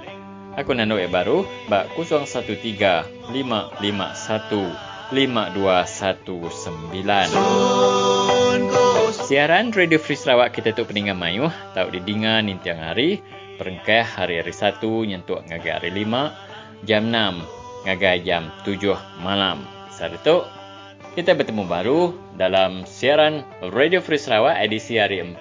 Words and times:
Aku 0.55 0.71
nanduk 0.71 1.03
yang 1.03 1.11
baru 1.11 1.43
ba 1.67 1.91
013-551-5219 1.99 3.35
Siaran 9.15 9.71
Radio 9.75 9.99
Free 9.99 10.19
Sarawak 10.19 10.55
kita 10.59 10.75
tu 10.75 10.85
peningan 10.87 11.19
mayuh 11.19 11.51
tahu 11.75 11.91
didengar 11.95 12.43
nintiang 12.43 12.79
hari 12.83 13.23
perengkah 13.55 14.03
hari-hari 14.03 14.51
satu 14.51 15.07
nyentuk 15.07 15.47
ngagai 15.47 15.71
hari 15.71 15.95
lima 15.95 16.35
jam 16.83 17.07
enam 17.11 17.47
ngagai 17.85 18.25
jam 18.25 18.49
tujuh 18.65 18.97
malam. 19.21 19.61
Saat 19.93 20.19
itu 20.19 20.43
kita 21.15 21.31
bertemu 21.31 21.63
baru 21.71 22.11
dalam 22.35 22.83
siaran 22.91 23.47
Radio 23.71 24.03
Free 24.03 24.19
Sarawak 24.19 24.59
edisi 24.59 24.99
hari 24.99 25.23
4 25.23 25.39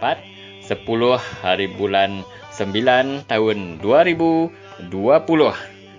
10 0.69 0.85
hari 1.41 1.65
bulan 1.65 2.21
9 2.53 3.25
tahun 3.25 3.81
2020. 3.81 4.53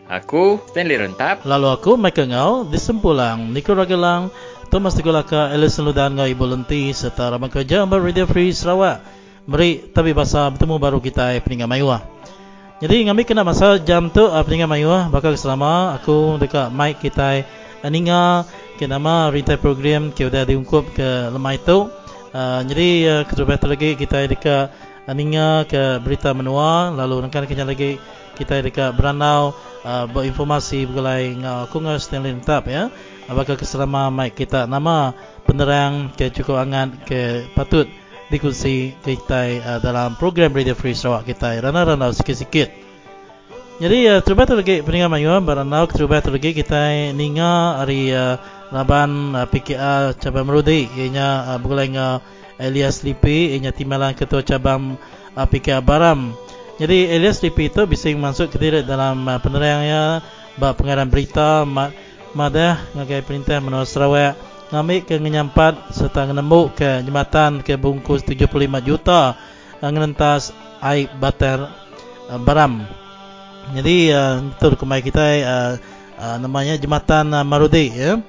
Aku 0.07 0.63
Stanley 0.71 0.95
Rentap. 0.95 1.43
Lalu 1.43 1.69
aku 1.75 1.99
Michael 1.99 2.31
Ngau 2.31 2.71
di 2.71 2.79
Sempulang, 2.79 3.51
Niko 3.51 3.75
Ragelang, 3.75 4.31
Thomas 4.71 4.95
Tegolaka, 4.95 5.51
Alison 5.51 5.91
Ludan 5.91 6.15
Ngau 6.15 6.31
Ibu 6.31 6.45
Lenti 6.55 6.95
serta 6.95 7.35
ramai 7.35 7.51
kerja 7.51 7.83
Radio 7.83 8.31
Free 8.31 8.55
Sarawak. 8.55 9.03
Mari 9.51 9.91
tapi 9.91 10.15
bahasa 10.15 10.55
bertemu 10.55 10.79
baru 10.79 11.03
kita 11.03 11.35
peningan 11.43 11.67
mayuah. 11.67 12.07
Jadi 12.79 13.11
ngami 13.11 13.27
kena 13.27 13.43
masa 13.43 13.83
jam 13.83 14.07
tu 14.07 14.23
peningan 14.23 14.71
mayuah 14.71 15.11
bakal 15.11 15.35
selama 15.35 15.99
aku 15.99 16.39
dekat 16.39 16.71
mic 16.71 17.03
kita 17.03 17.43
Aninga 17.85 18.49
ke 18.81 18.89
nama 18.89 19.29
retail 19.29 19.61
program 19.61 20.09
ke 20.09 20.25
sudah 20.25 20.49
diungkup 20.49 20.97
ke 20.97 21.29
lemah 21.29 21.55
itu. 21.55 21.93
Uh, 22.35 22.65
jadi 22.67 22.89
uh, 23.07 23.23
kecuali 23.29 23.77
lagi 23.77 23.91
kita 23.95 24.27
dekat 24.27 24.73
Aninga 25.05 25.69
ke 25.69 26.01
berita 26.01 26.33
menua 26.33 26.89
lalu 26.89 27.21
nanti 27.21 27.45
kena 27.45 27.69
lagi 27.69 28.01
kita 28.35 28.65
dekat 28.65 28.97
Beranau 28.97 29.53
uh, 29.85 30.09
berinformasi 30.09 30.89
bergelai 30.89 31.37
ngau 31.39 31.69
aku 31.69 31.77
ngau 31.85 32.01
Stanley 32.01 32.35
Tap 32.41 32.67
ya. 32.67 32.89
Apakah 33.29 33.61
keselama 33.61 34.09
mic 34.09 34.33
kita 34.33 34.65
nama 34.65 35.13
penerang 35.45 36.09
ke 36.17 36.33
cukup 36.33 36.57
angan 36.65 36.97
ke 37.05 37.47
patut 37.53 37.85
dikusi 38.33 38.97
kita 39.05 39.61
uh, 39.61 39.79
dalam 39.85 40.17
program 40.17 40.57
Radio 40.57 40.73
Free 40.73 40.97
Sarawak 40.97 41.29
kita 41.29 41.61
rana-rana 41.61 42.11
sikit-sikit. 42.11 42.84
Jadi 43.75 44.07
uh, 44.07 44.23
terbaik 44.23 44.47
tu 44.47 44.55
lagi 44.55 44.77
peningan 44.87 45.11
mayu 45.11 45.35
baranau 45.43 45.91
terbaik 45.91 46.23
tu 46.23 46.31
lagi 46.31 46.55
kita 46.55 47.11
ninga 47.11 47.83
hari 47.83 48.15
uh, 48.15 48.39
laban 48.71 49.35
uh, 49.35 49.51
PKA 49.51 50.15
cabang 50.15 50.47
Merudi 50.47 50.87
ianya 50.95 51.43
uh, 51.51 51.59
bergulai 51.59 51.91
dengan 51.91 52.23
Elias 52.55 53.03
Lipi 53.03 53.51
ianya 53.51 53.75
timbalan 53.75 54.15
ketua 54.15 54.47
cabang 54.47 54.95
uh, 55.35 55.47
PKA 55.51 55.83
Baram. 55.83 56.39
Jadi 56.79 57.11
Elias 57.11 57.43
Lipi 57.43 57.67
itu 57.67 57.83
bisa 57.91 58.15
masuk 58.15 58.55
ke 58.55 58.63
dalam 58.87 59.27
uh, 59.27 59.43
penerangnya 59.43 60.23
bab 60.55 60.79
pengarang 60.79 61.11
berita 61.11 61.67
mad 61.67 61.91
madah 62.31 62.79
ngagai 62.95 63.27
perintah 63.27 63.59
menua 63.59 63.83
Sarawak 63.83 64.39
ngambil 64.71 65.03
ke 65.03 65.19
nyampat 65.19 65.91
serta 65.91 66.31
nemu 66.31 66.71
ke 66.79 67.03
jembatan 67.03 67.59
ke 67.59 67.75
bungkus 67.75 68.23
75 68.23 68.55
juta 68.87 69.35
uh, 69.83 69.91
ngentas 69.91 70.55
air 70.79 71.11
bater 71.19 71.59
uh, 72.31 72.39
Baram. 72.39 73.04
Jadi 73.73 74.13
uh, 74.13 74.45
itu 74.45 74.67
kemai 74.77 75.01
kita 75.01 75.25
uh, 75.41 75.73
uh, 76.21 76.37
namanya 76.37 76.77
jembatan 76.77 77.33
uh, 77.33 77.47
Marudi 77.47 77.89
ya. 77.89 78.21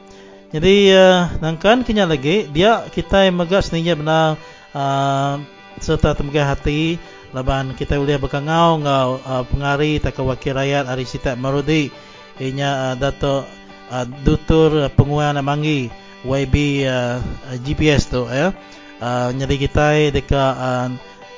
Jadi 0.56 0.96
uh, 0.96 1.28
nangkan 1.44 1.84
kenya 1.84 2.08
lagi 2.08 2.48
dia 2.48 2.88
kita 2.88 3.28
megah 3.36 3.60
seninya 3.60 3.94
benar 4.00 4.28
uh, 4.72 5.44
serta 5.84 6.16
temegah 6.16 6.48
hati 6.48 6.96
laban 7.36 7.76
kita 7.76 8.00
boleh 8.00 8.16
berkangau 8.16 8.80
ngau 8.80 9.20
uh, 9.20 9.44
pengari 9.52 10.00
tak 10.00 10.16
wakil 10.24 10.56
rakyat 10.56 10.88
hari 10.88 11.04
sita 11.04 11.36
Marudi 11.36 11.92
inya 12.40 12.92
uh, 12.92 12.94
dato 12.96 13.44
uh, 13.92 14.06
dutur 14.24 14.88
penguasa 14.96 15.44
manggi 15.44 15.92
YB 16.24 16.88
uh, 16.88 17.20
GPS 17.60 18.08
tu 18.08 18.24
ya. 18.32 18.56
Uh, 19.04 19.36
jadi 19.36 19.56
kita 19.60 19.88
dekat 20.16 20.54
uh, 20.56 20.88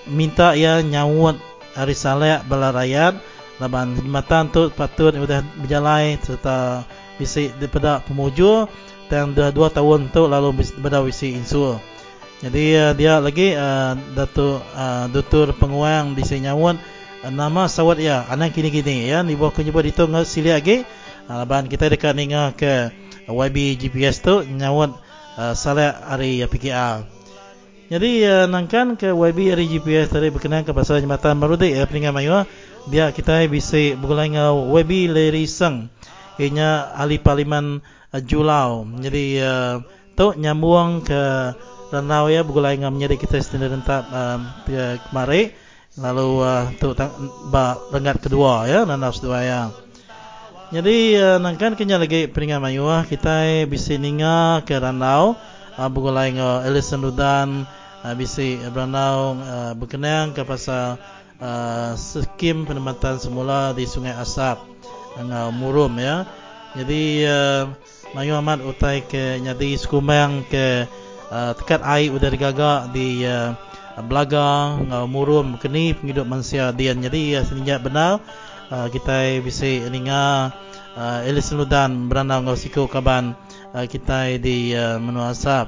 minta 0.06 0.54
ya 0.54 0.80
nyawut 0.86 1.42
hari 1.74 1.98
saleh 1.98 2.40
bala 2.46 2.70
rakyat 2.70 3.18
laban 3.58 3.98
khidmatan 3.98 4.54
tu 4.54 4.70
patut 4.74 5.14
sudah 5.14 5.42
berjalan 5.58 6.18
serta 6.22 6.86
bisi 7.18 7.50
daripada 7.58 8.06
pemujur 8.06 8.70
dan 9.10 9.34
dah 9.34 9.50
dua 9.50 9.74
tahun 9.74 10.14
tu 10.14 10.30
lalu 10.30 10.54
berada 10.78 11.02
bisi 11.02 11.34
insur 11.34 11.82
jadi 12.38 12.66
uh, 12.78 12.94
dia 12.94 13.18
lagi 13.18 13.58
uh, 13.58 13.98
Datuk 14.14 14.62
uh, 14.62 15.10
Dutur 15.10 15.58
Penguang 15.58 16.14
di 16.14 16.22
Senyawun 16.22 16.78
uh, 17.26 17.32
nama 17.34 17.66
sawat 17.66 17.98
ya 17.98 18.30
anak 18.30 18.54
kini-kini. 18.54 19.10
Ya 19.10 19.26
ni 19.26 19.34
bawah 19.34 19.50
kunjung 19.50 19.74
itu 19.82 20.06
ngat 20.06 20.30
sili 20.30 20.54
lagi. 20.54 20.86
Uh, 21.26 21.42
laban 21.42 21.66
kita 21.66 21.90
dekat 21.90 22.14
ninga 22.14 22.54
ke 22.54 22.94
YB 23.26 23.82
GPS 23.82 24.22
tu 24.22 24.46
nyawut 24.46 24.94
uh, 25.42 25.58
salat 25.58 25.98
hari 26.06 26.46
PKR 26.46 27.17
jadi 27.88 28.12
uh, 28.28 28.46
nangkan 28.52 29.00
ke 29.00 29.16
YB 29.16 29.56
GPS 29.56 30.12
tadi 30.12 30.28
berkenaan 30.28 30.68
ke 30.68 30.76
pasal 30.76 31.00
jembatan 31.00 31.40
Marudi 31.40 31.72
ya 31.72 31.88
peningan 31.88 32.12
mayuah 32.12 32.44
dia 32.88 33.16
kita 33.16 33.48
bisa 33.48 33.96
bergulai 33.96 34.28
dengan 34.28 34.72
Webi 34.72 35.08
Leri 35.08 35.48
Seng. 35.48 35.88
Ianya 36.36 36.92
ahli 36.96 37.16
parlimen 37.16 37.80
uh, 38.12 38.22
Julau. 38.24 38.84
Jadi 39.00 39.40
uh, 39.40 39.80
tu 40.20 40.36
nyambung 40.36 41.04
ke 41.08 41.56
Ranau 41.88 42.28
ya 42.28 42.44
bergulai 42.44 42.76
dengan 42.76 42.92
menjadi 42.92 43.16
kita 43.16 43.40
sendiri 43.40 43.80
rentak 43.80 44.04
uh, 44.12 44.40
kemarin. 45.08 45.56
Lalu 45.96 46.30
uh, 46.44 46.68
tu 46.76 46.92
ba 47.48 47.80
rengat 47.96 48.20
kedua 48.20 48.68
ya 48.68 48.84
Ranau 48.84 49.16
sedua 49.16 49.48
ya. 49.48 49.72
Jadi 50.76 51.16
uh, 51.16 51.40
nangkan 51.40 51.80
kenya 51.80 51.96
lagi 51.96 52.28
peringat 52.28 52.60
mayuah 52.60 53.08
kita 53.08 53.64
bisa 53.64 53.96
ninga 53.96 54.68
ke 54.68 54.76
Ranau 54.76 55.40
uh, 55.78 55.88
bergulai 55.88 56.34
dengan 56.34 56.66
Ellison 56.66 57.00
Ludan 57.06 57.64
uh, 58.04 58.14
bisa 58.18 58.44
Ranau 58.74 59.38
uh, 59.38 59.74
berkenaan 59.78 60.34
ke 60.34 60.42
pasal 60.44 60.98
uh, 61.40 61.94
skim 61.96 62.66
penempatan 62.66 63.22
semula 63.22 63.72
di 63.78 63.86
Sungai 63.86 64.18
Asap 64.18 64.62
dengan 65.18 65.54
Murum 65.54 65.98
ya. 65.98 66.26
Jadi 66.78 67.26
uh, 67.26 67.72
Mayu 68.14 68.38
Ahmad 68.38 68.62
utai 68.62 69.06
ke 69.06 69.42
nyadi 69.42 69.78
skumang 69.78 70.46
ke 70.48 70.86
uh, 71.30 71.52
tekat 71.58 71.82
air 71.86 72.14
udah 72.14 72.30
digagak 72.30 72.80
di 72.94 73.26
uh, 73.26 73.54
Belaga 73.98 74.78
dengan 74.78 75.10
Murum 75.10 75.58
kini 75.58 75.98
penghidup 75.98 76.30
manusia 76.30 76.70
dian. 76.70 77.02
Jadi 77.02 77.34
uh, 77.34 77.42
seninjak 77.42 77.82
benar 77.82 78.22
uh, 78.70 78.88
kita 78.94 79.42
bisa 79.42 79.66
ingat 79.90 80.54
uh, 80.94 81.26
Elis 81.26 81.50
Ludan 81.50 82.06
beranda 82.06 82.38
dengan 82.38 82.54
siku 82.54 82.86
kaban 82.86 83.34
uh, 83.34 83.47
kita 83.74 84.40
di 84.40 84.72
uh, 84.72 85.02
Menua 85.02 85.36
Asap. 85.36 85.68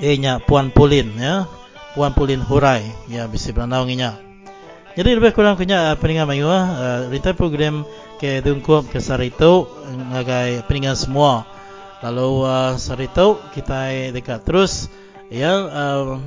Eh 0.00 0.16
Puan 0.48 0.72
Pulin 0.72 1.12
ya. 1.14 1.46
Puan 1.92 2.16
Pulin 2.16 2.40
Hurai 2.40 2.82
ya 3.06 3.28
bisa 3.28 3.52
berandau 3.52 3.84
nginya. 3.84 4.16
Jadi 4.92 5.16
lebih 5.16 5.32
kurang 5.32 5.56
kena 5.56 5.92
uh, 5.92 5.96
peningan 5.96 6.28
mayu 6.28 6.48
uh, 6.48 7.08
retail 7.08 7.32
program 7.32 7.84
ke 8.20 8.44
dungkup 8.44 8.92
ke 8.92 9.00
Sarito 9.00 9.68
ngagai 10.12 10.68
peningan 10.68 10.96
semua. 10.96 11.48
Lalu 12.04 12.44
uh, 12.44 12.72
Sarito 12.76 13.40
kita 13.56 14.12
dekat 14.12 14.44
terus 14.44 14.92
ya 15.32 15.52
uh, 15.54 16.20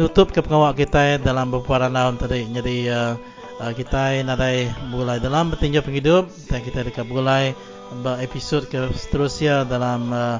nutup 0.00 0.32
ke 0.32 0.40
pengawal 0.40 0.72
kita 0.72 1.20
dalam 1.20 1.52
beberapa 1.52 1.92
tahun 1.92 2.16
tadi. 2.16 2.40
Jadi 2.56 2.76
uh, 2.88 3.14
kita 3.54 4.20
nadai 4.24 4.72
mulai 4.88 5.20
dalam 5.20 5.52
bertinjau 5.52 5.84
penghidup 5.84 6.28
dan 6.48 6.60
kita 6.64 6.88
dekat 6.88 7.04
mulai 7.04 7.52
episod 8.22 8.66
ke 8.66 8.90
seterusnya 8.96 9.62
dalam 9.68 10.10
uh, 10.10 10.38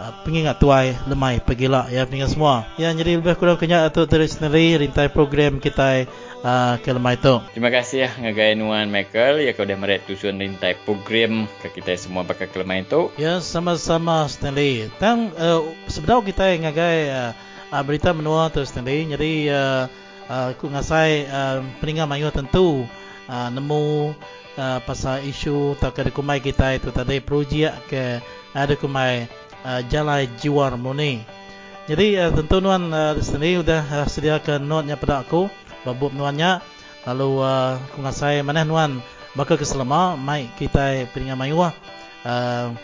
Ah, 0.00 0.16
pengingat 0.24 0.56
tuai 0.56 0.96
lemai 1.04 1.44
pergila 1.44 1.84
ya 1.92 2.08
pengingat 2.08 2.32
semua. 2.32 2.64
Ya 2.80 2.88
jadi 2.88 3.20
lebih 3.20 3.36
kurang 3.36 3.60
kenya 3.60 3.84
atau 3.84 4.08
tradisionally 4.08 4.80
rintai 4.80 5.12
program 5.12 5.60
kita 5.60 6.08
uh, 6.40 6.80
ke 6.80 6.88
lemai 6.88 7.20
itu 7.20 7.36
terima 7.52 7.68
kasih 7.68 8.08
ya 8.08 8.10
ngagai 8.16 8.56
nuan 8.56 8.88
Michael. 8.88 9.44
Ya 9.44 9.52
kau 9.52 9.68
dah 9.68 9.76
meret 9.76 10.08
tusun 10.08 10.40
rintai 10.40 10.72
program 10.88 11.44
ke 11.60 11.68
kita 11.68 12.00
semua 12.00 12.24
bakal 12.24 12.48
ke 12.48 12.56
lemai 12.64 12.80
itu 12.80 13.12
ya 13.20 13.44
sama-sama 13.44 14.24
Stanley. 14.24 14.88
Tang 14.96 15.36
uh, 15.36 15.68
sebenarnya 15.84 16.32
kita 16.32 16.44
ngagai 16.48 16.98
uh, 17.12 17.30
uh, 17.68 17.82
berita 17.84 18.16
menua 18.16 18.48
tu 18.48 18.64
Stanley. 18.64 19.04
Jadi 19.04 19.52
uh, 19.52 19.84
uh, 20.32 20.56
aku 20.56 20.72
ngasai 20.72 21.28
uh, 21.28 21.60
peningan 21.84 22.08
mayu 22.08 22.32
tentu 22.32 22.88
uh, 23.28 23.48
nemu 23.52 24.16
uh, 24.56 24.78
pasal 24.82 25.22
isu 25.26 25.76
tak 25.78 26.00
ada 26.00 26.10
kumai 26.10 26.42
kita 26.42 26.74
itu 26.74 26.90
tadi 26.90 27.20
projek 27.22 27.74
ke 27.86 28.18
ada 28.54 28.74
kumai 28.74 29.28
uh, 29.62 29.80
jalan 29.86 30.26
jiwa 30.40 30.74
murni. 30.74 31.22
Jadi 31.90 32.18
uh, 32.18 32.30
tentu 32.30 32.62
nuan 32.62 32.90
uh, 32.94 33.18
sendiri 33.18 33.62
sudah 33.62 33.82
uh, 33.82 34.06
sediakan 34.06 34.62
notnya 34.62 34.94
pada 34.94 35.26
aku, 35.26 35.50
babuk 35.82 36.14
nuannya. 36.14 36.62
Lalu 37.08 37.30
uh, 37.40 37.80
aku 37.80 37.98
ngasai 38.04 38.44
mana 38.44 38.62
nuan 38.62 39.00
bakal 39.34 39.56
keselama 39.56 40.18
mai 40.18 40.50
kita 40.58 41.06
peningan 41.14 41.38
mayu 41.38 41.58
uh, 41.58 41.72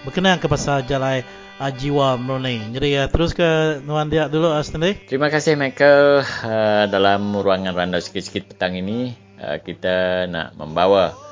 berkenaan 0.06 0.40
ke 0.40 0.48
pasal 0.48 0.82
jalan 0.88 1.20
uh, 1.60 1.70
jiwa 1.70 2.16
murni. 2.16 2.62
Jadi 2.72 2.96
uh, 2.96 3.06
terus 3.12 3.36
ke 3.36 3.80
nuan 3.84 4.08
dia 4.08 4.26
dulu 4.26 4.56
sendiri. 4.64 5.06
Terima 5.06 5.28
kasih 5.28 5.54
Michael 5.54 6.24
uh, 6.24 6.84
dalam 6.88 7.36
ruangan 7.36 7.76
randau 7.76 8.00
sikit-sikit 8.00 8.56
petang 8.56 8.74
ini 8.74 9.12
uh, 9.38 9.60
kita 9.60 10.26
nak 10.32 10.56
membawa 10.56 11.25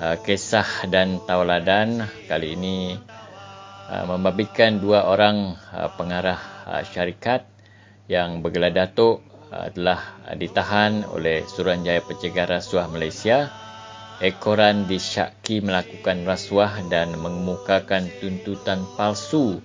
uh, 0.00 0.16
kisah 0.20 0.88
dan 0.88 1.20
tauladan. 1.24 2.08
Kali 2.28 2.56
ini 2.56 2.96
uh, 3.88 4.04
membabitkan 4.08 4.80
dua 4.80 5.08
orang 5.08 5.56
uh, 5.72 5.90
pengarah 5.94 6.40
syarikat 6.90 7.46
yang 8.10 8.42
bergelar 8.42 8.74
datuk 8.74 9.22
telah 9.46 10.18
ditahan 10.34 11.06
oleh 11.06 11.46
Suruhanjaya 11.46 12.02
Pencegah 12.02 12.58
Rasuah 12.58 12.90
Malaysia. 12.90 13.54
Ekoran 14.18 14.90
disyaki 14.90 15.62
melakukan 15.62 16.26
rasuah 16.26 16.82
dan 16.90 17.14
mengemukakan 17.14 18.10
tuntutan 18.18 18.82
palsu 18.98 19.62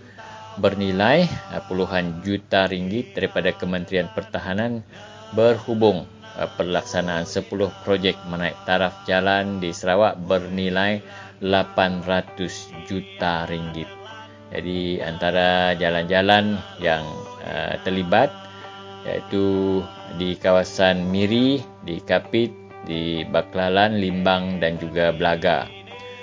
bernilai 0.59 1.25
uh, 1.55 1.63
puluhan 1.65 2.19
juta 2.21 2.67
ringgit 2.67 3.15
daripada 3.15 3.55
Kementerian 3.55 4.11
Pertahanan 4.11 4.83
berhubung 5.31 6.03
pelaksanaan 6.35 7.27
10 7.27 7.47
projek 7.83 8.15
menaik 8.27 8.55
taraf 8.63 9.03
jalan 9.03 9.59
di 9.59 9.75
Sarawak 9.75 10.19
bernilai 10.23 11.03
800 11.43 12.87
juta 12.87 13.49
ringgit. 13.49 13.89
Jadi 14.51 14.99
antara 14.99 15.71
jalan-jalan 15.79 16.59
yang 16.83 17.03
uh, 17.47 17.75
terlibat 17.87 18.29
iaitu 19.07 19.79
di 20.19 20.37
kawasan 20.37 21.09
Miri, 21.09 21.63
di 21.81 21.97
Kapit, 22.03 22.51
di 22.85 23.25
Baklalan, 23.25 23.97
Limbang 23.97 24.61
dan 24.61 24.77
juga 24.77 25.15
Belaga. 25.15 25.65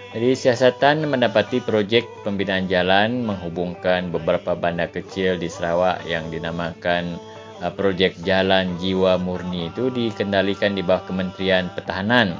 Jadi 0.08 0.32
siasatan 0.32 1.05
mendapati 1.05 1.60
projek 1.60 2.25
pembinaan 2.25 2.64
jalan 2.64 3.28
menghubungkan 3.28 4.08
beberapa 4.08 4.56
bandar 4.56 4.88
kecil 4.88 5.37
di 5.37 5.52
Sarawak 5.52 6.00
yang 6.08 6.32
dinamakan 6.32 7.20
Uh, 7.58 7.75
projek 7.75 8.14
Jalan 8.22 8.78
Jiwa 8.78 9.19
Murni 9.19 9.66
itu 9.66 9.90
dikendalikan 9.90 10.78
di 10.78 10.82
bawah 10.87 11.02
Kementerian 11.10 11.66
Pertahanan 11.75 12.38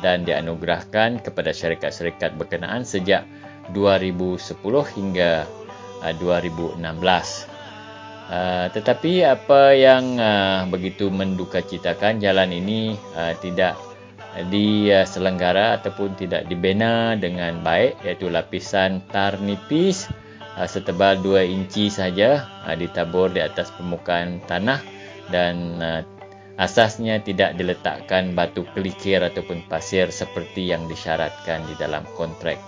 dan 0.00 0.24
dianugerahkan 0.24 1.20
kepada 1.20 1.52
syarikat-syarikat 1.52 2.32
berkenaan 2.40 2.80
sejak 2.80 3.28
2010 3.76 4.56
hingga 4.96 5.44
2016. 6.16 6.80
Uh, 6.80 6.88
uh, 8.32 8.66
tetapi 8.72 9.28
apa 9.28 9.76
yang 9.76 10.16
begitu 10.72 11.12
mendukacitakan 11.12 12.24
jalan 12.24 12.48
ini 12.48 12.96
tidak 13.44 13.76
diselenggara 14.48 15.76
ataupun 15.76 16.16
tidak 16.16 16.48
dibina 16.48 17.20
dengan 17.20 17.60
baik 17.60 18.00
iaitu 18.00 18.32
lapisan 18.32 19.04
tar 19.12 19.36
nipis 19.44 20.08
uh, 20.58 20.68
setebal 20.68 21.20
2 21.20 21.46
inci 21.50 21.90
saja 21.90 22.46
uh, 22.66 22.76
ditabur 22.76 23.30
di 23.30 23.42
atas 23.42 23.70
permukaan 23.74 24.42
tanah 24.46 24.80
dan 25.28 25.54
uh, 25.82 26.02
asasnya 26.60 27.18
tidak 27.22 27.58
diletakkan 27.58 28.32
batu 28.32 28.62
kelikir 28.74 29.18
ataupun 29.22 29.66
pasir 29.66 30.10
seperti 30.14 30.70
yang 30.70 30.86
disyaratkan 30.86 31.66
di 31.66 31.74
dalam 31.74 32.06
kontrak. 32.14 32.58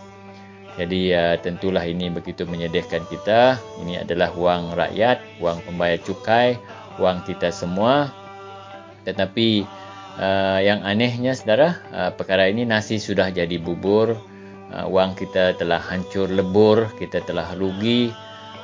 Jadi 0.76 1.08
tentulah 1.40 1.88
ini 1.88 2.12
begitu 2.12 2.44
menyedihkan 2.44 3.08
kita. 3.08 3.56
Ini 3.80 4.04
adalah 4.04 4.28
wang 4.36 4.76
rakyat, 4.76 5.40
wang 5.40 5.64
pembayar 5.64 5.96
cukai, 6.04 6.60
wang 7.00 7.24
kita 7.24 7.48
semua. 7.48 8.12
Tetapi 9.08 9.64
yang 10.60 10.84
anehnya 10.84 11.32
saudara, 11.32 11.80
perkara 12.12 12.52
ini 12.52 12.68
nasi 12.68 13.00
sudah 13.00 13.32
jadi 13.32 13.56
bubur 13.56 14.20
uh, 14.72 14.86
wang 14.88 15.14
kita 15.14 15.54
telah 15.54 15.78
hancur 15.78 16.26
lebur, 16.30 16.90
kita 16.98 17.22
telah 17.22 17.52
rugi. 17.54 18.10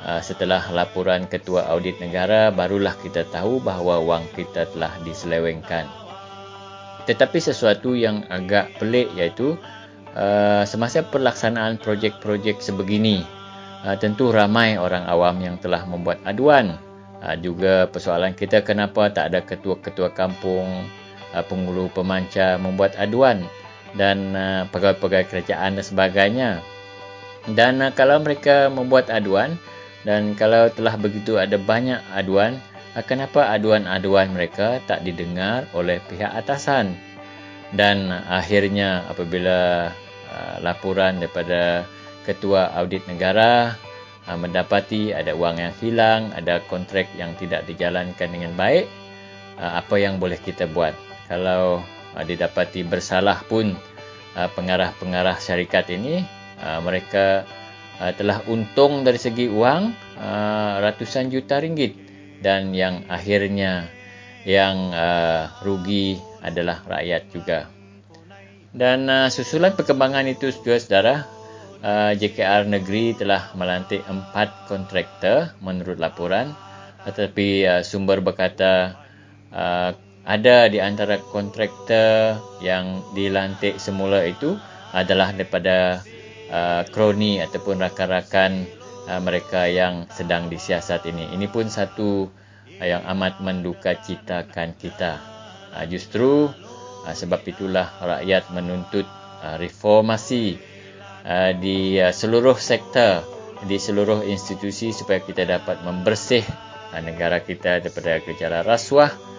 Uh, 0.03 0.19
setelah 0.19 0.59
laporan 0.75 1.23
ketua 1.31 1.63
audit 1.71 1.95
negara, 2.03 2.51
barulah 2.51 2.91
kita 2.99 3.23
tahu 3.31 3.63
bahawa 3.63 4.03
wang 4.03 4.27
kita 4.35 4.67
telah 4.75 4.91
diselewengkan. 5.07 5.87
Tetapi 7.07 7.39
sesuatu 7.39 7.95
yang 7.95 8.27
agak 8.27 8.75
pelik 8.83 9.11
iaitu 9.15 9.55
uh, 10.15 10.63
semasa 10.67 11.07
pelaksanaan 11.07 11.79
projek-projek 11.79 12.59
sebegini, 12.59 13.23
tentu 13.99 14.31
ramai 14.31 14.79
orang 14.79 15.03
awam 15.07 15.39
yang 15.43 15.59
telah 15.59 15.83
membuat 15.83 16.19
aduan. 16.23 16.79
Juga 17.39 17.87
persoalan 17.87 18.35
kita 18.35 18.63
kenapa 18.63 19.07
tak 19.11 19.31
ada 19.31 19.39
ketua-ketua 19.43 20.11
kampung, 20.11 20.87
pengulu 21.47 21.87
pemancar 21.91 22.59
membuat 22.59 22.95
aduan 22.99 23.43
dan 23.93 24.33
uh, 24.33 24.61
pegawai-pegawai 24.69 25.29
kerajaan 25.29 25.77
dan 25.77 25.85
sebagainya. 25.85 26.49
Dan 27.51 27.81
uh, 27.83 27.91
kalau 27.93 28.21
mereka 28.21 28.71
membuat 28.71 29.11
aduan 29.13 29.59
dan 30.03 30.35
kalau 30.35 30.67
telah 30.73 30.95
begitu 30.99 31.39
ada 31.39 31.55
banyak 31.55 31.99
aduan, 32.13 32.59
uh, 32.97 33.03
kenapa 33.05 33.49
aduan-aduan 33.53 34.33
mereka 34.33 34.81
tak 34.89 35.05
didengar 35.05 35.69
oleh 35.71 36.01
pihak 36.09 36.31
atasan? 36.33 36.95
Dan 37.73 38.09
uh, 38.13 38.21
akhirnya 38.29 39.05
apabila 39.09 39.89
uh, 40.29 40.55
laporan 40.61 41.21
daripada 41.21 41.85
ketua 42.23 42.71
audit 42.79 43.03
negara 43.05 43.75
uh, 44.27 44.37
mendapati 44.37 45.11
ada 45.11 45.35
wang 45.35 45.59
yang 45.59 45.75
hilang, 45.81 46.31
ada 46.33 46.63
kontrak 46.71 47.05
yang 47.19 47.35
tidak 47.37 47.67
dijalankan 47.67 48.29
dengan 48.31 48.53
baik, 48.55 48.87
uh, 49.59 49.79
apa 49.79 49.95
yang 49.99 50.17
boleh 50.17 50.39
kita 50.39 50.65
buat? 50.71 50.95
Kalau 51.27 51.81
uh, 52.15 52.23
didapati 52.23 52.85
bersalah 52.85 53.41
pun 53.45 53.73
uh, 54.37 54.49
pengarah-pengarah 54.53 55.37
syarikat 55.37 55.89
ini 55.93 56.23
uh, 56.61 56.79
mereka 56.81 57.45
telah 58.17 58.41
untung 58.49 59.05
dari 59.05 59.21
segi 59.21 59.47
wang 59.47 59.93
ratusan 60.81 61.29
juta 61.29 61.61
ringgit 61.61 61.95
dan 62.41 62.75
yang 62.75 63.05
akhirnya 63.07 63.87
yang 64.43 64.91
rugi 65.61 66.17
adalah 66.41 66.83
rakyat 66.83 67.31
juga. 67.31 67.69
Dan 68.73 69.07
susulan 69.29 69.77
perkembangan 69.77 70.25
itu 70.25 70.51
saudara-saudara, 70.51 71.29
uh, 71.85 72.11
JKR 72.17 72.67
negeri 72.67 73.15
telah 73.15 73.53
melantik 73.55 74.03
empat 74.03 74.67
kontraktor 74.67 75.53
menurut 75.63 76.01
laporan 76.01 76.51
tetapi 77.07 77.67
sumber 77.85 78.19
berkata 78.19 78.99
ada 80.23 80.71
di 80.71 80.79
antara 80.79 81.19
kontraktor 81.19 82.39
yang 82.63 83.03
dilantik 83.11 83.75
semula 83.75 84.23
itu 84.23 84.55
adalah 84.95 85.35
daripada 85.35 85.99
uh, 86.47 86.87
kroni 86.87 87.43
ataupun 87.43 87.83
rakan-rakan 87.83 88.63
uh, 89.11 89.19
mereka 89.19 89.67
yang 89.67 90.07
sedang 90.07 90.47
disiasat 90.47 91.03
ini. 91.11 91.27
Ini 91.35 91.51
pun 91.51 91.67
satu 91.67 92.31
uh, 92.79 92.87
yang 92.87 93.03
amat 93.11 93.43
mendukacitakan 93.43 94.79
kita. 94.79 95.19
Uh, 95.75 95.85
justru 95.91 96.47
uh, 97.03 97.15
sebab 97.15 97.43
itulah 97.43 97.91
rakyat 97.99 98.47
menuntut 98.55 99.03
uh, 99.43 99.59
reformasi 99.59 100.55
uh, 101.27 101.51
di 101.51 101.99
uh, 101.99 102.15
seluruh 102.15 102.55
sektor, 102.55 103.27
di 103.67 103.75
seluruh 103.75 104.23
institusi 104.23 104.95
supaya 104.95 105.19
kita 105.19 105.43
dapat 105.43 105.83
membersih 105.83 106.47
uh, 106.95 107.01
negara 107.03 107.43
kita 107.43 107.83
daripada 107.83 108.23
gejala 108.23 108.63
rasuah 108.63 109.32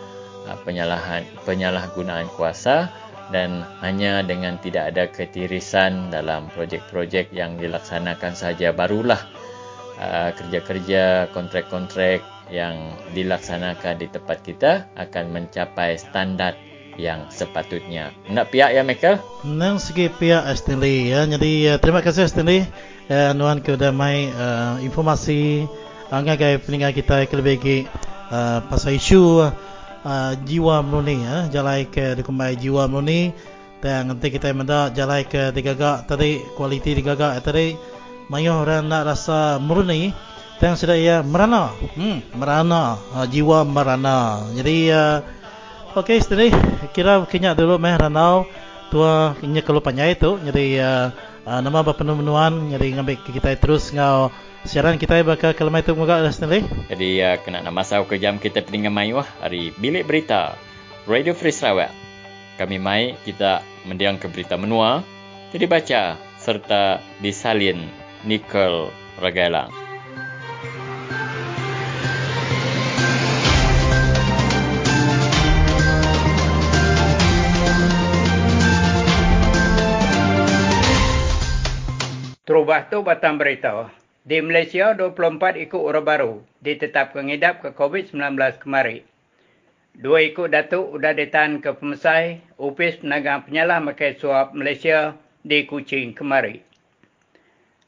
penyalahan 0.64 1.24
penyalahgunaan 1.48 2.28
kuasa 2.36 2.92
dan 3.32 3.64
hanya 3.80 4.20
dengan 4.20 4.60
tidak 4.60 4.92
ada 4.92 5.04
ketirisan 5.08 6.12
dalam 6.12 6.52
projek-projek 6.52 7.32
yang 7.32 7.56
dilaksanakan 7.56 8.36
saja 8.36 8.76
barulah 8.76 9.20
uh, 9.96 10.30
kerja-kerja 10.36 11.32
kontrak-kontrak 11.32 12.20
yang 12.52 12.92
dilaksanakan 13.16 13.96
di 13.96 14.06
tempat 14.12 14.44
kita 14.44 14.72
akan 14.92 15.32
mencapai 15.32 15.96
standard 15.96 16.60
yang 17.00 17.26
sepatutnya. 17.32 18.14
Nak 18.30 18.52
pihak 18.52 18.70
ya 18.76 18.84
Michael? 18.86 19.18
Nang 19.42 19.80
segi 19.80 20.12
pihak 20.12 20.44
Stanley 20.54 21.10
ya. 21.10 21.26
Jadi 21.26 21.52
uh, 21.74 21.78
terima 21.80 22.04
kasih 22.04 22.28
Stanley. 22.28 22.68
Uh, 23.04 23.36
nuan 23.36 23.60
ke 23.60 23.76
damai 23.76 24.32
uh, 24.32 24.80
informasi 24.80 25.68
anggai 26.08 26.56
peninggal 26.56 26.92
kita 26.96 27.28
ke 27.28 27.34
lebih 27.36 27.84
uh, 28.32 28.64
pasal 28.64 28.96
isu 28.96 29.44
uh, 29.44 29.52
uh, 30.04 30.32
jiwa 30.44 30.84
murni 30.84 31.24
ya 31.24 31.48
jalai 31.50 31.88
ke 31.88 32.14
dikumbai 32.14 32.54
jiwa 32.54 32.86
murni 32.86 33.32
dan 33.80 34.12
nanti 34.12 34.32
kita 34.32 34.52
menda 34.52 34.88
jalai 34.92 35.24
ke 35.26 35.50
digagak 35.50 36.08
tadi 36.08 36.40
kualiti 36.54 36.94
digagak 36.94 37.40
tadi. 37.44 37.76
Mayo 38.24 38.64
orang 38.64 38.88
nak 38.88 39.04
rasa 39.04 39.60
murni 39.60 40.08
dan 40.56 40.76
sudah 40.80 40.96
ya 40.96 41.20
merana. 41.20 41.72
Hmm 41.96 42.24
merana. 42.36 42.96
Uh, 43.12 43.26
jiwa 43.28 43.64
merana. 43.68 44.48
Jadi 44.56 44.76
uh, 44.92 45.20
Okey, 45.94 46.18
setengah 46.18 46.50
kira 46.90 47.22
kenya 47.30 47.54
dulu 47.54 47.78
meh 47.78 47.94
ranau. 47.94 48.50
Tua 48.90 49.38
kenya 49.38 49.62
kalau 49.62 49.78
panyai 49.78 50.18
tu. 50.18 50.42
Jadi 50.42 50.82
uh, 50.82 51.14
uh, 51.46 51.60
nama 51.60 51.84
apa 51.84 51.92
penemuan 51.94 52.72
jadi 52.72 52.98
ngambil 52.98 53.20
kita 53.22 53.54
terus 53.60 53.92
ngau 53.92 54.32
siaran 54.64 54.96
kita 54.96 55.20
bakal 55.22 55.52
kalau 55.52 55.68
mai 55.68 55.84
tu 55.84 55.92
muka 55.92 56.24
setengah. 56.32 56.64
Jadi 56.88 57.20
uh, 57.20 57.36
kena 57.40 57.60
nama 57.60 57.84
sau 57.84 58.08
ke 58.08 58.16
jam 58.16 58.40
kita 58.40 58.64
peningan 58.64 58.92
mai 58.92 59.12
wah 59.12 59.28
hari 59.44 59.70
bilik 59.76 60.08
berita 60.08 60.56
Radio 61.04 61.36
Free 61.36 61.52
Sarawak. 61.52 61.92
Kami 62.56 62.80
mai 62.80 63.14
kita 63.28 63.60
mendiang 63.84 64.16
ke 64.16 64.30
berita 64.30 64.56
menua, 64.56 65.04
jadi 65.52 65.68
baca 65.68 66.02
serta 66.40 67.02
disalin 67.20 67.84
Nicole 68.24 68.88
Ragalang. 69.20 69.68
Terubah 82.44 82.86
tu 82.92 83.00
batang 83.00 83.40
berita. 83.40 84.03
Di 84.24 84.40
Malaysia, 84.40 84.96
24 84.96 85.68
ikut 85.68 85.82
orang 85.84 86.08
baru 86.08 86.32
ditetapkan 86.64 87.28
ngidap 87.28 87.60
ke 87.60 87.76
COVID-19 87.76 88.40
kemarin. 88.56 89.04
Dua 90.00 90.24
ikut 90.24 90.48
datuk 90.48 90.96
sudah 90.96 91.12
ditahan 91.12 91.60
ke 91.60 91.76
pemesai 91.76 92.40
Upis 92.56 93.04
Penagang 93.04 93.44
Penyalah 93.44 93.84
Makai 93.84 94.16
Suap 94.16 94.56
Malaysia 94.56 95.12
di 95.44 95.68
Kuching 95.68 96.16
kemarin. 96.16 96.64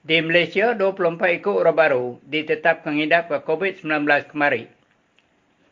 Di 0.05 0.21
Malaysia, 0.21 0.77
24 0.77 1.41
ikut 1.41 1.57
orang 1.57 1.73
baru 1.73 2.07
ditetapkan 2.29 3.01
ngidap 3.01 3.33
ke 3.33 3.41
COVID-19 3.41 4.05
kemarin. 4.29 4.69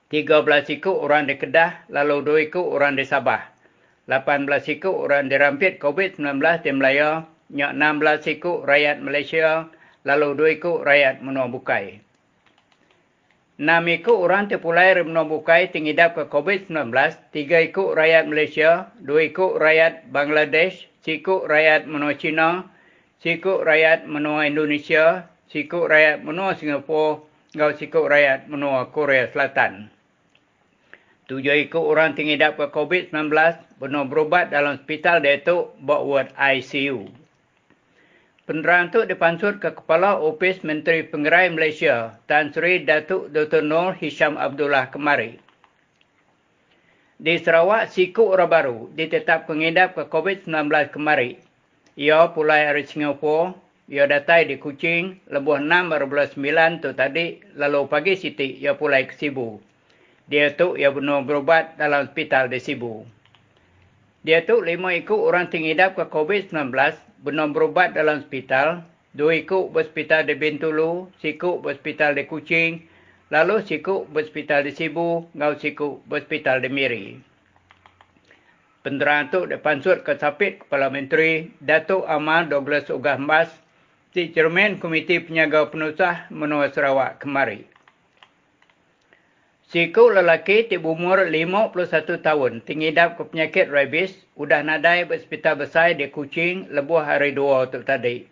13 0.08 0.80
ikut 0.80 0.96
orang 0.96 1.28
di 1.28 1.36
Kedah, 1.36 1.92
lalu 1.92 2.40
2 2.40 2.48
ikut 2.48 2.64
orang 2.64 2.96
di 2.96 3.04
Sabah. 3.04 3.52
18 4.08 4.48
ikut 4.80 4.96
orang 4.96 5.28
dirampit 5.28 5.76
COVID-19 5.76 6.40
di 6.64 6.72
Melaya 6.72 7.28
nyak 7.52 7.76
16 7.76 8.40
ikut 8.40 8.64
rakyat 8.64 9.04
Malaysia, 9.04 9.68
lalu 10.04 10.36
2 10.36 10.56
ikut 10.60 10.78
rakyat 10.84 11.24
Menua 11.24 11.48
Bukai. 11.48 12.04
6 13.56 13.64
ikut 13.88 14.18
orang 14.18 14.52
terpulai 14.52 14.92
Menua 15.00 15.24
Bukai 15.24 15.72
tingidap 15.72 16.14
ke 16.20 16.28
COVID-19, 16.28 16.92
3 17.32 17.68
ikut 17.72 17.88
rakyat 17.96 18.24
Malaysia, 18.28 18.92
2 19.00 19.30
ikut 19.32 19.52
rakyat 19.56 20.12
Bangladesh, 20.12 20.92
1 21.08 21.24
ikut 21.24 21.40
rakyat 21.48 21.88
Menua 21.88 22.14
China, 22.20 22.68
1 23.24 23.40
ikut 23.40 23.64
rakyat 23.64 24.04
Menua 24.04 24.44
Indonesia, 24.44 25.24
1 25.48 25.64
ikut 25.64 25.84
rakyat 25.88 26.20
Menua 26.20 26.52
Singapura, 26.52 27.24
dan 27.56 27.72
1 27.72 27.88
ikut 27.88 28.04
rakyat 28.04 28.40
Menua 28.52 28.92
Korea 28.92 29.24
Selatan. 29.32 29.88
Tujuh 31.24 31.56
ikut 31.64 31.80
orang 31.80 32.12
tingidap 32.12 32.60
ke 32.60 32.68
COVID-19 32.68 33.32
benar 33.80 34.04
berubat 34.04 34.52
dalam 34.52 34.76
hospital 34.76 35.24
Datuk 35.24 35.72
Botwood 35.80 36.28
ICU. 36.36 37.23
Penerang 38.44 38.92
itu 38.92 39.08
dipansur 39.08 39.56
ke 39.56 39.72
Kepala 39.72 40.20
Ofis 40.20 40.60
Menteri 40.60 41.00
Pengerai 41.00 41.48
Malaysia, 41.48 42.20
Tan 42.28 42.52
Sri 42.52 42.84
Datuk 42.84 43.32
Dr. 43.32 43.64
Nur 43.64 43.96
Hisham 43.96 44.36
Abdullah 44.36 44.92
kemari. 44.92 45.40
Di 47.16 47.40
Sarawak, 47.40 47.88
siku 47.88 48.36
orang 48.36 48.52
baru 48.52 48.78
ditetap 48.92 49.48
pengidap 49.48 49.96
ke 49.96 50.04
COVID-19 50.12 50.68
kemari. 50.92 51.40
Ia 51.96 52.36
pulai 52.36 52.68
dari 52.68 52.84
Singapura, 52.84 53.56
ia 53.88 54.04
datai 54.04 54.44
di 54.44 54.60
Kuching, 54.60 55.24
lebuh 55.32 55.56
6.9 55.56 56.36
tu 56.84 56.92
tadi, 56.92 57.40
lalu 57.56 57.88
pagi 57.88 58.12
siti 58.12 58.60
ia 58.60 58.76
pulai 58.76 59.08
ke 59.08 59.16
Sibu. 59.16 59.56
Dia 60.28 60.52
tu 60.52 60.76
ia 60.76 60.92
benar 60.92 61.24
berubat 61.24 61.80
dalam 61.80 62.04
hospital 62.04 62.52
di 62.52 62.60
Sibu. 62.60 63.08
Dia 64.20 64.44
tu 64.44 64.60
lima 64.60 64.92
ikut 64.92 65.16
orang 65.16 65.48
tingidap 65.48 65.96
ke 65.96 66.04
COVID-19 66.12 66.76
benar 67.24 67.48
berubat 67.56 67.96
dalam 67.96 68.20
hospital, 68.20 68.84
dua 69.16 69.40
ikut 69.40 69.72
berhospital 69.72 70.28
di 70.28 70.36
Bintulu, 70.36 71.08
sikut 71.24 71.64
berhospital 71.64 72.12
di 72.12 72.28
Kuching, 72.28 72.84
lalu 73.32 73.64
sikut 73.64 74.12
berhospital 74.12 74.68
di 74.68 74.76
Sibu, 74.76 75.24
ngau 75.32 75.56
sikut 75.56 76.04
berhospital 76.04 76.60
di 76.60 76.68
Miri. 76.68 77.06
Penterang 78.84 79.32
itu 79.32 79.48
dipansut 79.48 80.04
ke 80.04 80.20
Sapit 80.20 80.60
Kepala 80.60 80.92
Menteri 80.92 81.48
Datuk 81.56 82.04
Amal 82.04 82.52
Douglas 82.52 82.92
Ugah 82.92 83.16
Mas 83.16 83.48
di 84.12 84.28
Cermin 84.28 84.76
Komiti 84.76 85.24
Penyaga 85.24 85.72
Penusah 85.72 86.28
Menua 86.28 86.68
Sarawak 86.68 87.24
kemari. 87.24 87.73
Siku 89.74 90.06
lelaki 90.06 90.70
di 90.70 90.78
umur 90.78 91.26
51 91.26 92.22
tahun 92.22 92.62
tingidap 92.62 93.18
ke 93.18 93.26
penyakit 93.26 93.66
rabies 93.66 94.14
sudah 94.38 94.62
nadai 94.62 95.02
berhospital 95.02 95.66
besar 95.66 95.98
di 95.98 96.06
Kuching 96.14 96.70
lebuh 96.70 97.02
hari 97.02 97.34
dua 97.34 97.66
tu 97.66 97.82
tadi. 97.82 98.22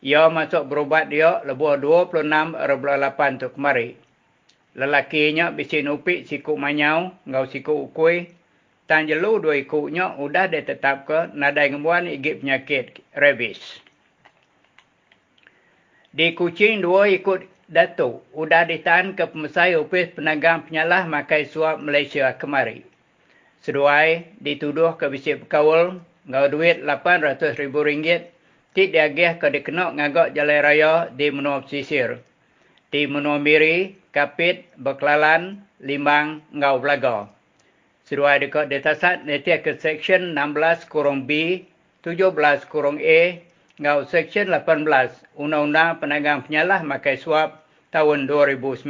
Ia 0.00 0.32
masuk 0.32 0.64
berubat 0.64 1.12
dia 1.12 1.44
lebuh 1.44 1.76
26.8 2.08 3.36
tu 3.36 3.52
kemari. 3.52 4.00
Lelakinya 4.80 5.52
bisi 5.52 5.84
nupik 5.84 6.24
siku 6.24 6.56
manyau, 6.56 7.12
ngau 7.28 7.44
siku 7.52 7.76
ukui. 7.92 8.32
Tan 8.88 9.04
jelu 9.04 9.36
dua 9.44 9.60
ikutnya 9.60 10.16
sudah 10.16 10.48
ditetap 10.48 11.04
ke 11.04 11.36
nadai 11.36 11.68
ngembuan 11.68 12.08
igip 12.08 12.40
penyakit 12.40 13.04
rabies. 13.12 13.60
Di 16.16 16.32
Kuching 16.32 16.80
dua 16.80 17.12
ikut 17.12 17.44
Datuk 17.66 18.22
sudah 18.30 18.62
ditahan 18.62 19.18
ke 19.18 19.26
pemesai 19.26 19.74
Opis 19.74 20.14
Penanggang 20.14 20.62
Penyalah 20.62 21.02
Makai 21.10 21.50
Suap 21.50 21.82
Malaysia 21.82 22.30
kemari. 22.38 22.86
Seduai 23.66 24.38
dituduh 24.38 24.94
ke 24.94 25.10
Bisik 25.10 25.42
Bekawal 25.42 25.98
ngau 26.30 26.46
duit 26.46 26.78
RM800,000 26.86 27.66
ti 28.70 28.82
diagih 28.86 29.42
ke 29.42 29.50
dikenok 29.50 29.98
ngagok 29.98 30.28
jalan 30.38 30.62
raya 30.62 31.10
di 31.10 31.26
menua 31.34 31.66
pesisir. 31.66 32.22
Di 32.94 33.10
menua 33.10 33.42
miri, 33.42 33.98
kapit, 34.14 34.70
berkelalan, 34.78 35.58
limang, 35.82 36.46
ngau 36.54 36.78
belaga. 36.78 37.26
Seduai 38.06 38.46
dekat 38.46 38.70
detasat 38.70 39.26
netia 39.26 39.58
ke 39.58 39.74
seksyen 39.74 40.38
16 40.38 40.86
kurung 40.86 41.26
B, 41.26 41.66
17 42.06 42.30
kurung 42.70 43.02
A, 43.02 43.42
ngau 43.76 44.08
Seksyen 44.08 44.48
18 44.48 44.88
Undang-Undang 45.36 46.00
Penagang 46.00 46.40
Penyalah 46.48 46.80
Makai 46.80 47.20
Suap 47.20 47.60
tahun 47.92 48.24
2009. 48.24 48.88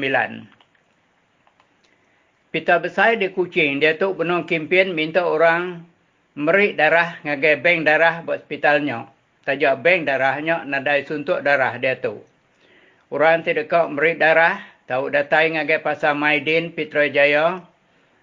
Pita 2.54 2.78
besar 2.78 3.18
di 3.18 3.26
Kuching, 3.34 3.82
dia 3.82 3.98
tu 3.98 4.14
benar 4.14 4.46
kempen 4.46 4.94
minta 4.94 5.26
orang 5.26 5.82
merik 6.38 6.78
darah 6.78 7.18
ngagai 7.26 7.58
bank 7.58 7.82
darah 7.82 8.22
buat 8.22 8.46
hospitalnya. 8.46 9.10
Tajak 9.42 9.82
bank 9.82 10.06
darahnya 10.06 10.62
nadai 10.62 11.02
suntuk 11.02 11.42
darah 11.42 11.74
dia 11.82 11.98
tu. 11.98 12.22
Orang 13.10 13.42
tidak 13.42 13.66
kau 13.66 13.90
merik 13.90 14.22
darah, 14.22 14.62
tahu 14.86 15.10
datai 15.10 15.50
ngagai 15.58 15.82
pasar 15.82 16.14
Maidin 16.14 16.70
Pitra 16.70 17.10
Jaya, 17.10 17.58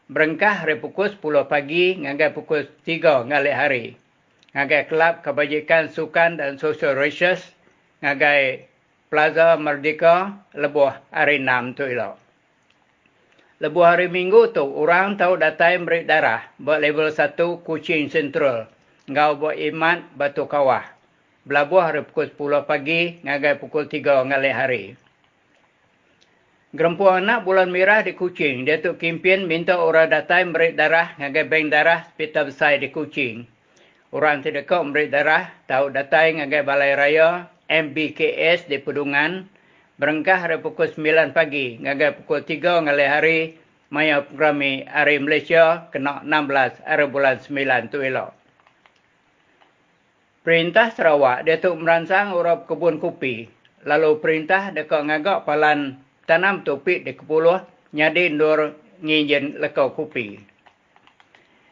berengkah 0.08 0.64
hari 0.64 0.80
pukul 0.80 1.12
10 1.12 1.44
pagi 1.44 2.00
ngagai 2.00 2.32
pukul 2.32 2.72
3 2.88 3.28
ngalik 3.28 3.56
hari 3.56 3.86
ngagai 4.54 4.86
kelab 4.86 5.26
kebajikan 5.26 5.90
sukan 5.90 6.38
dan 6.38 6.62
social 6.62 6.94
research, 6.94 7.42
ngagai 8.06 8.70
Plaza 9.10 9.58
Merdeka, 9.58 10.46
lebuh 10.54 10.94
hari 11.10 11.42
6 11.42 11.78
tu 11.78 11.86
ilo. 11.90 12.18
Lebuh 13.62 13.86
hari 13.86 14.10
Minggu 14.10 14.54
tu, 14.54 14.66
orang 14.66 15.18
tahu 15.18 15.38
datai 15.38 15.78
merik 15.78 16.10
darah 16.10 16.50
buat 16.58 16.82
level 16.82 17.10
1 17.10 17.38
Kuching 17.66 18.10
Central, 18.10 18.70
ngau 19.10 19.38
buat 19.38 19.58
imat 19.58 20.06
Batu 20.18 20.46
Kawah. 20.46 20.86
Belabuh 21.46 21.82
hari 21.82 22.02
pukul 22.06 22.30
10 22.30 22.70
pagi, 22.70 23.22
ngagai 23.22 23.58
pukul 23.58 23.90
3 23.90 24.30
ngalih 24.30 24.54
hari. 24.54 24.84
Gerempu 26.74 27.06
anak 27.06 27.46
bulan 27.46 27.70
merah 27.70 28.02
di 28.02 28.18
Kuching, 28.18 28.66
dia 28.66 28.82
tu 28.82 28.98
kimpin 28.98 29.46
minta 29.46 29.78
orang 29.78 30.10
datai 30.10 30.46
merik 30.46 30.74
darah 30.74 31.14
ngagai 31.22 31.46
bank 31.46 31.66
darah 31.70 32.00
hospital 32.06 32.50
besar 32.50 32.82
di 32.82 32.90
Kuching. 32.90 33.46
Orang 34.14 34.46
tidak 34.46 34.70
kau 34.70 34.86
memberi 34.86 35.10
darah, 35.10 35.50
tahu 35.66 35.90
datai 35.90 36.38
ngagai 36.38 36.62
balai 36.62 36.94
raya, 36.94 37.50
MBKS 37.66 38.70
di 38.70 38.78
Pedungan, 38.78 39.50
berengkah 39.98 40.38
hari 40.38 40.62
pukul 40.62 40.86
9 40.86 41.34
pagi, 41.34 41.82
ngagai 41.82 42.22
pukul 42.22 42.46
3 42.46 42.86
ngalai 42.86 43.10
hari, 43.10 43.40
maya 43.90 44.22
programi 44.22 44.86
hari 44.86 45.18
Malaysia, 45.18 45.90
kena 45.90 46.22
16 46.22 46.86
hari 46.86 47.06
bulan 47.10 47.42
9 47.42 47.90
tu 47.90 48.06
elok. 48.06 48.38
Perintah 50.46 50.94
Sarawak, 50.94 51.50
dia 51.50 51.58
tu 51.58 51.74
merangsang 51.74 52.38
urap 52.38 52.70
kebun 52.70 53.02
kopi. 53.02 53.50
Lalu 53.82 54.22
perintah 54.22 54.70
dekat 54.70 55.10
ngagak 55.10 55.42
palan 55.42 55.98
tanam 56.30 56.62
topik 56.62 57.02
di 57.02 57.18
kepuluh, 57.18 57.66
nyadi 57.98 58.30
ndur 58.30 58.78
ngijin 59.02 59.58
lekau 59.58 59.90
kopi. 59.98 60.53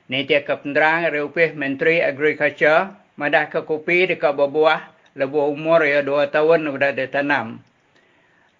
Ni 0.10 0.26
dia 0.26 0.42
ke 0.42 0.58
penerang 0.58 1.12
Rupih 1.12 1.54
Menteri 1.54 2.02
Agriculture 2.02 2.96
madah 3.20 3.52
ke 3.52 3.62
kopi 3.62 4.10
dekat 4.10 4.34
buah 4.34 4.90
lebuh 5.14 5.52
umur 5.52 5.84
ya 5.84 6.02
dua 6.02 6.32
tahun 6.32 6.72
sudah 6.72 6.96
ditanam. 6.96 7.60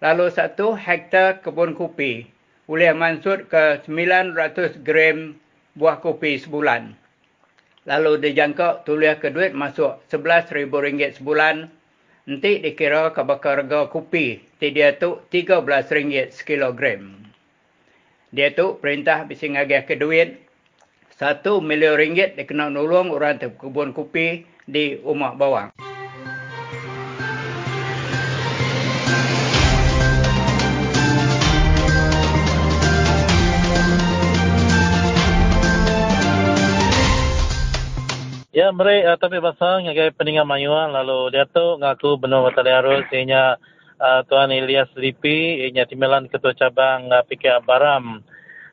Lalu 0.02 0.34
satu 0.34 0.74
hektar 0.74 1.40
kebun 1.40 1.78
kopi 1.78 2.26
boleh 2.66 2.90
mansut 2.94 3.46
ke 3.46 3.82
900 3.86 4.82
gram 4.82 5.38
buah 5.78 6.02
kopi 6.02 6.42
sebulan. 6.42 6.98
Lalu 7.86 8.18
dijangka 8.22 8.86
tulis 8.86 9.18
ke 9.18 9.30
duit 9.30 9.54
masuk 9.54 10.02
RM11,000 10.10 11.18
sebulan. 11.18 11.66
Nanti 12.26 12.62
dikira 12.62 13.10
ke 13.10 13.22
bakar 13.26 13.62
harga 13.62 13.90
kopi. 13.90 14.38
Dia 14.62 14.94
tu 14.94 15.18
RM13 15.30 16.30
sekilogram. 16.30 17.18
Dia 18.30 18.54
tu 18.54 18.78
perintah 18.78 19.26
bisa 19.26 19.50
ngagih 19.50 19.82
ke 19.86 19.94
duit. 19.98 20.41
Satu 21.12 21.60
milion 21.60 22.00
ringgit 22.00 22.40
dia 22.40 22.48
kena 22.48 22.72
nolong 22.72 23.12
orang 23.12 23.36
kebun 23.36 23.92
kopi 23.92 24.48
di 24.64 24.96
Umak 25.04 25.36
Bawang. 25.36 25.68
Ya, 38.52 38.68
mari 38.68 39.00
uh, 39.00 39.16
tapi 39.16 39.40
bahasa 39.40 39.80
ngagai 39.80 40.12
peningan 40.12 40.44
mayuan 40.44 40.92
lalu 40.92 41.32
dia 41.32 41.48
tu 41.48 41.80
ngaku 41.80 42.20
benar 42.20 42.44
betul 42.44 42.68
harus 42.68 43.04
ianya 43.08 43.56
uh, 43.96 44.20
Tuan 44.28 44.52
Ilyas 44.52 44.92
Lipi 44.92 45.64
ianya 45.64 45.88
timbalan 45.88 46.28
ketua 46.28 46.52
cabang 46.52 47.08
uh, 47.08 47.24
PK 47.24 47.64
Baram. 47.64 48.20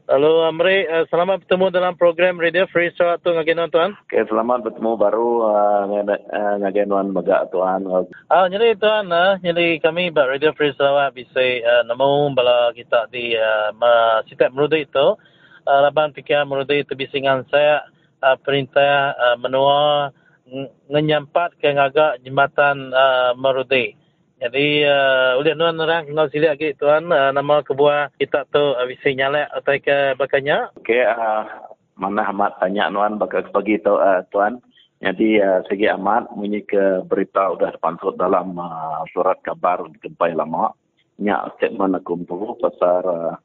Lalu 0.09 0.31
uh, 0.41 0.49
mari 0.49 0.89
uh, 0.89 1.05
selamat 1.13 1.45
bertemu 1.45 1.69
dalam 1.69 1.93
program 1.93 2.41
Radio 2.41 2.65
Free 2.73 2.89
Sarawak 2.97 3.21
tu 3.21 3.29
ngagai 3.29 3.69
tuan. 3.69 3.93
Okay, 4.09 4.25
selamat 4.25 4.65
bertemu 4.65 4.97
baru 4.97 5.45
uh, 5.45 5.85
ngagai 6.65 6.89
tuan 6.89 7.13
megak 7.13 7.53
tuan. 7.53 7.85
Ah, 8.25 8.49
jadi 8.49 8.73
tuan, 8.73 9.05
uh, 9.13 9.37
jadi 9.37 9.77
kami 9.77 10.09
buat 10.09 10.33
Radio 10.33 10.49
Free 10.57 10.73
Sarawak 10.73 11.13
bisa 11.13 11.37
uh, 11.61 11.85
nemu 11.85 12.33
bala 12.33 12.73
kita 12.73 13.05
di 13.13 13.37
uh, 13.37 13.69
setiap 14.25 14.49
merudi 14.49 14.89
itu. 14.89 15.13
Uh, 15.69 15.79
laban 15.85 16.09
PK 16.09 16.41
merudi 16.41 16.81
itu 16.81 16.97
bisingan 16.97 17.45
saya 17.53 17.85
uh, 18.25 18.33
perintah 18.41 19.13
uh, 19.13 19.37
menua 19.37 20.09
menyampat 20.89 21.53
ke 21.61 21.69
ngagak 21.69 22.25
jembatan 22.25 22.89
uh, 22.89 23.37
Marudi. 23.37 23.93
Jadi 24.39 24.87
uh, 24.87 25.35
ulian 25.35 25.59
nuan 25.59 25.83
orang 25.83 26.07
kenal 26.07 26.31
sila 26.31 26.55
lagi 26.55 26.71
tuan 26.79 27.11
uh, 27.11 27.35
nama 27.35 27.59
kebuah 27.59 28.15
kita 28.15 28.47
tu 28.47 28.71
uh, 28.71 28.87
bisa 28.87 29.11
nyalek 29.11 29.51
atau 29.51 29.75
ke 29.83 30.15
bakanya. 30.15 30.71
Okey 30.79 31.03
uh, 31.03 31.43
mana 31.99 32.23
amat 32.31 32.55
tanya 32.63 32.87
nuan 32.87 33.19
bakal 33.19 33.43
pagi 33.51 33.75
tu 33.83 33.99
uh, 33.99 34.23
tuan. 34.31 34.63
Jadi 35.03 35.43
uh, 35.43 35.59
segi 35.67 35.91
amat 35.91 36.31
bunyi 36.31 36.63
ke 36.63 37.03
berita 37.03 37.51
sudah 37.51 37.75
pansut 37.83 38.15
dalam 38.15 38.55
uh, 38.55 39.03
surat 39.11 39.43
kabar 39.43 39.83
gempai 39.99 40.31
lama. 40.31 40.71
Nya 41.19 41.51
statement 41.59 41.99
aku 41.99 42.23
tu 42.23 42.55
pasal 42.63 43.03
uh, 43.03 43.35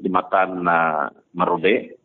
jembatan 0.00 0.64
uh, 0.64 1.12
Marudi. 1.36 1.99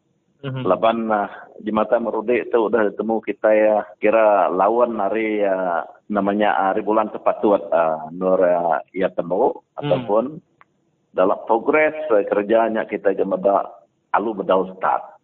Mm-hmm. 0.45 0.61
Laban 0.61 1.09
uh, 1.09 1.25
jembatan 1.65 2.05
Merudik 2.05 2.53
tu 2.53 2.69
dah 2.69 2.85
temu 2.93 3.17
kita 3.17 3.49
ya 3.49 3.81
kira 3.97 4.45
lawan 4.53 4.93
hari 5.01 5.41
uh, 5.41 5.81
namanya 6.05 6.53
hari 6.69 6.85
bulan 6.85 7.09
sepatut 7.09 7.65
uh, 7.73 8.13
nur 8.13 8.37
uh, 8.37 8.77
ia 8.93 9.09
temu 9.09 9.57
mm. 9.57 9.81
ataupun 9.81 10.37
dalam 11.17 11.39
progres 11.49 11.97
uh, 12.13 12.21
kerjanya 12.29 12.85
kita 12.85 13.17
jemada 13.17 13.73
alu 14.13 14.37
bedau 14.37 14.69
start 14.77 15.17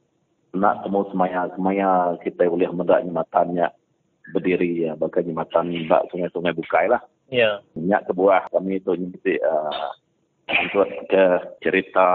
nak 0.58 0.82
temu 0.82 1.06
semaya 1.14 1.54
semaya 1.54 2.18
kita 2.26 2.50
boleh 2.50 2.74
meda 2.74 3.06
jembatannya 3.06 3.70
berdiri 4.34 4.90
ya 4.90 4.98
bagi 4.98 5.30
jembatan 5.30 5.70
bak 5.86 6.10
sungai-sungai 6.10 6.58
bukai 6.58 6.90
lah. 6.90 7.02
Ya. 7.30 7.62
Yeah. 7.62 7.78
Nyak 7.78 8.10
kebuah 8.10 8.50
kami 8.50 8.82
tu 8.82 8.98
nyimpi 8.98 9.38
uh, 9.38 9.94
untuk 10.50 10.88
ke 11.08 11.26
cerita 11.64 12.08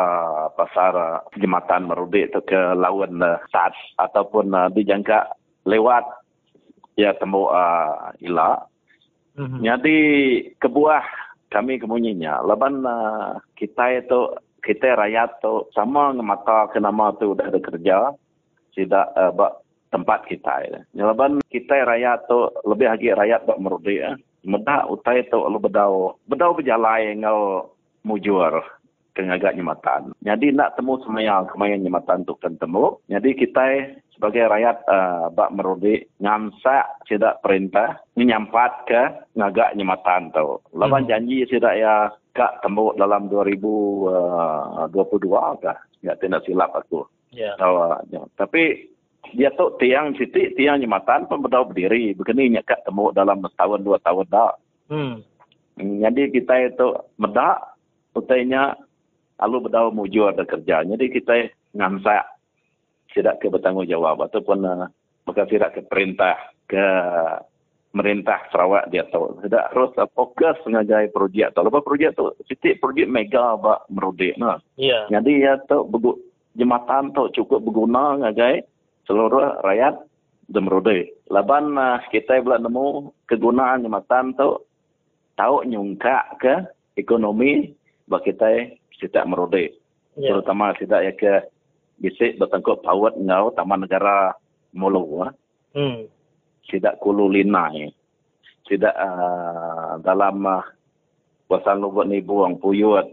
pasar 0.55 1.25
jembatan 1.39 1.89
Merudi 1.89 2.27
itu 2.27 2.41
ke 2.45 2.77
lawan 2.77 3.23
uh, 3.23 3.41
saat 3.51 3.73
ataupun 3.97 4.53
uh, 4.53 4.69
dijangka 4.73 5.33
lewat 5.65 6.05
ya 6.99 7.13
temu 7.17 7.49
uh, 7.49 8.13
ila. 8.25 8.65
Mm-hmm. 9.37 9.61
Jadi 9.63 9.99
kebuah 10.61 11.05
kami 11.53 11.81
kemunyinya. 11.81 12.41
Leban 12.45 12.85
uh, 12.85 13.41
kita 13.57 14.01
itu 14.01 14.37
kita 14.65 14.99
rakyat 14.99 15.39
tu 15.45 15.69
sama 15.77 16.11
ngemata 16.17 16.73
ke 16.75 16.79
nama 16.83 17.15
tu 17.17 17.37
dah 17.37 17.47
ada 17.47 17.61
kerja 17.61 18.11
tidak 18.75 19.07
uh, 19.17 19.33
bak 19.33 19.63
tempat 19.95 20.27
kita. 20.29 20.53
Ya. 20.67 20.81
Leban 21.07 21.41
kita 21.49 21.87
rakyat 21.87 22.27
tu 22.27 22.51
lebih 22.67 22.91
lagi 22.91 23.09
rakyat 23.13 23.47
bak 23.47 23.61
Merudi 23.61 24.03
ya. 24.03 24.17
Medak 24.47 24.87
utai 24.87 25.27
tu 25.27 25.43
lu 25.43 25.59
bedau 25.59 26.23
bedau 26.31 26.55
berjalan 26.55 27.19
ngau 27.19 27.76
mujur 28.07 28.63
kengagak 29.17 29.57
nyematan. 29.57 30.13
Jadi 30.21 30.53
nak 30.53 30.77
temu 30.77 31.01
semaya 31.01 31.49
kemayan 31.49 31.81
nyematan 31.81 32.29
tu 32.29 32.37
kan 32.37 32.55
temu. 32.61 33.01
Jadi 33.09 33.33
kita 33.33 33.97
sebagai 34.13 34.45
rakyat 34.45 34.77
uh, 34.87 35.33
bak 35.33 35.57
merudi 35.57 36.05
ngamsa 36.21 37.01
tidak 37.09 37.41
perintah 37.41 37.97
menyampat 38.15 38.85
ke 38.85 39.03
ngagak 39.35 39.73
nyematan 39.73 40.29
tu. 40.37 40.61
Lawan 40.77 41.09
hmm. 41.09 41.11
janji 41.11 41.49
tidak 41.49 41.75
ya 41.81 42.13
kak 42.37 42.61
temu 42.61 42.93
dalam 43.01 43.33
2022 43.33 44.93
uh, 45.33 45.53
kah? 45.65 45.79
Ya 46.05 46.13
tidak 46.21 46.45
silap 46.45 46.77
aku. 46.77 47.09
Ya. 47.33 47.57
Yeah. 47.57 47.97
ya. 48.13 48.21
Tapi 48.37 48.93
dia 49.35 49.51
tu 49.57 49.75
tiang 49.81 50.15
siti 50.15 50.53
tiang 50.55 50.79
nyematan 50.85 51.27
pun 51.27 51.41
berdau 51.41 51.65
berdiri. 51.65 52.13
Begini 52.13 52.53
kak 52.61 52.85
temu 52.85 53.17
dalam 53.17 53.41
setahun 53.49 53.81
dua 53.81 53.97
tahun 54.05 54.29
dah. 54.29 54.53
Hmm. 54.93 55.25
Jadi 55.77 56.33
kita 56.33 56.73
itu 56.73 56.89
medak 57.21 57.76
utainya 58.17 58.75
alu 59.37 59.61
berdau 59.61 59.93
mujur 59.93 60.33
ada 60.33 60.49
kerja. 60.49 60.81
Jadi 60.83 61.07
kita 61.13 61.53
ngamsak 61.77 62.25
tidak 63.13 63.41
ke 63.41 63.49
bertanggungjawab 63.49 64.29
ataupun 64.29 64.65
uh, 64.65 64.89
maka 65.29 65.43
tidak 65.49 65.77
ke 65.77 65.81
perintah 65.89 66.37
ke 66.69 66.85
merintah 67.97 68.45
Sarawak 68.53 68.93
dia 68.93 69.09
tahu. 69.09 69.41
Tidak 69.41 69.73
harus 69.73 69.93
uh, 69.97 70.09
fokus 70.13 70.57
mengajar 70.69 71.09
projek 71.09 71.57
tu. 71.57 71.61
Lepas 71.65 71.85
projek 71.85 72.13
tu, 72.13 72.33
sitik 72.45 72.81
projek 72.81 73.09
mega 73.09 73.57
bak 73.57 73.89
merudik. 73.89 74.37
Nah. 74.37 74.61
Yeah. 74.77 75.09
Jadi 75.09 75.41
ya 75.41 75.57
tu 75.65 75.89
begu, 75.89 76.21
jembatan 76.57 77.17
tu 77.17 77.33
cukup 77.33 77.65
berguna 77.65 78.21
mengajar 78.21 78.65
seluruh 79.09 79.65
rakyat 79.65 79.97
dan 80.53 80.63
merudik. 80.69 81.17
Laban 81.33 81.73
uh, 81.81 82.05
kita 82.13 82.45
boleh 82.45 82.61
nemu 82.61 82.87
kegunaan 83.33 83.81
jembatan 83.81 84.37
tu 84.37 84.61
tahu 85.41 85.65
nyungkak 85.65 86.37
ke 86.41 86.55
ekonomi 87.01 87.73
bagi 88.07 88.33
kita 88.33 88.49
tidak 89.03 89.29
merodek. 89.29 89.77
Yeah. 90.17 90.33
Terutama 90.33 90.73
tidak 90.79 91.01
ya 91.05 91.13
ke 91.13 91.35
bisik 92.01 92.41
bertangkap 92.41 92.81
pawat 92.81 93.19
ngau 93.21 93.53
taman 93.53 93.85
negara 93.85 94.33
Molo. 94.73 95.33
Hmm. 95.77 96.09
Tidak 96.67 96.99
kulu 97.01 97.31
linai. 97.31 97.93
Tidak 98.67 98.95
uh, 98.97 100.03
dalam 100.03 100.43
uh, 100.43 100.65
pasal 101.47 101.79
lubuk 101.79 102.09
ni 102.09 102.25
buang 102.25 102.59
puyut. 102.59 103.07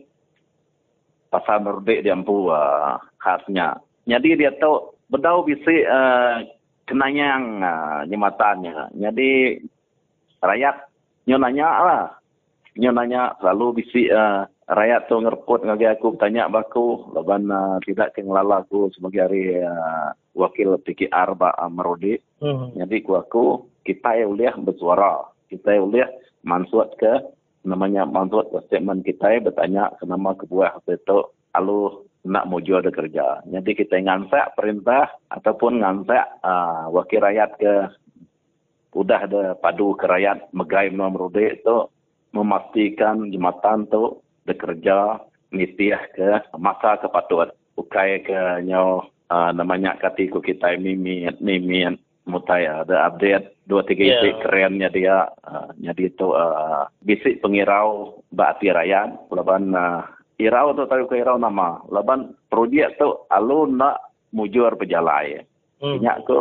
Pasal 1.30 1.62
merodek 1.66 2.02
dia 2.06 2.14
ampu 2.14 2.50
uh, 2.50 2.98
khasnya. 3.22 3.78
Jadi 4.06 4.36
dia 4.36 4.52
tahu 4.58 4.94
bedau 5.08 5.46
bisik 5.46 5.86
uh, 5.86 6.44
kenanyang 6.90 7.62
uh, 7.62 8.00
jembatannya. 8.10 8.92
Jadi 8.98 9.62
rakyat 10.42 10.76
nyonanya 11.30 11.68
lah. 11.68 12.06
Nyonanya 12.74 13.38
selalu 13.38 13.86
bisik 13.86 14.10
uh, 14.10 14.50
rakyat 14.68 15.12
tu 15.12 15.16
ngerput 15.20 15.68
ngagi 15.68 15.88
aku 15.92 16.16
tanya 16.16 16.48
baku 16.48 17.12
laban 17.12 17.52
uh, 17.52 17.78
tidak 17.84 18.16
ke 18.16 18.24
ngelala 18.24 18.64
aku 18.64 18.88
sebagai 18.96 19.28
hari 19.28 19.60
uh, 19.60 20.16
wakil 20.36 20.80
PKR 20.80 21.36
ba 21.36 21.52
uh, 21.60 21.72
Merodi. 21.72 22.16
Hmm. 22.40 22.72
Jadi 22.76 23.04
ku 23.04 23.20
aku 23.20 23.68
kita 23.84 24.20
ya 24.20 24.26
uliah 24.28 24.56
bersuara. 24.56 25.28
Kita 25.52 25.76
ya 25.76 25.82
uliah 25.84 26.10
mansuat 26.48 26.96
ke 26.96 27.12
namanya 27.64 28.04
mansuat 28.08 28.52
ke 28.52 28.60
statement 28.68 29.04
kita 29.08 29.36
ya 29.36 29.40
bertanya 29.44 29.84
ke 30.00 30.04
nama 30.08 30.36
kebuah 30.36 30.84
itu 30.88 31.20
alu 31.56 32.04
nak 32.24 32.48
muju 32.48 32.80
ada 32.80 32.92
kerja. 32.92 33.44
Jadi 33.44 33.72
kita 33.76 34.00
ngansak 34.00 34.56
perintah 34.56 35.12
ataupun 35.28 35.84
ngansak 35.84 36.40
uh, 36.40 36.88
wakil 36.92 37.20
rakyat 37.20 37.52
ke 37.60 37.74
udah 38.96 39.20
ada 39.28 39.44
padu 39.60 39.98
ke 40.00 40.08
rakyat 40.08 40.48
megai 40.56 40.88
Merodi 40.94 41.60
itu 41.60 41.92
memastikan 42.34 43.30
jembatan 43.30 43.86
tu 43.92 44.23
bekerja 44.44 45.22
nitiah 45.54 46.04
ke 46.14 46.30
masa 46.58 46.98
kepatut 47.00 47.54
ukai 47.78 48.22
ke 48.26 48.66
nyo 48.66 49.08
uh, 49.30 49.52
namanya 49.54 49.98
kati 49.98 50.30
ku 50.30 50.42
kita 50.42 50.78
mimi 50.78 51.30
mimi 51.42 51.86
mutai 52.24 52.66
ada 52.66 53.12
update 53.12 53.68
dua 53.68 53.84
tiga 53.84 54.04
yeah. 54.04 54.16
isi 54.24 54.30
kerennya 54.40 54.90
dia 54.90 55.28
uh, 55.44 55.70
jadi 55.76 56.08
itu 56.08 56.32
uh, 56.32 56.88
bisik 57.04 57.44
pengirau 57.44 58.24
bakti 58.32 58.72
rakyat 58.72 59.28
laban 59.32 59.76
uh, 59.76 60.08
irau 60.40 60.72
tu 60.74 60.88
tahu 60.88 61.06
ke 61.12 61.20
irau 61.20 61.36
nama 61.36 61.84
laban 61.92 62.34
projek 62.48 62.96
tu 62.96 63.28
alu 63.28 63.68
nak 63.68 64.00
mujur 64.34 64.74
berjalan 64.80 65.46
hmm. 65.84 66.00
Inyak 66.02 66.26
ke 66.26 66.40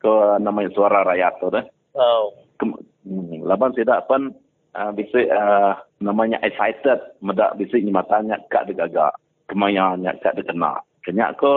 ke 0.00 0.14
namanya 0.40 0.70
suara 0.74 1.06
rakyat 1.06 1.32
tu 1.38 1.48
dah 1.52 1.64
oh. 1.96 2.32
Hmm, 3.04 3.44
laban 3.44 3.76
tidak 3.76 4.08
pun 4.08 4.32
uh, 4.76 4.92
bisa 4.94 5.18
uh, 5.30 5.72
namanya 6.02 6.38
excited 6.42 7.00
medak 7.24 7.54
bisa 7.56 7.78
ni 7.80 7.90
matanya 7.90 8.38
kat 8.52 8.66
de 8.68 8.74
gagak 8.76 9.14
kemayanya 9.50 10.14
kat 10.20 10.36
de 10.36 10.42
kena 10.44 10.78
kenyak 11.04 11.36
ko 11.36 11.52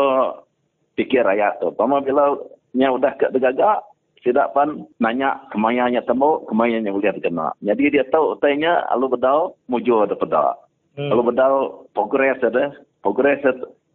fikir 0.97 1.23
rakyat 1.23 1.61
tu. 1.61 1.71
Pama 1.77 2.03
bila 2.03 2.35
nya 2.73 2.91
udah 2.91 3.13
ke 3.15 3.31
degagak, 3.31 3.85
tidak 4.25 4.51
pan 4.51 4.83
nanya 4.99 5.39
kemayanya 5.53 6.03
temu, 6.03 6.43
kemayanya 6.49 6.91
boleh 6.91 7.15
kena. 7.21 7.53
Jadi 7.63 7.93
dia 7.93 8.03
tahu 8.09 8.35
tanya 8.43 8.83
alu 8.91 9.07
bedau 9.07 9.55
mujo 9.71 10.03
ada 10.03 10.17
peda. 10.17 10.57
Hmm. 10.97 11.13
Alu 11.13 11.31
bedau 11.31 11.85
progres 11.93 12.41
ada, 12.41 12.73
progres 13.05 13.39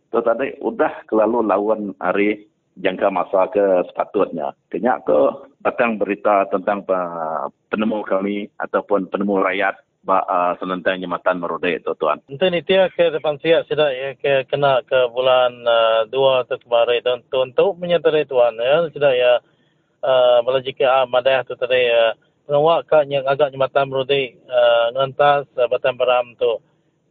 tu 0.08 0.18
tadi 0.22 0.56
udah 0.62 1.04
kelalu 1.10 1.44
lawan 1.44 1.92
hari 2.00 2.46
jangka 2.78 3.08
masa 3.12 3.48
ke 3.52 3.84
sepatutnya. 3.92 4.56
Kenyak 4.72 5.04
ke 5.04 5.18
datang 5.60 6.00
berita 6.00 6.48
tentang 6.48 6.84
penemu 7.68 7.98
kami 8.04 8.48
ataupun 8.56 9.12
penemu 9.12 9.44
rakyat 9.44 9.76
ba 10.02 10.18
uh, 10.26 10.52
senentang 10.58 10.98
jematan 10.98 11.38
merode 11.38 11.78
itu 11.78 11.94
tuan. 11.94 12.18
Nanti 12.26 12.46
ni 12.50 12.60
tiap 12.66 12.90
ke 12.98 13.14
depan 13.14 13.38
siap 13.38 13.70
sudah 13.70 13.86
ya 13.94 14.18
ke 14.18 14.50
kena 14.50 14.82
ke 14.82 14.98
bulan 15.14 15.62
uh, 15.62 16.02
dua 16.10 16.42
atau 16.42 16.58
kemarin 16.58 17.06
dan 17.06 17.18
untuk 17.30 17.78
menyertai 17.78 18.26
tuan 18.26 18.58
ya 18.58 18.90
sudah 18.90 19.12
ya 19.14 19.32
uh, 20.02 20.42
bila 20.42 20.58
jika 20.58 20.86
uh, 20.90 21.06
madah 21.06 21.46
tu 21.46 21.54
tadi 21.54 21.86
uh, 21.86 22.18
pengawak 22.50 22.90
kak 22.90 23.06
yang 23.06 23.22
agak 23.30 23.54
jematan 23.54 23.86
merode 23.86 24.34
uh, 24.50 24.86
ngantas 24.98 25.46
uh, 25.54 25.70
batang 25.70 25.94
beram 25.94 26.34
tu. 26.34 26.58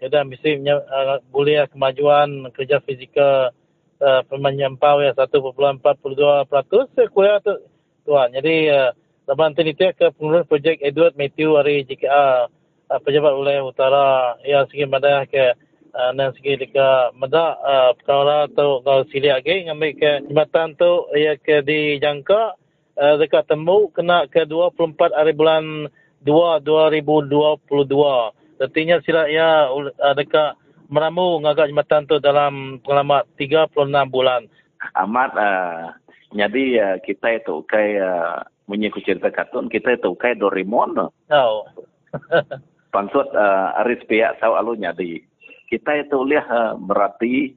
Jadi 0.03 0.27
mesti 0.27 0.59
uh, 0.59 1.23
boleh 1.31 1.71
kemajuan 1.71 2.51
kerja 2.51 2.83
fizikal 2.83 3.55
uh, 4.01 4.21
menyampau 4.35 4.99
ya 5.05 5.13
1.42% 5.13 5.77
sekuya 6.97 7.39
tu 7.45 7.53
tuan. 8.03 8.33
Jadi 8.33 8.67
uh, 8.73 8.91
Lepas 9.31 9.53
nanti 9.55 9.71
ke 9.71 10.11
pengurus 10.17 10.43
projek 10.43 10.83
Edward 10.83 11.15
Matthew 11.15 11.55
hari 11.55 11.87
JKA 11.87 12.51
uh, 12.91 12.99
pejabat 12.99 13.31
wilayah 13.37 13.63
utara 13.63 14.35
yang 14.43 14.67
segi 14.67 14.83
madah 14.83 15.23
ke 15.23 15.55
uh, 15.95 16.11
dan 16.11 16.35
segi 16.35 16.59
dekat 16.59 17.15
madah 17.15 17.55
uh, 17.63 17.91
perkara 17.95 18.51
atau 18.51 18.83
kau 18.83 19.07
sili 19.07 19.31
lagi 19.31 19.71
ngambil 19.71 19.91
ke 19.95 20.11
jembatan 20.27 20.75
tu 20.75 21.07
ia 21.15 21.39
ke 21.39 21.63
dijangka 21.63 22.59
uh, 22.99 23.15
dekat 23.21 23.47
temu 23.47 23.87
kena 23.95 24.27
ke 24.27 24.43
24 24.43 24.99
hari 25.15 25.31
bulan 25.31 25.87
2 26.27 26.65
2022 26.67 27.47
artinya 28.59 28.99
sila 29.05 29.31
ia 29.31 29.71
uh, 29.71 30.11
dekat 30.11 30.59
meramu 30.91 31.39
ngagak 31.41 31.71
jembatan 31.71 32.03
tu 32.05 32.19
dalam 32.19 32.83
pengalaman 32.83 33.23
36 33.39 33.71
bulan 34.11 34.45
amat 35.07 35.31
uh, 35.39 35.95
jadi 36.35 36.63
uh, 36.79 36.97
kita 37.01 37.41
itu 37.41 37.63
kayak 37.65 38.43
uh, 38.67 38.99
cerita 39.03 39.31
kartun 39.31 39.67
kita 39.67 39.99
itu 39.99 40.15
kayak 40.15 40.39
Doraemon. 40.39 41.11
Oh. 41.31 41.67
pansut 42.91 43.27
uh, 43.31 43.81
aris 43.81 44.03
pihak 44.05 44.37
tahu 44.43 44.53
alunya 44.53 44.91
di 44.91 45.23
kita 45.71 46.03
itu 46.03 46.19
lihat 46.27 46.47
uh, 46.51 46.75
berarti 46.75 47.55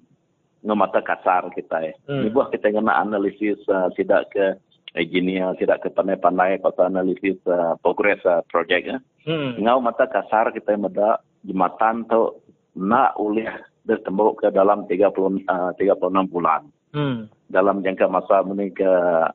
ngemata 0.64 1.02
kasar 1.02 1.50
kita. 1.52 1.92
Hmm. 2.08 2.24
Ini 2.24 2.32
buah 2.32 2.48
kita 2.54 2.70
kena 2.70 3.02
analisis 3.02 3.58
uh, 3.68 3.90
tidak 3.98 4.30
ke 4.32 4.56
engineer, 4.94 5.52
tidak 5.58 5.82
ke 5.82 5.90
pandai-pandai 5.90 6.62
pasal 6.62 6.88
analisis 6.88 7.36
uh, 7.50 7.74
progress 7.82 8.22
uh, 8.24 8.40
project 8.48 8.86
ya. 8.86 8.98
Hmm. 9.26 9.58
Ngau 9.58 9.82
mata 9.82 10.06
kasar 10.06 10.54
kita 10.54 10.78
meda 10.78 11.20
jembatan 11.42 12.06
tu 12.08 12.38
nak 12.74 13.14
ulih 13.18 13.50
bertemu 13.84 14.26
ke 14.40 14.48
dalam 14.50 14.88
30 14.90 15.46
uh, 15.46 15.70
36 15.76 16.32
bulan. 16.32 16.62
Hmm. 16.94 17.26
Dalam 17.50 17.82
jangka 17.82 18.06
masa 18.08 18.42
ini 18.46 18.70
ke 18.72 18.90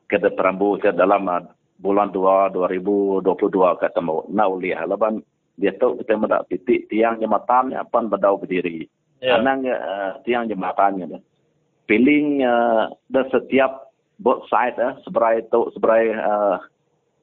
ke 0.08 0.16
depan 0.20 0.58
ke 0.80 0.90
dalam 0.92 1.28
uh, 1.28 1.44
bulan 1.80 2.12
2 2.12 2.52
2022 2.56 3.24
ketemu. 3.80 4.16
Nak 4.28 4.48
ulih 4.48 4.76
laban 4.84 5.24
dia 5.60 5.76
tahu 5.76 6.00
kita 6.00 6.16
mendak 6.16 6.48
titik 6.48 6.88
tiang 6.88 7.20
jembatan 7.20 7.76
yang 7.76 7.84
pan 7.88 8.08
berdau 8.08 8.40
berdiri. 8.40 8.88
Yeah. 9.20 9.40
Anang 9.40 9.68
uh, 9.68 10.16
tiang 10.24 10.48
jembatannya 10.48 11.16
dah. 11.16 11.22
Feeling 11.84 12.40
uh, 12.40 12.88
dah 13.12 13.24
setiap 13.28 13.92
both 14.16 14.48
side 14.48 14.80
uh, 14.80 14.96
seberai 15.04 15.44
itu 15.44 15.60
seberai 15.76 16.04
uh, 16.16 16.56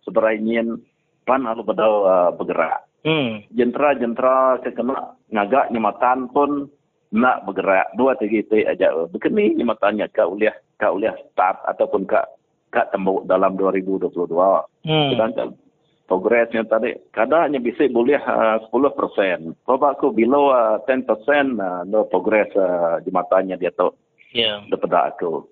seberai 0.06 0.38
nyen 0.38 0.82
pan 1.26 1.44
lalu 1.44 1.66
berdau 1.66 2.06
uh, 2.06 2.30
bergerak. 2.38 2.87
Hmm. 3.08 3.40
Jentera-jentera 3.56 4.60
kena 4.68 5.16
ngagak 5.32 5.72
jembatan 5.72 6.28
pun 6.28 6.68
nak 7.16 7.48
bergerak 7.48 7.96
dua 7.96 8.20
tiga 8.20 8.44
titik 8.44 8.68
aja. 8.68 8.92
Begini 9.08 9.56
jembatannya 9.56 10.12
kau 10.12 10.36
lihat 10.36 10.60
kau 10.76 11.00
lihat 11.00 11.16
start 11.32 11.64
ataupun 11.72 12.04
kak 12.04 12.28
kak 12.68 12.92
tembok 12.92 13.24
dalam 13.24 13.56
2022. 13.56 14.12
Hmm. 14.12 15.10
Sedangkan 15.16 15.56
progresnya 16.04 16.68
tadi. 16.68 17.00
Kadangnya 17.16 17.64
bisa 17.64 17.88
boleh 17.88 18.20
uh, 18.20 18.60
10%. 18.72 19.56
Kalau 19.64 19.88
aku 19.88 20.12
below 20.12 20.52
uh, 20.52 20.84
10%, 20.84 21.08
uh, 21.08 21.88
no 21.88 22.08
progress 22.12 22.52
uh, 22.60 23.00
di 23.04 23.12
matanya 23.12 23.56
dia 23.56 23.72
tu. 23.72 23.88
Yeah. 24.36 24.68
Daripada 24.68 25.16
aku. 25.16 25.48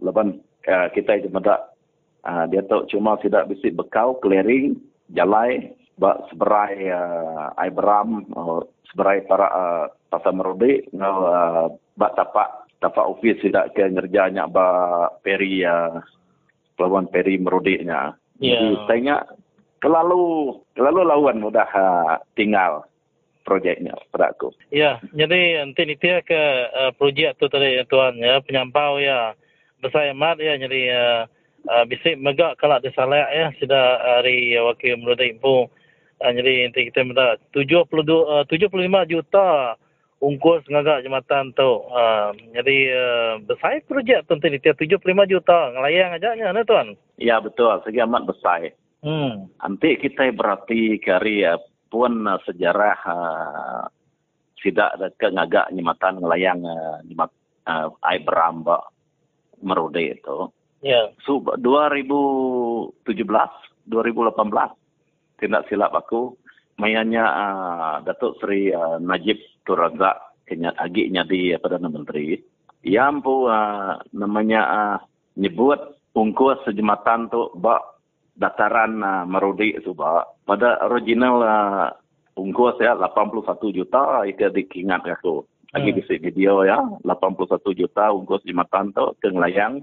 Lepas 0.00 0.40
uh, 0.72 0.88
kita 0.96 1.20
jemaah 1.20 1.68
uh, 2.24 2.44
dia 2.48 2.64
tu 2.64 2.84
cuma 2.96 3.20
tidak 3.20 3.52
bisa 3.52 3.68
bekau, 3.72 4.16
clearing, 4.24 4.80
jalai, 5.12 5.72
seberai 6.00 6.90
uh, 6.90 7.54
Abraham, 7.58 8.26
uh, 8.34 8.62
seberai 8.90 9.26
para 9.26 9.48
uh, 9.48 9.86
pasar 10.10 10.34
merudi, 10.34 10.82
uh, 10.98 11.70
bak 11.94 12.12
tapak, 12.18 12.66
tapak 12.82 13.06
ofis 13.06 13.38
tidak 13.42 13.74
ke 13.74 13.86
ngerjanya 13.86 14.50
bak 14.50 15.22
peri, 15.22 15.62
uh, 15.62 16.02
pelawan 16.74 17.06
peri 17.06 17.38
merudinya. 17.38 18.14
Yeah. 18.42 18.58
Jadi, 18.58 18.68
tanya 18.90 19.16
terlalu 19.78 20.56
terlalu 20.74 21.00
lawan 21.06 21.38
mudah 21.44 21.68
uh, 21.70 22.18
tinggal 22.34 22.88
projeknya 23.44 23.92
pada 24.08 24.32
aku. 24.32 24.50
Ya, 24.72 24.98
jadi 25.12 25.62
nanti 25.62 25.84
ni 25.84 25.94
ke 26.00 26.42
uh, 26.72 26.90
projek 26.96 27.36
tu 27.36 27.46
tadi 27.52 27.76
ya, 27.76 27.84
tuan 27.84 28.16
ya 28.16 28.40
penyampau 28.40 28.96
ya 28.98 29.36
besar 29.84 30.08
amat 30.16 30.40
ya 30.40 30.56
jadi 30.56 30.80
uh, 30.96 31.22
uh, 31.68 31.84
bisa 31.84 32.16
megak 32.16 32.56
kalau 32.56 32.80
ada 32.80 32.88
salah 32.96 33.28
ya 33.28 33.52
sudah 33.60 34.00
hari 34.00 34.56
uh, 34.56 34.72
wakil 34.72 34.96
merudik 34.96 35.36
pun 35.44 35.68
jadi 36.22 36.68
nanti 36.68 36.90
kita 36.90 37.02
minta 37.02 37.36
72 37.52 37.90
uh, 38.10 38.44
75 38.46 38.70
juta 39.10 39.74
ungkus 40.24 40.64
ngagak 40.70 41.04
jembatan 41.04 41.52
tu. 41.52 41.84
Uh, 41.90 42.32
jadi 42.56 42.76
uh, 42.94 43.32
besar 43.44 43.82
projek 43.84 44.24
tu 44.24 44.38
nanti 44.38 44.60
75 44.62 45.00
juta 45.28 45.58
ngelayang 45.74 46.16
aja 46.16 46.32
nya 46.38 46.64
tuan. 46.64 46.96
Ya 47.20 47.38
betul, 47.42 47.76
segi 47.84 48.00
amat 48.00 48.24
besar. 48.24 48.72
Hmm. 49.04 49.52
Nanti 49.60 50.00
kita 50.00 50.32
berarti 50.32 50.96
kari 50.96 51.44
ya, 51.44 51.60
pun 51.92 52.24
uh, 52.24 52.40
sejarah 52.48 52.98
uh, 53.04 53.84
tidak 54.64 54.96
ada 54.96 55.12
kengagak 55.20 55.68
nyematan 55.76 56.24
ngelayang 56.24 56.64
uh, 56.64 56.96
nyemat 57.04 57.28
uh, 57.68 57.92
air 58.08 58.24
berambak 58.24 58.80
merode 59.60 60.00
itu. 60.00 60.48
Ya. 60.80 61.12
Yeah. 61.12 61.16
So, 61.28 61.44
2017, 61.44 63.04
2018, 63.04 63.92
tidak 65.38 65.66
silap 65.68 65.92
aku, 65.94 66.34
mayanya 66.78 67.24
uh, 67.26 67.94
Datuk 68.06 68.38
Seri 68.42 68.70
uh, 68.70 68.98
Najib 68.98 69.38
Turazak, 69.66 70.44
kenyat 70.44 70.76
aginya 70.78 71.24
di 71.24 71.54
Perdana 71.56 71.88
Menteri, 71.88 72.36
yang 72.84 73.24
pun 73.24 73.48
uh, 73.48 73.96
namanya 74.12 74.60
uh, 74.68 74.96
nyebut 75.40 75.80
ungkus 76.14 76.60
sejematan 76.68 77.32
tu 77.32 77.50
bak 77.58 77.80
dataran 78.36 79.00
uh, 79.00 79.24
Marudi 79.24 79.74
Subah. 79.82 80.26
Pada 80.44 80.84
original 80.84 81.36
uh, 81.40 81.88
ungkus 82.36 82.76
ya 82.82 82.94
81 82.98 83.58
juta 83.72 84.22
itu 84.28 84.46
dikingat 84.52 85.06
aku. 85.06 85.46
Lagi 85.74 85.90
hmm. 85.90 85.98
di 85.98 86.02
video 86.22 86.62
ya 86.62 86.78
81 87.02 87.80
juta 87.80 88.14
ungkus 88.14 88.46
jembatan 88.46 88.94
tu 88.94 89.10
ke 89.18 89.32
ngelayang 89.32 89.82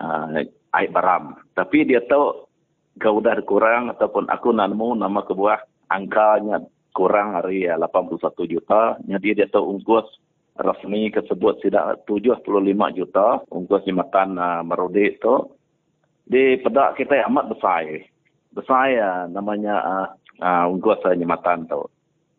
uh, 0.00 0.42
air 0.74 0.90
baram. 0.90 1.38
Tapi 1.54 1.86
dia 1.86 2.02
tahu 2.06 2.49
kau 2.98 3.22
dah 3.22 3.38
kurang 3.46 3.92
ataupun 3.92 4.26
aku 4.26 4.50
nemu 4.50 4.98
nama 4.98 5.20
kebuah 5.22 5.62
angkanya 5.92 6.64
kurang 6.90 7.38
hari 7.38 7.70
ya 7.70 7.78
81 7.78 8.18
juta. 8.50 8.98
Jadi 9.06 9.28
dia 9.38 9.46
tahu 9.46 9.78
ungkus 9.78 10.06
resmi 10.58 11.08
tersebut 11.14 11.62
tidak 11.62 12.02
75 12.04 12.44
juta 12.98 13.40
ungkus 13.48 13.86
jembatan 13.86 14.36
uh, 14.36 14.60
Marudi 14.66 15.14
itu 15.14 15.34
di 16.26 16.58
pedak 16.60 16.98
kita 16.98 17.26
amat 17.30 17.54
besar. 17.54 17.86
Besar 18.50 18.90
ya 18.90 19.10
namanya 19.30 19.74
uh, 19.80 20.08
uh, 20.42 20.64
ungkuasa 20.68 21.14
nyematan 21.14 21.70
tu. 21.70 21.86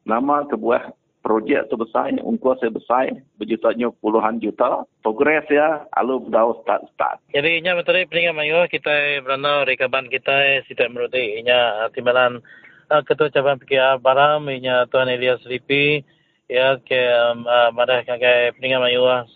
Nama 0.04 0.44
kebuah 0.50 0.92
projek 1.22 1.70
tu 1.70 1.78
besar, 1.78 2.10
ungkuasa 2.22 2.74
besar, 2.74 3.14
berjutanya 3.38 3.94
puluhan 4.02 4.42
juta. 4.42 4.86
Progres 5.06 5.46
ya, 5.48 5.86
alu 5.94 6.26
dah 6.34 6.50
start-start. 6.66 7.22
Jadi 7.32 7.62
inya 7.62 7.78
betul 7.78 8.02
peringkat 8.10 8.34
mayu 8.34 8.66
kita 8.68 9.22
berana 9.22 9.62
rekaban 9.66 10.10
kita 10.10 10.66
sita 10.66 10.90
meruti 10.90 11.38
inya 11.42 11.90
timbalan 11.94 12.42
uh, 12.90 13.02
ketua 13.06 13.32
cabang 13.32 13.62
PKR 13.62 14.02
Baram 14.02 14.50
inya 14.50 14.90
Tuan 14.90 15.08
Elias 15.08 15.42
Lipi 15.48 16.04
ya 16.52 16.76
ke 16.84 17.00
um, 17.32 17.48
uh, 17.48 17.72
madah 17.72 18.04
kagai 18.04 18.52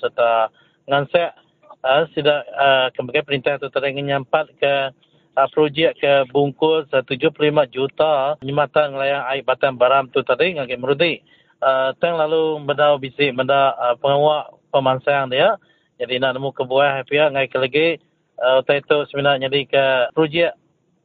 serta 0.01 0.51
ngansek 0.91 1.31
uh, 1.85 2.03
sudah 2.11 2.43
uh, 2.91 3.21
perintah 3.23 3.55
itu 3.55 3.71
telah 3.71 3.93
menyampat 3.95 4.51
ke 4.59 4.73
uh, 5.39 5.47
projek 5.55 5.95
ke 5.95 6.27
bungkus 6.33 6.91
uh, 6.91 7.05
75 7.07 7.31
juta 7.71 8.35
penyematan 8.43 8.99
layang 8.99 9.23
air 9.31 9.47
batang 9.47 9.79
baram 9.79 10.11
tu 10.11 10.19
tadi 10.27 10.59
ngagak 10.59 10.81
merudi. 10.81 11.23
Uh, 11.65 11.97
tang 11.97 12.13
lalu 12.13 12.61
benda 12.61 12.93
bisik 13.01 13.33
benda 13.33 13.73
uh, 13.73 13.97
pengawak 13.97 14.53
pemansang 14.69 15.33
dia 15.33 15.57
Jadi 15.97 16.21
nak 16.21 16.37
nemu 16.37 16.53
kebuah 16.53 17.01
pihak 17.09 17.33
ngai 17.33 17.49
ke 17.49 17.57
lagi 17.57 17.87
uh, 18.37 18.61
itu 18.61 18.97
sebenarnya 19.09 19.49
jadi 19.49 19.59
ke 19.65 19.85
projek 20.13 20.51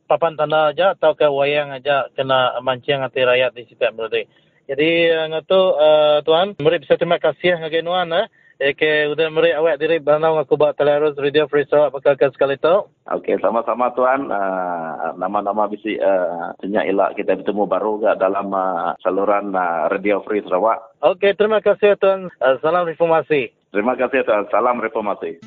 papan 0.04 0.34
tanda 0.34 0.74
aja 0.74 0.92
atau 0.98 1.16
ke 1.16 1.24
wayang 1.30 1.70
aja 1.72 2.10
kena 2.12 2.58
mancing 2.60 3.00
hati 3.00 3.22
rakyat 3.24 3.56
di 3.56 3.62
situ 3.70 3.78
berarti. 3.78 4.26
Jadi 4.66 4.90
uh, 5.14 5.26
ngatu 5.32 5.60
uh, 5.78 6.18
tuan, 6.26 6.52
mari 6.60 6.82
bisa 6.82 7.00
terima 7.00 7.16
kasih 7.16 7.56
ngagai 7.56 7.80
nuan 7.80 8.10
eh. 8.12 8.26
Eke 8.60 9.08
udah 9.08 9.32
meri 9.32 9.56
awak 9.56 9.80
diri 9.80 10.04
banau 10.04 10.36
aku 10.36 10.60
buat 10.60 10.76
telerus 10.76 11.16
radio 11.16 11.48
free 11.48 11.64
Sarawak 11.64 11.96
bakal 11.96 12.12
ke 12.20 12.28
sekali 12.28 12.60
tu. 12.60 12.92
Okey, 13.08 13.40
sama-sama 13.40 13.88
tuan. 13.96 14.28
Uh, 14.28 15.16
nama-nama 15.16 15.64
bisi 15.64 15.96
uh, 15.96 16.52
senyak 16.60 16.92
elak 16.92 17.16
kita 17.16 17.40
bertemu 17.40 17.64
baru 17.64 18.04
ke 18.04 18.20
dalam 18.20 18.52
uh, 18.52 18.92
saluran 19.00 19.56
uh, 19.56 19.88
radio 19.88 20.20
free 20.28 20.44
Sarawak. 20.44 20.76
Okey, 21.00 21.32
terima 21.40 21.64
kasih 21.64 21.96
tuan. 21.96 22.28
Uh, 22.36 22.60
salam 22.60 22.84
reformasi. 22.84 23.48
Terima 23.72 23.96
kasih 23.96 24.28
tuan. 24.28 24.44
Salam 24.52 24.76
reformasi. 24.84 25.40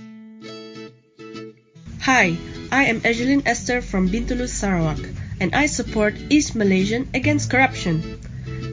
Hi, 2.02 2.34
I 2.74 2.90
am 2.90 2.98
Egeline 3.06 3.46
Esther 3.46 3.86
from 3.86 4.10
Bintulu, 4.10 4.50
Sarawak, 4.50 4.98
and 5.38 5.54
I 5.54 5.70
support 5.70 6.18
East 6.34 6.58
Malaysian 6.58 7.14
against 7.14 7.54
corruption. 7.54 8.02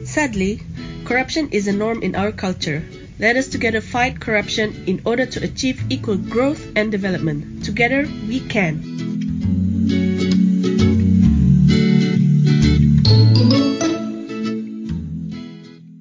Sadly, 0.01 0.65
corruption 1.05 1.53
is 1.53 1.69
a 1.69 1.75
norm 1.77 2.01
in 2.01 2.17
our 2.17 2.33
culture. 2.33 2.81
Let 3.21 3.37
us 3.37 3.53
together 3.53 3.85
fight 3.85 4.17
corruption 4.17 4.73
in 4.89 5.05
order 5.05 5.29
to 5.29 5.45
achieve 5.45 5.77
equal 5.93 6.17
growth 6.17 6.57
and 6.73 6.89
development. 6.89 7.61
Together, 7.61 8.09
we 8.25 8.41
can. 8.49 8.81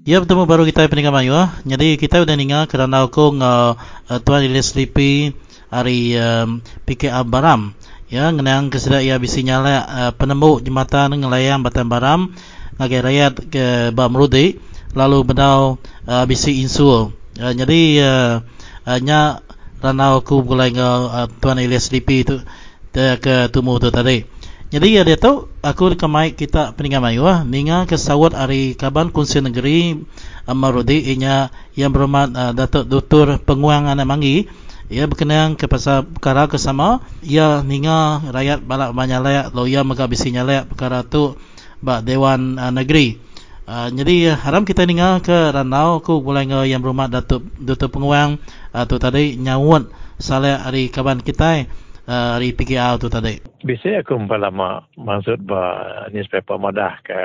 Ya 0.09 0.16
bertemu 0.16 0.48
baru 0.48 0.64
kita 0.64 0.88
peningkat 0.88 1.12
mayu 1.12 1.37
ah. 1.37 1.52
Jadi 1.68 2.00
kita 2.00 2.24
sudah 2.24 2.40
ninga 2.40 2.64
kerana 2.64 3.04
aku 3.04 3.37
uh, 3.37 3.76
uh, 3.76 4.18
tuan 4.24 4.40
Ilyas 4.40 4.72
Lipi 4.72 5.37
hari 5.68 6.16
um, 6.16 6.64
PKA 6.88 7.20
Baram. 7.28 7.76
Ya 8.09 8.33
ngenang 8.33 8.72
kesedak 8.72 9.04
ia 9.04 9.20
bisi 9.20 9.44
nyala 9.44 9.85
uh, 9.85 10.12
penemu 10.16 10.64
jembatan 10.64 11.12
ngelayang 11.20 11.61
Batan 11.61 11.92
Baram 11.92 12.33
ngagai 12.80 13.00
rakyat 13.04 13.33
ke 13.52 13.64
Bamrudi 13.92 14.69
lalu 14.94 15.22
benau 15.26 15.79
uh, 16.07 16.24
bisi 16.26 16.62
insul. 16.62 17.14
Uh, 17.38 17.53
jadi 17.55 17.81
uh, 18.03 18.33
uh, 18.87 18.98
nya 18.98 19.44
ranau 19.81 20.20
aku 20.20 20.42
mulai 20.42 20.74
ngau 20.74 21.09
uh, 21.09 21.26
tuan 21.40 21.59
Elias 21.62 21.88
DP 21.88 22.26
tu 22.26 22.37
ke 22.94 23.46
tumu 23.55 23.79
tu 23.79 23.88
tadi. 23.94 24.26
Jadi 24.70 24.94
ya 24.94 25.03
dia 25.03 25.18
tahu 25.18 25.50
aku 25.66 25.98
kemai 25.98 26.38
kita 26.38 26.79
peningat 26.79 27.03
mayu 27.03 27.26
ah 27.26 27.42
ninga 27.42 27.90
ke 27.90 27.98
sawat 27.98 28.38
hari 28.38 28.79
kaban 28.79 29.11
kunsi 29.11 29.42
negeri 29.42 30.07
Amarudi 30.46 31.11
inya 31.11 31.50
yang 31.74 31.90
berhormat 31.90 32.31
uh, 32.38 32.53
Datuk 32.55 32.87
Dr. 32.87 33.42
Penguang 33.42 33.90
Anak 33.90 34.07
Mangi 34.07 34.46
ia 34.90 35.07
berkenaan 35.07 35.55
ke 35.55 35.66
pasal 35.70 36.07
perkara 36.07 36.46
kesama 36.46 37.03
ia 37.22 37.62
ninga 37.66 38.26
rakyat 38.31 38.62
balak 38.62 38.90
banyak 38.94 39.18
layak 39.22 39.46
lo 39.55 39.66
ia 39.66 39.83
maka 39.87 40.07
bisi 40.07 40.31
layak 40.35 40.70
perkara 40.70 41.03
tu 41.03 41.35
bak 41.83 42.07
Dewan 42.07 42.55
uh, 42.55 42.70
Negeri 42.70 43.29
Uh, 43.68 43.88
jadi 43.92 44.35
haram 44.35 44.64
kita 44.64 44.83
dengar 44.83 45.20
ke 45.23 45.53
Ranau 45.53 46.01
aku 46.01 46.18
boleh 46.18 46.49
ngah 46.49 46.64
yang 46.66 46.81
berumah 46.83 47.07
Datuk 47.07 47.44
Datuk 47.61 47.94
Penguang 47.94 48.40
uh, 48.73 48.85
tu 48.88 48.96
tadi 48.96 49.37
nyawut 49.37 49.92
salah 50.18 50.64
hari 50.64 50.90
kaban 50.90 51.23
kita 51.23 51.68
uh, 52.09 52.40
hari 52.40 52.57
PKR 52.57 52.99
tu 52.99 53.07
tadi. 53.07 53.38
Bisa 53.62 54.01
aku 54.01 54.16
lama 54.16 54.85
maksud 54.96 55.44
ba 55.44 55.62
newspaper 56.11 56.59
madah 56.59 56.99
ke 57.07 57.20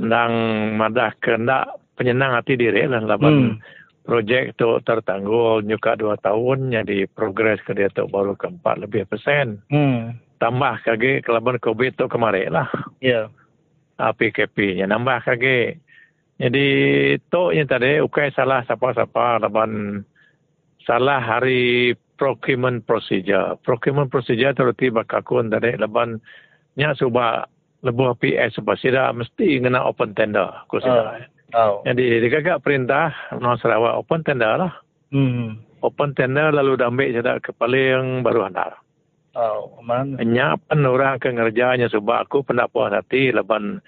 nang 0.00 0.32
madah 0.76 1.16
ke 1.20 1.36
nak 1.40 1.80
penyenang 1.96 2.36
hati 2.36 2.56
diri 2.56 2.88
lah 2.88 3.04
laban 3.04 3.60
hmm. 3.60 3.60
projek 4.08 4.56
tu 4.56 4.80
tertanggul 4.84 5.60
nyuka 5.64 5.96
dua 5.96 6.16
tahun 6.20 6.72
jadi 6.72 7.08
progres 7.12 7.60
ke 7.64 7.76
dia 7.76 7.92
tu 7.92 8.08
baru 8.08 8.36
ke 8.36 8.48
empat 8.48 8.76
lebih 8.80 9.08
persen. 9.08 9.60
Hmm. 9.72 10.16
Tambah 10.40 10.84
kage 10.84 11.20
kelaban 11.20 11.60
COVID 11.60 12.00
tu 12.00 12.08
kemarin 12.08 12.56
lah. 12.56 12.68
Ya. 13.00 13.24
Yeah. 13.28 13.39
PKP 14.16 14.80
nya 14.80 14.88
nambah 14.88 15.20
kage. 15.28 15.76
Jadi 16.40 16.68
to 17.28 17.52
yang 17.52 17.68
tadi 17.68 18.00
ukai 18.00 18.32
salah 18.32 18.64
siapa-siapa 18.64 19.44
laban 19.44 20.02
salah 20.88 21.20
hari 21.20 21.92
procurement 22.16 22.80
procedure. 22.88 23.60
Procurement 23.60 24.08
procedure 24.08 24.56
tu 24.56 24.64
reti 24.64 24.88
bakakun 24.88 25.52
tadi 25.52 25.76
laban 25.76 26.16
nya 26.80 26.96
suba 26.96 27.44
lebuh 27.84 28.16
PS 28.16 28.56
suba 28.56 28.72
sida 28.80 29.12
mesti 29.12 29.60
ngena 29.60 29.84
open 29.84 30.16
tender 30.16 30.48
ku 30.72 30.80
sida. 30.80 31.28
Oh. 31.52 31.60
oh. 31.60 31.74
Jadi 31.84 32.24
digagak 32.24 32.64
perintah 32.64 33.12
no 33.36 33.60
Sarawak 33.60 34.00
open 34.00 34.24
tender 34.24 34.56
lah. 34.56 34.72
Hmm. 35.12 35.60
Open 35.84 36.16
tender 36.16 36.56
lalu 36.56 36.80
dambe 36.80 37.04
sada 37.12 37.36
kepala 37.36 37.76
yang 37.76 38.24
baru 38.24 38.48
handal. 38.48 38.79
Oh, 39.34 39.78
man. 39.86 40.18
Nyapan 40.18 40.80
orang 40.86 41.22
ke 41.22 41.30
ngerjanya 41.30 41.86
sebab 41.86 42.26
aku 42.26 42.42
pernah 42.42 42.66
puas 42.66 42.90
hati 42.90 43.30
leban 43.30 43.78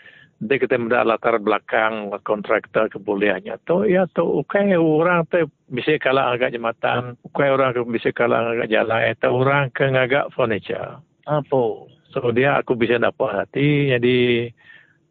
dia 0.42 0.58
kita 0.58 0.74
muda 0.74 1.06
latar 1.06 1.38
belakang 1.38 2.10
kontraktor 2.26 2.90
kebuliannya. 2.90 3.62
Tu 3.62 3.94
ya 3.94 4.10
tu 4.10 4.26
ukai 4.26 4.74
orang 4.74 5.22
tu 5.30 5.46
bisa 5.70 5.94
kalah 6.02 6.34
agak 6.34 6.50
jematan, 6.50 7.14
ukai 7.22 7.54
orang 7.54 7.70
tu 7.78 7.86
bisa 7.86 8.10
kalah 8.10 8.50
agak 8.50 8.66
jalan, 8.66 9.06
itu 9.06 9.28
orang 9.30 9.70
ke 9.70 9.86
agak 9.86 10.34
furniture. 10.34 10.98
Apa? 11.30 11.86
So 12.10 12.34
dia 12.34 12.58
aku 12.58 12.74
bisa 12.74 12.98
dapat 12.98 13.46
hati, 13.46 13.94
jadi 13.94 14.50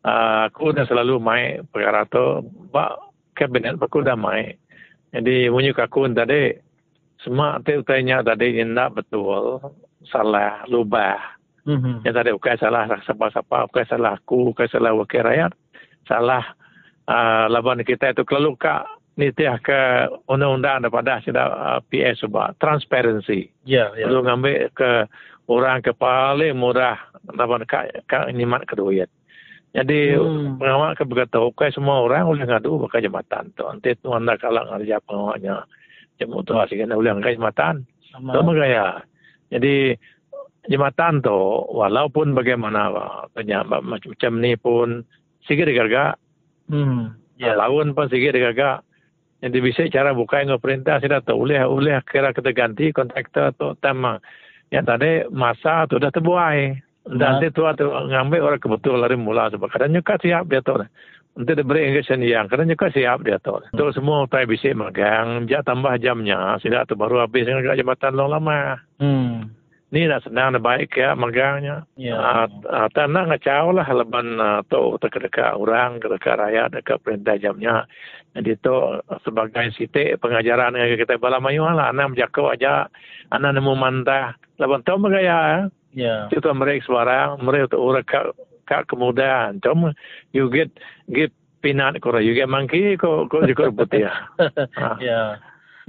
uh, 0.04 0.52
aku 0.52 0.76
dah 0.76 0.84
selalu 0.84 1.16
main 1.24 1.64
perkara 1.72 2.04
tu, 2.12 2.44
bak 2.68 3.00
kabinet 3.32 3.80
aku 3.80 4.04
dah 4.04 4.20
main. 4.20 4.60
Jadi 5.16 5.48
bunyi 5.48 5.72
aku 5.72 6.12
tadi, 6.12 6.60
semua 7.24 7.64
tu 7.64 7.80
tanya 7.88 8.20
tadi 8.20 8.60
indah 8.60 8.92
betul, 8.92 9.64
salah 10.10 10.66
lubah. 10.66 11.20
Mm-hmm. 11.68 11.96
Yang 12.08 12.16
tadi 12.18 12.30
bukan 12.34 12.56
salah 12.58 12.84
siapa-siapa, 13.06 13.58
bukan 13.70 13.86
salah 13.86 14.12
aku, 14.18 14.54
bukan 14.54 14.68
salah 14.72 14.92
wakil 14.98 15.22
rakyat. 15.22 15.52
Salah 16.10 16.44
uh, 17.06 17.46
laban 17.54 17.86
kita 17.86 18.18
itu 18.18 18.26
kalau 18.26 18.58
kak 18.58 18.90
nitiah 19.20 19.62
ke 19.62 20.10
undang-undang 20.26 20.82
daripada 20.82 21.22
sudah 21.22 21.46
uh, 21.54 21.80
PS 21.94 22.26
sebab 22.26 22.58
transparency. 22.58 23.54
Ya, 23.68 23.94
yeah, 23.94 24.02
yeah. 24.02 24.08
Lalu 24.10 24.20
ngambil 24.26 24.56
ke 24.74 24.92
orang 25.46 25.86
ke 25.86 25.94
paling 25.94 26.58
murah 26.58 26.98
laban 27.30 27.62
kak 27.70 28.10
kak 28.10 28.34
nimat 28.34 28.66
kedua. 28.66 29.06
Jadi 29.72 30.20
hmm. 30.20 30.60
pengawal 30.60 31.00
ke 31.00 31.08
berkata, 31.08 31.40
okay, 31.40 31.72
semua 31.72 32.04
orang 32.04 32.28
boleh 32.28 32.44
ngadu 32.44 32.84
pakai 32.90 33.08
jembatan 33.08 33.56
tu. 33.56 33.64
Nanti 33.64 33.96
tu 34.04 34.12
anda 34.12 34.36
kalang 34.36 34.68
kerja 34.68 35.00
pengawalnya. 35.00 35.64
Jemput 36.20 36.44
tu 36.44 36.60
asyik 36.60 36.92
boleh 36.92 37.16
ngadu 37.16 37.40
jembatan. 37.40 37.88
Sama. 38.12 38.36
Itu 38.36 38.52
gaya. 38.52 39.00
Jadi 39.52 39.94
jembatan 40.72 41.20
tu 41.20 41.40
walaupun 41.76 42.32
bagaimana 42.32 42.92
penyambab 43.36 43.84
macam 43.84 44.34
ni 44.40 44.56
pun 44.56 45.04
sikit 45.46 45.68
digarga. 45.68 46.16
Hmm. 46.72 47.18
Ya. 47.36 47.58
Lawan 47.58 47.92
pun 47.92 48.08
sikit 48.08 48.34
digarga. 48.34 48.82
Jadi 49.42 49.58
bisa 49.58 49.82
cara 49.90 50.14
buka 50.14 50.46
yang 50.46 50.62
perintah 50.62 51.02
sudah 51.02 51.20
tu 51.26 51.34
boleh 51.34 51.66
boleh 51.66 51.98
kira 52.06 52.30
kita 52.30 52.54
ganti 52.54 52.94
kontraktor 52.94 53.52
tu 53.58 53.74
tema. 53.82 54.22
Yang 54.70 54.86
tadi 54.88 55.12
masa 55.34 55.90
tu 55.90 55.98
dah 55.98 56.14
terbuai. 56.14 56.78
Dan 57.02 57.18
nanti 57.42 57.50
tu 57.50 57.66
tu 57.66 57.86
ngambil 57.90 58.46
orang 58.46 58.62
kebetul 58.62 59.02
lari 59.02 59.18
mula 59.18 59.50
sebab 59.50 59.74
kadang 59.74 59.98
nyuka 59.98 60.22
siap 60.22 60.46
dia 60.46 60.62
tu. 60.62 60.78
Nanti 61.32 61.52
dia 61.56 61.64
beri 61.64 61.88
engagement 61.88 62.28
yang 62.28 62.46
kadang 62.52 62.68
nyuka 62.68 62.92
siap 62.92 63.24
dia 63.24 63.40
tu. 63.40 63.56
Tu 63.72 63.86
semua 63.96 64.28
tak 64.28 64.52
bisa 64.52 64.76
magang. 64.76 65.48
Dia 65.48 65.64
tambah 65.64 65.96
jamnya. 66.04 66.60
Sudah 66.60 66.84
tu 66.84 67.00
baru 67.00 67.24
habis 67.24 67.48
dengan 67.48 67.72
jembatan 67.72 68.20
lama. 68.20 68.84
Hmm 69.00 69.62
ni 69.92 70.08
nak 70.08 70.24
senang 70.24 70.56
nak 70.56 70.64
baik 70.64 70.96
ya 70.96 71.14
megangnya. 71.14 71.84
Ya. 72.00 72.16
Uh, 72.16 72.88
uh, 72.88 73.08
nak 73.12 73.28
ngacau 73.28 73.76
lah 73.76 73.88
leban 73.92 74.40
uh, 74.40 74.64
tu 74.72 74.96
dekat 75.04 75.52
orang, 75.52 76.00
dekat 76.00 76.40
rakyat, 76.40 76.72
dekat 76.72 76.98
perintah 77.04 77.36
jamnya. 77.36 77.84
Jadi 78.32 78.56
tu 78.64 78.76
sebagai 79.28 79.76
sitik 79.76 80.16
pengajaran 80.24 80.80
yang 80.80 80.96
kita 80.96 81.20
bala 81.20 81.44
mayu 81.44 81.68
lah. 81.68 81.92
Anak 81.92 82.16
menjaga 82.16 82.56
aja, 82.56 82.74
anak 83.36 83.60
nemu 83.60 83.76
mantah. 83.76 84.40
Leban 84.56 84.82
tu 84.88 84.96
megaya. 84.96 85.68
Ya. 85.92 86.32
Itu 86.32 86.48
mereka 86.56 86.88
sebarang, 86.88 87.44
mereka 87.44 87.76
tu 87.76 87.84
orang 87.84 88.08
kak, 88.68 88.90
kemudahan. 88.90 89.62
Cuma 89.64 89.94
you 90.32 90.50
get 90.50 90.72
get 91.10 91.32
pinat 91.62 92.02
kau, 92.02 92.18
you 92.18 92.34
get 92.34 92.50
monkey 92.50 92.98
kau 92.98 93.30
kau 93.30 93.46
juga 93.46 93.70
putih. 93.70 94.10
Ya. 95.02 95.38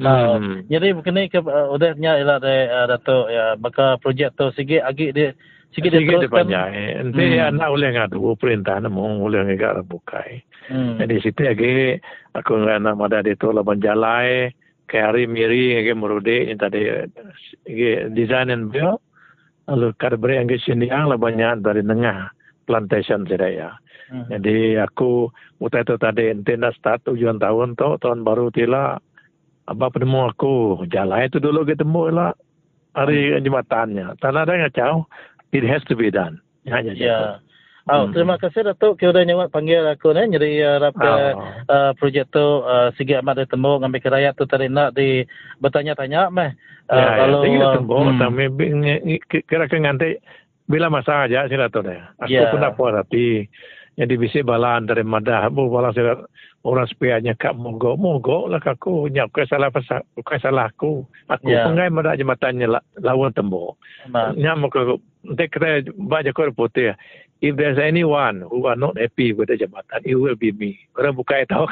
Nah, 0.01 0.41
hmm. 0.41 0.73
jadi 0.73 0.97
begini 0.97 1.29
ke 1.29 1.45
uh, 1.45 1.69
udah 1.69 1.93
nya 2.01 2.17
ialah 2.17 2.41
de 2.41 2.57
uh, 2.65 2.87
dato 2.89 3.29
ya 3.29 3.61
maka 3.61 4.01
projek 4.01 4.33
tu 4.41 4.49
sikit 4.57 4.89
agi 4.89 5.13
dia 5.13 5.37
sikit 5.77 5.93
dia 5.93 6.01
teruskan. 6.01 6.49
Nanti 6.49 7.23
hmm. 7.29 7.37
ya 7.37 7.53
nak 7.53 7.69
boleh 7.77 7.93
ngadu 7.93 8.33
perintah 8.41 8.81
namu 8.81 9.21
boleh 9.21 9.45
ngagak 9.45 9.85
bukai. 9.85 10.41
Hmm. 10.73 10.97
Jadi 10.97 11.15
situ 11.21 11.45
lagi 11.45 12.01
aku 12.33 12.65
ngana 12.65 12.97
mada 12.97 13.21
di 13.21 13.37
tu 13.37 13.53
laban 13.53 13.85
jalai 13.85 14.49
ke 14.89 14.97
hari 14.97 15.29
miri 15.29 15.77
ngage 15.77 15.93
merude 15.93 16.39
yang 16.49 16.59
tadi 16.61 16.81
ngage 17.69 17.93
design 18.17 18.49
and 18.49 18.73
build 18.73 19.01
lalu 19.69 19.93
kada 20.01 20.17
beri 20.17 20.41
ngage 20.41 20.65
sini 20.65 20.89
yang 20.89 21.13
banyak 21.21 21.61
dari 21.61 21.85
tengah 21.85 22.33
plantation 22.65 23.27
saya. 23.27 23.77
Hmm. 24.13 24.29
Jadi 24.29 24.77
aku 24.77 25.33
utai 25.63 25.87
tu 25.89 25.97
tadi 25.97 26.29
ente 26.29 26.53
nak 26.55 26.77
start 26.77 27.07
tujuan 27.09 27.41
tahun 27.41 27.75
tu 27.75 27.97
tahun 27.99 28.23
baru 28.27 28.53
tila 28.53 29.01
Abang 29.63 29.95
penemu 29.95 30.27
aku, 30.27 30.83
jalan 30.91 31.23
itu 31.23 31.39
dulu 31.39 31.63
kita 31.63 31.87
temu 31.87 32.11
lah 32.11 32.35
hari 32.99 33.31
hmm. 33.31 33.47
jembatannya. 33.47 34.19
Tak 34.19 34.35
ada 34.35 34.51
yang 34.51 34.67
kacau, 34.67 34.95
it 35.55 35.63
has 35.63 35.87
to 35.87 35.95
be 35.95 36.11
done. 36.11 36.43
Ya. 36.67 37.39
Oh, 37.91 38.07
hmm. 38.07 38.15
terima 38.15 38.39
kasih 38.39 38.63
Datuk 38.63 38.95
kira 38.99 39.27
nyawat 39.27 39.51
panggil 39.51 39.83
aku 39.83 40.15
ni 40.15 40.39
jadi 40.39 40.79
harap 40.79 40.95
uh, 41.03 41.35
oh. 41.35 41.43
uh, 41.67 41.91
projek 41.99 42.31
tu 42.31 42.63
uh, 42.63 42.95
sigi 42.95 43.19
amat 43.19 43.43
ditemu 43.43 43.83
ngambil 43.83 44.03
kerayat 44.07 44.39
tu 44.39 44.47
tadi 44.47 44.71
nak 44.71 44.95
di 44.95 45.27
bertanya-tanya 45.59 46.31
meh. 46.31 46.55
Uh, 46.87 46.95
ya, 46.95 47.07
kalau 47.27 47.41
ya, 47.43 47.59
uh, 47.59 47.75
temu 47.75 47.99
hmm. 48.07 48.19
tapi 48.23 48.43
kira 49.51 49.67
kira 49.67 49.79
nganti 49.83 50.09
bila 50.67 50.89
masa 50.89 51.27
aja 51.27 51.47
sih 51.47 51.59
tu 51.59 51.81
deh. 51.83 52.01
Aku 52.23 52.33
yeah. 52.33 52.51
pun 52.51 52.63
apa 52.63 53.03
tapi 53.03 53.47
jadi 53.93 54.15
bisa 54.17 54.41
balan 54.41 54.89
dari 54.89 55.05
madah 55.05 55.53
bu 55.53 55.69
balan 55.69 55.93
sih 55.93 56.03
orang 56.63 56.89
sepianya 56.89 57.37
kak 57.37 57.53
mogo 57.59 57.99
mogo 57.99 58.49
lah 58.49 58.63
aku 58.63 59.11
nyap 59.13 59.35
ke 59.35 59.45
salah 59.45 59.69
pasal 59.69 60.01
bukan 60.17 60.39
salah 60.41 60.71
aku 60.71 61.05
aku 61.29 61.51
yeah. 61.51 61.69
pengai 61.69 61.93
madah 61.93 62.17
jembatannya 62.17 62.67
lawan 63.03 63.35
tembok. 63.35 63.77
Nyam 64.39 64.67
ke 64.73 64.99
Nanti 65.23 65.47
kita 65.55 65.87
baca 66.03 66.35
kau 66.35 66.51
putih 66.51 66.99
if 67.43 67.59
there's 67.59 67.79
anyone 67.79 68.47
who 68.47 68.67
are 68.67 68.79
not 68.79 68.95
happy 68.99 69.35
with 69.35 69.51
the 69.51 69.59
jabatan, 69.59 70.03
it 70.07 70.15
will 70.15 70.39
be 70.39 70.55
me. 70.55 70.79
Orang 70.95 71.19
bukan 71.19 71.47
tahu 71.51 71.67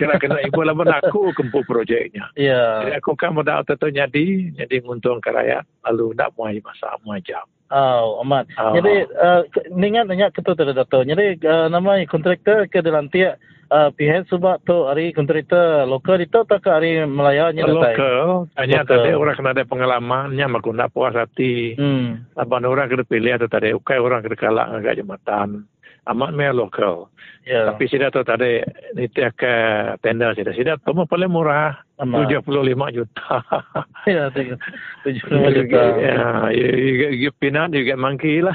kena 0.00 0.16
kena 0.16 0.40
ibu 0.44 0.64
lama 0.64 0.84
aku 0.88 1.36
kempu 1.36 1.60
projeknya. 1.68 2.32
Ya. 2.36 2.84
Jadi 2.84 2.92
aku 2.96 3.16
kan 3.16 3.36
modal 3.36 3.64
tentu 3.68 3.92
jadi 3.92 4.26
jadi 4.56 4.76
untung 4.88 5.20
keraya 5.20 5.60
lalu 5.84 6.16
nak 6.16 6.32
muai 6.36 6.58
masa 6.64 6.96
muai 7.04 7.20
jam. 7.20 7.44
Oh, 7.70 8.18
amat. 8.26 8.50
Oh. 8.58 8.74
Jadi, 8.74 9.06
uh, 9.14 9.46
ningan 9.70 10.10
nanya 10.10 10.34
ketua 10.34 10.58
tu 10.58 10.66
Dato. 10.66 11.06
Jadi, 11.06 11.38
uh, 11.46 11.70
nama 11.70 12.02
kontraktor 12.10 12.66
ke 12.66 12.82
dalam 12.82 13.06
tiap 13.06 13.38
uh, 13.70 13.90
pihak 13.94 14.26
sebab 14.28 14.60
tu 14.66 14.84
hari 14.84 15.14
kontraktor 15.14 15.86
lokal 15.86 16.18
itu 16.18 16.42
tak 16.44 16.60
ke 16.66 16.68
hari 16.68 16.90
Melaya 17.06 17.54
nya 17.54 17.64
lokal 17.64 18.50
hanya 18.58 18.82
tadi 18.82 19.14
orang 19.14 19.38
kena 19.38 19.54
ada 19.54 19.64
pengalamannya 19.64 20.46
maku 20.50 20.74
nak 20.74 20.90
puas 20.90 21.14
hati 21.14 21.78
hmm. 21.78 22.36
apa 22.36 22.54
orang 22.66 22.90
kena 22.90 23.06
pilih 23.06 23.32
atau 23.38 23.48
tadi 23.48 23.70
ukai 23.72 24.02
orang 24.02 24.26
kena 24.26 24.36
kalah 24.36 24.66
agak 24.74 24.98
jembatan 24.98 25.70
amat 26.10 26.30
meh 26.34 26.50
lokal 26.50 27.08
Yeah. 27.40 27.72
Tapi 27.72 27.88
sudah 27.88 28.12
tu 28.12 28.20
tadi 28.20 28.60
ni 28.92 29.08
tiak 29.08 29.32
ke 29.40 29.54
tender 30.04 30.36
sudah 30.36 30.52
sudah 30.52 30.76
tu 30.76 30.92
paling 30.92 31.32
murah 31.32 31.72
tujuh 31.96 32.44
puluh 32.44 32.60
lima 32.60 32.92
juta. 32.92 33.40
ya 34.08 34.28
tujuh 34.28 34.60
puluh 35.24 35.48
lima 35.48 35.50
juta. 35.56 35.80
Ya, 35.98 36.20
you, 36.52 37.16
you 37.16 37.30
pinat 37.32 37.72
you 37.72 37.88
get 37.88 37.96
monkey 37.96 38.44
lah. 38.44 38.52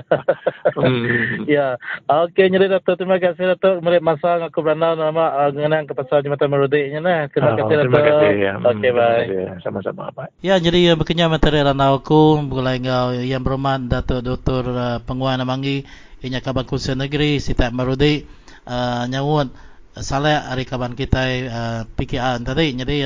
hmm. 0.80 1.44
Ya, 1.44 1.76
okey 2.08 2.48
nyeri 2.48 2.72
datuk 2.72 2.96
terima 2.96 3.20
kasih 3.20 3.54
datuk 3.54 3.84
mari 3.84 4.00
masa 4.00 4.40
aku 4.40 4.64
beranda 4.64 4.96
nama 4.96 5.52
mengenang 5.52 5.84
ke 5.84 5.92
pasal 5.92 6.24
jembatan 6.24 6.48
Merudi 6.48 6.88
nya 6.88 7.04
nah. 7.04 7.22
Terima 7.28 7.60
kasih 7.60 7.74
datuk. 7.76 7.92
Terima 7.92 8.00
kasih. 8.08 8.30
Ya. 8.40 8.52
Okey 8.56 8.90
bye. 8.96 9.24
Sama-sama 9.60 10.10
bye. 10.16 10.32
Ya 10.40 10.56
jadi 10.56 10.96
berkenya 10.96 11.28
materi 11.28 11.60
randa 11.60 11.92
aku 11.92 12.40
mulai 12.40 12.80
ngau 12.80 13.20
yang 13.20 13.44
berman 13.44 13.92
datuk 13.92 14.24
doktor 14.24 14.64
uh, 14.72 14.96
penguasa 15.04 15.44
Manggi 15.44 16.07
inya 16.24 16.42
kaban 16.42 16.66
kursi 16.66 16.94
negeri 16.98 17.38
sita 17.38 17.70
marudi 17.70 18.26
uh, 18.66 19.06
nyawut 19.06 19.54
salah 19.98 20.50
hari 20.50 20.64
kaban 20.66 20.94
kita 20.94 21.22
uh, 21.48 21.80
PKA 21.98 22.38
tadi. 22.42 22.74
Jadi 22.74 22.96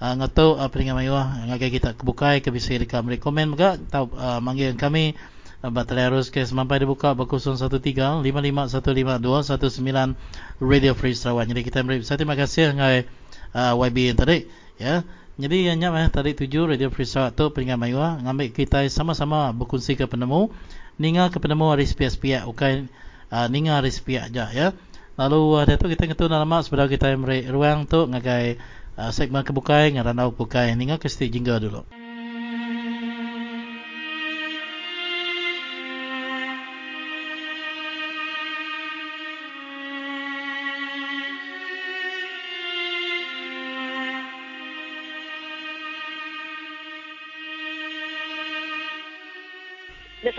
uh, 0.00 0.14
ngatu 0.18 0.56
uh, 0.60 0.68
peringkat 0.68 0.94
mayuah 0.96 1.48
ngagai 1.48 1.70
kita 1.80 1.96
kebukai 1.96 2.40
ke 2.44 2.52
bisa 2.52 2.76
di 2.76 2.86
kami 2.88 3.16
komen 3.20 3.56
juga. 3.56 3.76
Tau 3.78 4.12
uh, 4.12 4.40
manggil 4.40 4.76
kami 4.76 5.16
uh, 5.64 5.70
batalai 5.72 6.08
harus 6.12 6.28
ke 6.28 6.44
semampai 6.44 6.84
dibuka 6.84 7.14
berkusun 7.16 7.56
13 7.56 8.24
55152119 8.24 10.16
Radio 10.60 10.92
Free 10.92 11.16
Sarawak. 11.16 11.48
Jadi 11.48 11.60
kita 11.64 11.80
beri 11.84 12.04
terima 12.04 12.36
kasih 12.36 12.76
ngai 12.76 13.08
uh, 13.56 13.74
YB 13.76 14.12
tadi 14.16 14.44
ya. 14.76 15.04
Jadi 15.38 15.70
yang 15.70 15.78
nyam 15.78 15.94
eh 15.94 16.10
tadi 16.10 16.34
tujuh 16.34 16.66
Radio 16.66 16.90
Free 16.90 17.06
Sarawak 17.06 17.38
tu 17.38 17.46
peringkat 17.54 17.78
mayuah 17.78 18.18
ngambil 18.26 18.50
kita 18.50 18.82
sama-sama 18.90 19.54
berkongsi 19.54 19.94
ke 19.94 20.10
penemu 20.10 20.50
ninga 20.98 21.30
ke 21.30 21.38
penemu 21.38 21.72
hari 21.72 21.86
sepiak-sepiak 21.86 22.44
bukan 22.44 22.92
uh, 23.30 23.46
ninga 23.46 23.80
hari 23.80 23.94
sepiak 23.94 24.34
aja 24.34 24.50
ya. 24.50 24.68
Lalu 25.18 25.62
uh, 25.62 25.78
tu 25.78 25.86
kita 25.90 26.06
ngetu 26.06 26.26
nama 26.30 26.62
sebab 26.62 26.90
kita 26.90 27.10
meri 27.18 27.46
ruang 27.46 27.86
tu 27.86 28.06
ngagai 28.06 28.58
uh, 28.98 29.10
segmen 29.14 29.46
kebukai 29.46 29.94
ngaranau 29.94 30.34
bukai 30.34 30.74
ninga 30.74 30.98
ke 30.98 31.06
sti 31.06 31.30
jingga 31.30 31.62
dulu 31.62 31.86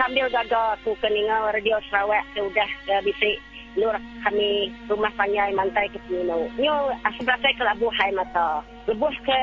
sambil 0.10 0.26
gagal 0.34 0.74
aku 0.82 0.98
keninga 1.06 1.54
radio 1.54 1.78
Sarawak 1.86 2.26
sudah 2.34 2.66
ke 2.82 2.98
bisik 3.06 3.38
nur 3.78 3.94
kami 4.26 4.74
rumah 4.90 5.14
panjai 5.14 5.54
mantai 5.54 5.86
ke 5.94 6.02
Pino. 6.10 6.50
Nyo 6.58 6.90
sebelah 7.14 7.38
saya 7.38 7.54
ke 7.54 7.62
labuh 7.62 7.94
hai 7.94 8.10
mata. 8.18 8.66
Lebuh 8.90 9.14
ke 9.22 9.42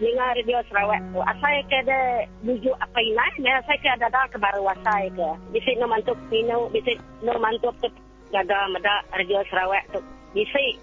ninga 0.00 0.40
radio 0.40 0.64
Sarawak 0.72 1.04
tu. 1.12 1.20
Asal 1.20 1.60
ke 1.68 1.84
ada 1.84 2.24
bujuk 2.40 2.72
apa 2.80 2.96
ini? 2.96 3.44
Mereka 3.44 3.60
saya 3.68 3.76
ke 3.76 3.88
ada 3.92 4.08
dah 4.08 4.24
ke 4.32 4.40
baru 4.40 4.64
wasai 4.64 5.12
ke. 5.12 5.28
Bisik 5.52 5.76
no 5.76 5.84
mantuk 5.84 6.16
Pino, 6.32 6.72
bisik 6.72 6.96
no 7.20 7.36
mantuk 7.36 7.76
tu 7.84 7.92
gagal 8.32 8.72
meda 8.72 9.04
radio 9.12 9.44
Sarawak 9.52 9.84
tu. 9.92 10.00
Bisik 10.32 10.80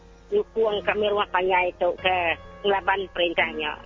kuang 0.53 0.77
kami 0.85 1.09
rumah 1.09 1.25
panjai 1.33 1.73
tu 1.81 1.89
ke 1.97 2.37
ngelaban 2.61 3.09
perintahnya. 3.17 3.81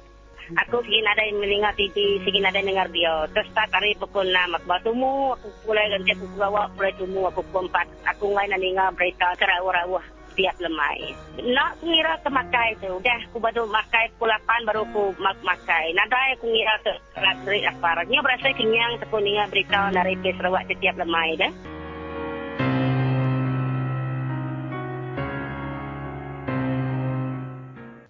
Aku 0.52 0.84
sikit 0.84 1.08
ada 1.08 1.24
yang 1.24 1.40
mendengar 1.40 1.72
TV, 1.80 2.20
sikit 2.28 2.44
ada 2.44 2.60
yang 2.60 2.76
dengar 2.76 2.88
dia. 2.92 3.14
Terus 3.32 3.48
tak 3.56 3.72
hari 3.72 3.96
pukul 3.96 4.28
6, 4.28 4.36
aku 4.60 4.66
bawa 4.68 4.80
tumu, 4.84 5.14
aku 5.36 5.48
mulai 5.64 5.88
ganti 5.88 6.12
aku 6.12 6.26
bawa, 6.36 6.68
mulai 6.76 6.94
tumu, 7.00 7.22
aku 7.32 7.40
pukul 7.48 7.66
4. 7.72 8.12
Aku 8.16 8.24
mulai 8.36 8.48
nak 8.52 8.60
dengar 8.60 8.90
berita 8.92 9.28
kerawah-rawah 9.40 10.06
tiap 10.36 10.56
lemai. 10.64 11.16
Nak 11.40 11.84
ngira 11.84 12.20
ke 12.24 12.30
makai 12.32 12.76
tu. 12.80 12.92
Dah 13.04 13.20
aku 13.32 13.38
baru 13.40 13.64
makai 13.68 14.12
pukul 14.16 14.32
8 14.32 14.68
baru 14.68 14.82
aku 14.88 15.04
mak 15.20 15.40
makai. 15.44 15.92
Nada 15.96 16.20
aku 16.36 16.48
ngira 16.48 16.76
ke 16.84 16.94
latri 17.20 17.60
apa. 17.68 18.04
Nya 18.08 18.20
berasa 18.24 18.52
kenyang 18.56 19.00
aku 19.00 19.20
dengar 19.20 19.48
berita 19.52 19.92
dari 19.92 20.16
Sarawak 20.20 20.68
setiap 20.68 20.96
lemai 21.00 21.36
dah. 21.40 21.52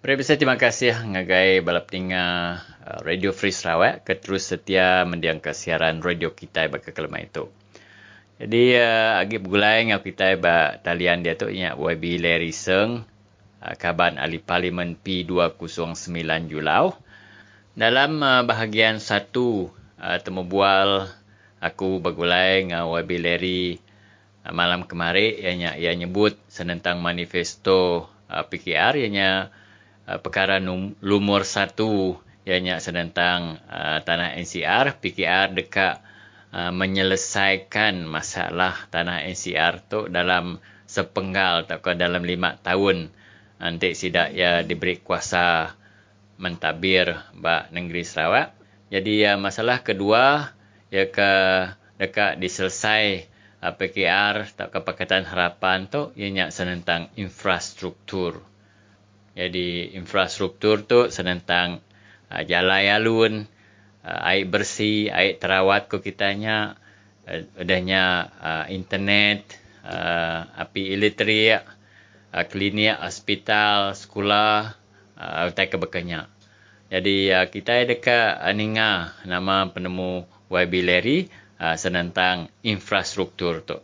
Pemirsa 0.02 0.34
terima 0.34 0.58
kasih 0.58 0.98
ngagai 1.14 1.62
balap 1.62 1.86
tinggal 1.86 2.58
uh, 2.58 2.98
Radio 3.06 3.30
Free 3.30 3.54
Sarawak 3.54 4.02
ke 4.02 4.18
terus 4.18 4.50
setia 4.50 5.06
mendiang 5.06 5.38
siaran 5.54 6.02
radio 6.02 6.34
kita 6.34 6.66
bagi 6.66 6.90
kelema 6.90 7.22
itu. 7.22 7.46
Jadi 8.34 8.82
uh, 8.82 9.22
agi 9.22 9.38
bergulai 9.38 9.86
ngau 9.86 10.02
kita 10.02 10.34
ba 10.42 10.74
talian 10.82 11.22
dia 11.22 11.38
tu 11.38 11.46
nya 11.54 11.78
YB 11.78 12.18
Larry 12.18 12.50
Seng 12.50 13.06
uh, 13.62 13.74
kaban 13.78 14.18
ahli 14.18 14.42
parlimen 14.42 14.98
P209 14.98 16.50
Julau. 16.50 16.98
Dalam 17.78 18.18
uh, 18.26 18.42
bahagian 18.42 18.98
satu 18.98 19.70
uh, 20.02 20.18
temu 20.18 20.42
bual 20.42 21.06
aku 21.62 22.02
bergulai 22.02 22.66
ngau 22.74 22.98
YB 22.98 23.22
Larry 23.22 23.78
uh, 24.42 24.50
malam 24.50 24.82
kemarin 24.82 25.30
ianya 25.38 25.78
ia 25.78 25.94
nyebut 25.94 26.34
senentang 26.50 26.98
manifesto 26.98 28.10
uh, 28.26 28.42
PKR 28.42 28.98
ianya 28.98 29.61
Uh, 30.02 30.18
perkara 30.18 30.58
lumur 30.98 31.46
satu 31.46 32.18
ianya 32.42 32.82
sedentang 32.82 33.62
uh, 33.70 34.02
tanah 34.02 34.34
NCR 34.34 34.98
PKR 34.98 35.54
dekat 35.54 36.02
uh, 36.50 36.74
menyelesaikan 36.74 38.02
masalah 38.02 38.90
tanah 38.90 39.22
NCR 39.30 39.78
tu 39.86 40.10
dalam 40.10 40.58
sepenggal 40.90 41.70
atau 41.70 41.78
dalam 41.94 42.26
lima 42.26 42.58
tahun 42.58 43.14
nanti 43.62 43.94
sidak 43.94 44.34
ya 44.34 44.66
diberi 44.66 44.98
kuasa 44.98 45.70
mentabir 46.34 47.14
bak 47.38 47.70
negeri 47.70 48.02
Sarawak. 48.02 48.58
Jadi 48.90 49.22
ya 49.22 49.38
masalah 49.38 49.86
kedua 49.86 50.50
ya 50.90 51.06
ke 51.08 51.30
dekat 52.02 52.42
diselesai 52.42 53.30
PKR 53.62 54.50
atau 54.50 54.66
kepakatan 54.74 55.22
harapan 55.22 55.86
tu 55.86 56.10
ianya 56.18 56.50
senentang 56.50 57.06
infrastruktur. 57.14 58.42
Jadi 59.32 59.96
infrastruktur 59.96 60.84
tu 60.84 61.08
senentang 61.08 61.80
uh, 62.28 62.42
jalan 62.44 62.84
alun, 62.92 63.34
uh, 64.04 64.20
air 64.28 64.44
bersih, 64.44 65.08
air 65.08 65.40
terawat 65.40 65.88
ko 65.88 66.04
kitanya, 66.04 66.76
uh, 67.24 67.40
adanya 67.56 68.28
uh, 68.40 68.64
internet, 68.68 69.46
uh, 69.88 70.52
api 70.60 70.92
elektrik, 70.92 71.64
uh, 72.32 72.44
klinik, 72.44 73.00
hospital, 73.00 73.96
sekolah, 73.96 74.76
uh, 75.16 75.48
utai 75.48 75.68
kebekanya. 75.72 76.28
Jadi 76.92 77.32
uh, 77.32 77.48
kita 77.48 77.88
dekat 77.88 78.36
Aninga 78.36 79.16
nama 79.24 79.64
penemu 79.72 80.28
YB 80.52 80.72
Larry 80.84 81.18
uh, 81.56 81.72
senentang 81.80 82.52
infrastruktur 82.60 83.64
tu. 83.64 83.80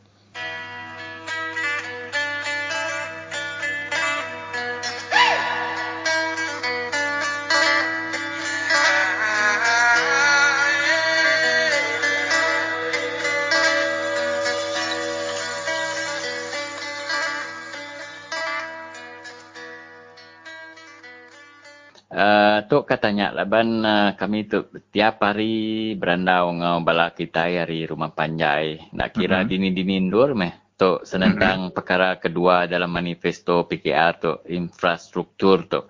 Tok 22.69 22.85
katanya 22.85 23.33
laban 23.33 23.81
uh, 23.81 24.13
kami 24.13 24.45
tu 24.45 24.69
tiap 24.93 25.25
hari 25.25 25.97
berandau 25.97 26.53
ngau 26.53 26.85
bala 26.85 27.17
kita 27.17 27.49
hari 27.49 27.89
rumah 27.89 28.13
panjai. 28.13 28.93
Nak 28.93 29.17
kira 29.17 29.41
mm-hmm. 29.41 29.49
dini-dini 29.49 29.95
indur 29.97 30.37
meh. 30.37 30.77
Tok 30.77 31.09
senentang 31.09 31.73
mm-hmm. 31.73 31.77
perkara 31.77 32.21
kedua 32.21 32.69
dalam 32.69 32.93
manifesto 32.93 33.65
PKR 33.65 34.13
tu 34.21 34.33
infrastruktur 34.53 35.65
tu. 35.65 35.81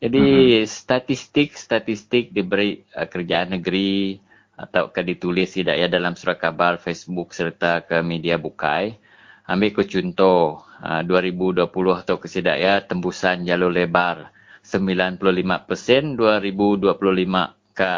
Jadi 0.00 0.24
mm-hmm. 0.24 0.72
statistik-statistik 0.72 2.32
diberi 2.32 2.80
uh, 2.96 3.04
kerjaan 3.04 3.52
negeri 3.52 4.16
atau 4.56 4.88
ke 4.88 5.04
ditulis 5.04 5.52
tidak 5.52 5.84
ya 5.84 5.92
dalam 5.92 6.16
surat 6.16 6.40
kabar 6.40 6.80
Facebook 6.80 7.36
serta 7.36 7.84
ke 7.84 8.00
media 8.00 8.40
bukai. 8.40 8.96
Ambil 9.44 9.76
ke 9.76 9.84
contoh 9.84 10.64
uh, 10.80 11.04
2020 11.04 11.68
tu 12.08 12.14
kesidak 12.16 12.56
ya 12.56 12.80
tembusan 12.80 13.44
jalur 13.44 13.68
lebar 13.68 14.32
95% 14.62 16.14
2025 16.14 17.74
ke 17.74 17.92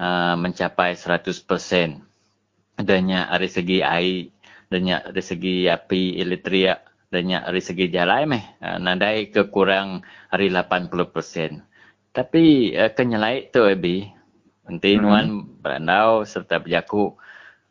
uh, 0.00 0.34
mencapai 0.40 0.96
100%. 0.96 2.80
Adanya 2.80 3.28
dari 3.28 3.48
segi 3.52 3.78
air, 3.84 4.32
adanya 4.72 5.04
dari 5.04 5.22
segi 5.22 5.68
api 5.68 6.16
elektrik, 6.16 6.80
adanya 7.12 7.44
dari 7.44 7.60
segi 7.60 7.86
jalan 7.92 8.32
meh, 8.32 8.44
uh, 8.64 8.80
nadai 8.80 9.28
kekurang 9.28 10.00
hari 10.32 10.48
80%. 10.48 11.60
Tapi 12.16 12.74
uh, 12.74 12.90
kenyalai 12.96 13.52
tu 13.52 13.68
Ebi, 13.68 14.08
nanti 14.64 14.96
hmm. 14.96 15.00
nuan 15.04 15.26
berandau 15.60 16.24
serta 16.24 16.64
berjaku 16.64 17.20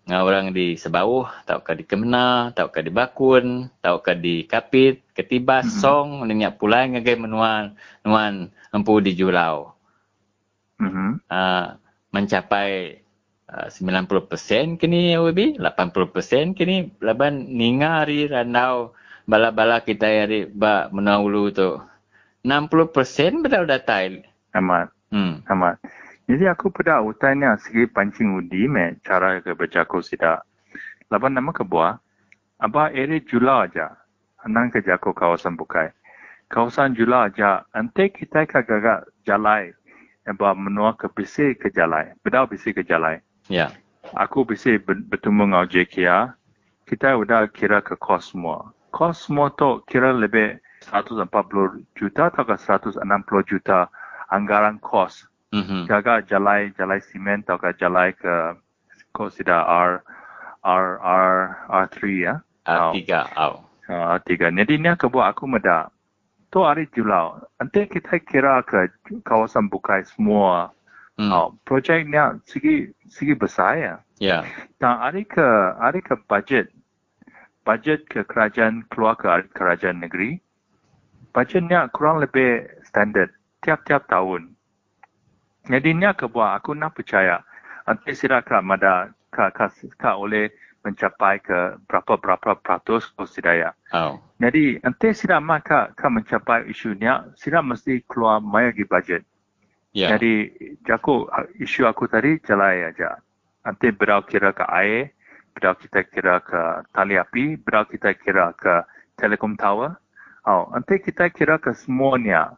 dengan 0.09 0.25
orang 0.25 0.49
di 0.57 0.73
sebauh, 0.73 1.29
taukah 1.45 1.77
di 1.77 1.85
Kemena, 1.85 2.49
taukah 2.57 2.81
di 2.81 2.89
Bakun, 2.89 3.69
taukah 3.77 4.17
di 4.17 4.41
Kapit, 4.49 5.05
Ketibas, 5.13 5.69
mm-hmm. 5.69 5.81
Song, 5.85 6.25
nenyak 6.25 6.57
pula 6.57 6.89
ngagai 6.89 7.13
menuan, 7.13 7.77
nuan 8.01 8.49
empu 8.73 8.97
di 9.05 9.13
Julau. 9.13 9.77
Mm-hmm. 10.81 11.29
Uh, 11.29 11.77
mencapai 12.09 12.97
uh, 13.53 13.69
90% 13.69 14.81
kini 14.81 15.13
WB, 15.13 15.61
80% 15.61 16.57
kini 16.57 16.89
laban 17.05 17.45
ninga 17.45 18.01
hari 18.01 18.25
randau 18.25 18.97
bala-bala 19.29 19.85
kita 19.85 20.09
hari 20.09 20.49
ba 20.49 20.89
menahulu 20.89 21.53
tu. 21.53 21.77
60% 22.41 23.45
betul 23.45 23.69
datai. 23.69 24.25
Amat. 24.57 24.89
Hmm. 25.13 25.45
Amat. 25.45 25.77
Jadi 26.29 26.45
aku 26.45 26.69
pada 26.69 27.01
utanya 27.01 27.57
segi 27.57 27.89
pancing 27.89 28.37
udi 28.37 28.69
me 28.69 29.01
cara 29.01 29.41
ke 29.41 29.57
berjaku 29.57 29.97
sida. 30.05 30.45
Laban 31.09 31.33
nama 31.33 31.49
ke 31.49 31.65
buah, 31.65 31.97
apa 32.61 32.93
area 32.93 33.17
jula 33.25 33.65
aja. 33.65 33.97
Anang 34.45 34.69
ke 34.69 34.85
jaku 34.85 35.09
kawasan 35.09 35.57
bukai. 35.57 35.89
Kawasan 36.53 36.93
jula 36.93 37.33
aja, 37.33 37.65
ante 37.73 38.13
kita 38.13 38.45
ke 38.45 38.61
gagak 38.61 39.09
jalai. 39.25 39.73
Apa 40.29 40.53
menua 40.53 40.93
ke 40.93 41.09
bisi 41.09 41.57
ke 41.57 41.73
jalai. 41.73 42.13
Bedau 42.21 42.45
bisi 42.45 42.77
ke 42.77 42.85
jalai. 42.85 43.25
Ya. 43.49 43.65
Yeah. 43.65 43.71
Aku 44.13 44.45
bisi 44.45 44.77
bertemu 44.77 45.49
dengan 45.49 45.65
JKA. 45.65 46.37
Kita 46.85 47.17
sudah 47.17 47.49
kira 47.49 47.81
ke 47.81 47.97
kos 47.97 48.37
semua. 48.37 48.69
Kos 48.93 49.25
semua 49.25 49.49
tu 49.57 49.81
kira 49.89 50.13
lebih 50.13 50.61
140 50.93 51.25
juta 51.97 52.29
atau 52.29 52.45
160 52.45 53.01
juta 53.49 53.89
anggaran 54.29 54.77
kos 54.77 55.28
mm-hmm. 55.53 55.89
jaga 55.89 56.21
jalai 56.25 56.69
jalai 56.77 57.01
simen 57.09 57.41
atau 57.45 57.57
jalai 57.77 58.13
ke 58.13 58.57
kau 59.13 59.29
sudah 59.29 59.65
R 59.65 59.91
R 60.63 60.87
R 61.01 61.37
R3 61.69 61.97
ya? 62.21 62.35
R3 62.65 62.97
oh. 63.37 63.65
R3 63.89 64.29
jadi 64.53 64.73
ni 64.77 64.89
aku 64.89 65.09
buat 65.09 65.33
aku 65.33 65.49
meda. 65.49 65.89
Tu 66.49 66.57
hari 66.65 66.89
Julau. 66.93 67.37
Nanti 67.61 67.85
kita 67.85 68.17
kira 68.25 68.65
ke 68.65 68.89
kawasan 69.21 69.69
bukai 69.69 70.01
semua. 70.05 70.73
Mm. 71.19 71.35
oh, 71.35 71.51
projek 71.67 72.07
ni 72.07 72.15
segi 72.47 72.87
segi 73.11 73.35
besar 73.35 73.75
ya? 73.75 73.95
Yeah. 74.23 74.47
dan 74.79 75.03
hari 75.03 75.27
ke 75.27 75.43
hari 75.75 75.99
ke 75.99 76.15
budget. 76.31 76.71
Budget 77.67 78.07
ke 78.07 78.23
kerajaan 78.23 78.87
keluar 78.87 79.19
ke 79.19 79.27
kerajaan 79.51 79.99
negeri. 79.99 80.39
Budgetnya 81.35 81.91
kurang 81.91 82.23
lebih 82.23 82.65
standard. 82.87 83.35
Tiap-tiap 83.59 84.07
tahun 84.07 84.55
jadi 85.69 85.89
ni 85.93 86.05
aku 86.09 86.25
buat, 86.33 86.57
aku 86.57 86.73
nak 86.73 86.97
percaya. 86.97 87.45
Nanti 87.85 88.17
silakan 88.17 88.65
mada 88.65 89.13
ka, 89.29 89.53
ka, 89.53 89.69
ka 90.01 90.17
oleh 90.17 90.49
mencapai 90.81 91.37
ke 91.43 91.77
berapa-berapa 91.85 92.57
peratus 92.57 93.13
kesidaya. 93.13 93.77
Oh. 93.93 94.17
Jadi 94.41 94.81
nanti 94.81 95.13
sila 95.13 95.37
maka 95.37 95.93
ka 95.93 96.09
mencapai 96.09 96.65
isu 96.71 96.97
ni, 96.97 97.05
sila 97.37 97.61
mesti 97.61 98.01
keluar 98.09 98.41
maya 98.41 98.73
di 98.73 98.81
budget. 98.87 99.21
Yeah. 99.93 100.15
Jadi 100.17 100.53
jaku 100.85 101.29
isu 101.61 101.85
aku 101.85 102.09
tadi 102.09 102.41
jalan 102.41 102.89
aja. 102.89 103.21
Nanti 103.65 103.91
berau 103.93 104.25
kira 104.25 104.55
ke 104.55 104.65
air, 104.65 105.13
berau 105.53 105.75
kita 105.75 106.07
kira 106.07 106.39
ke 106.41 106.87
tali 106.95 107.19
api, 107.19 107.59
berau 107.59 107.85
kita 107.85 108.15
kira 108.15 108.55
ke 108.55 108.85
telekom 109.19 109.59
tower. 109.59 109.99
Oh, 110.47 110.71
nanti 110.71 110.97
kita 111.03 111.29
kira 111.29 111.59
ke 111.59 111.75
semuanya 111.75 112.55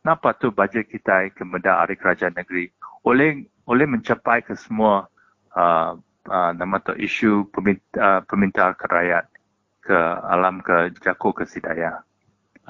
kenapa 0.00 0.36
tu 0.36 0.48
bajet 0.50 0.88
kita 0.88 1.28
ke 1.30 1.44
Kementerian 1.44 1.80
Hari 1.80 1.94
Kerajaan 1.96 2.34
Negeri 2.36 2.72
oleh 3.04 3.44
oleh 3.68 3.86
mencapai 3.86 4.42
ke 4.44 4.56
semua 4.56 5.06
uh, 5.54 5.96
uh, 6.26 6.50
nama 6.56 6.76
tu 6.82 6.92
isu 6.96 7.48
peminta, 7.52 7.96
uh, 8.00 8.20
peminta 8.24 8.72
ke 8.76 8.84
rakyat 8.88 9.24
ke 9.80 9.98
alam 10.28 10.60
ke 10.60 10.92
jako 11.00 11.32
ke 11.32 11.44
sidaya. 11.48 12.04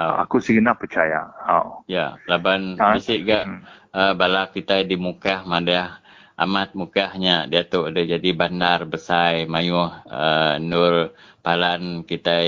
Oh. 0.01 0.25
Aku 0.25 0.41
sih 0.41 0.57
nak 0.63 0.81
percaya. 0.81 1.29
Oh. 1.45 1.85
Ya, 1.85 2.17
laban 2.25 2.79
ha? 2.81 2.97
bisik 2.97 3.29
gak 3.29 3.45
hmm. 3.45 3.61
uh, 3.93 4.13
bala 4.17 4.49
kita 4.49 4.81
di 4.87 4.97
muka 4.97 5.45
mana 5.45 6.01
amat 6.41 6.73
mukahnya 6.73 7.45
dia 7.45 7.69
tu 7.69 7.85
ada 7.85 8.01
jadi 8.01 8.33
bandar 8.33 8.89
besar 8.89 9.45
mayu 9.45 9.77
uh, 9.77 10.57
nur 10.57 11.13
palan 11.45 12.01
kita 12.09 12.41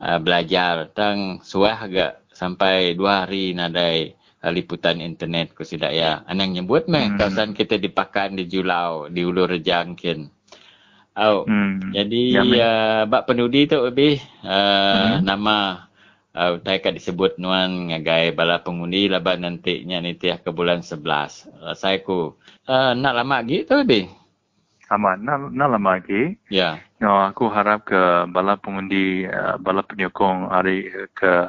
uh, 0.00 0.18
belajar 0.24 0.88
tang 0.96 1.44
suah 1.44 1.84
gak 1.84 2.24
sampai 2.40 2.96
dua 2.96 3.28
hari 3.28 3.52
nadai 3.52 4.16
uh, 4.40 4.48
liputan 4.48 5.04
internet 5.04 5.52
ku 5.52 5.60
sidak 5.60 5.92
ya. 5.92 6.24
Anang 6.24 6.56
nyebut 6.56 6.88
meh 6.88 7.12
hmm. 7.12 7.16
kawasan 7.20 7.52
kita 7.52 7.76
dipakan 7.76 8.40
di 8.40 8.48
Julau, 8.48 9.12
di 9.12 9.20
Ulu 9.20 9.44
Rejangkin. 9.44 10.32
Oh, 11.20 11.44
hmm. 11.44 11.92
jadi 11.92 12.22
ya, 12.32 12.42
uh, 12.48 13.00
bak 13.04 13.28
penudi 13.28 13.68
tu 13.68 13.76
lebih 13.84 14.16
uh, 14.40 15.20
hmm. 15.20 15.28
nama 15.28 15.84
uh, 16.32 16.56
utai 16.56 16.80
kat 16.80 16.96
disebut 16.96 17.36
nuan 17.36 17.92
ngagai 17.92 18.32
bala 18.32 18.62
pengundi 18.64 19.10
laba 19.10 19.36
nantinya 19.36 20.00
ni 20.00 20.16
tiah 20.16 20.40
ke 20.40 20.48
bulan 20.48 20.80
11. 20.80 20.96
Uh, 21.60 21.74
saya 21.76 22.00
ku 22.00 22.40
uh, 22.64 22.92
nak 22.96 23.12
lama 23.20 23.44
lagi 23.44 23.68
tu 23.68 23.76
lebih. 23.76 24.08
Sama, 24.90 25.14
nak, 25.14 25.54
nak 25.54 25.68
lama 25.70 26.02
lagi. 26.02 26.34
Ya. 26.50 26.82
No, 26.98 27.22
aku 27.22 27.46
harap 27.46 27.86
ke 27.86 28.26
bala 28.26 28.58
pengundi, 28.58 29.22
uh, 29.22 29.54
bala 29.62 29.86
penyokong 29.86 30.50
hari 30.50 30.90
ke 31.14 31.46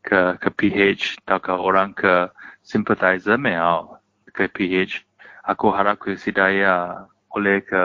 ke 0.00 0.40
ke 0.40 0.48
PH 0.56 1.20
atau 1.24 1.38
ke 1.38 1.52
orang 1.52 1.92
ke 1.92 2.28
sympathizer 2.64 3.36
mel 3.36 4.00
ke 4.32 4.48
PH 4.48 5.04
aku 5.44 5.72
harap 5.72 6.00
ke 6.00 6.16
sidaya 6.16 7.04
oleh 7.32 7.60
ke 7.64 7.84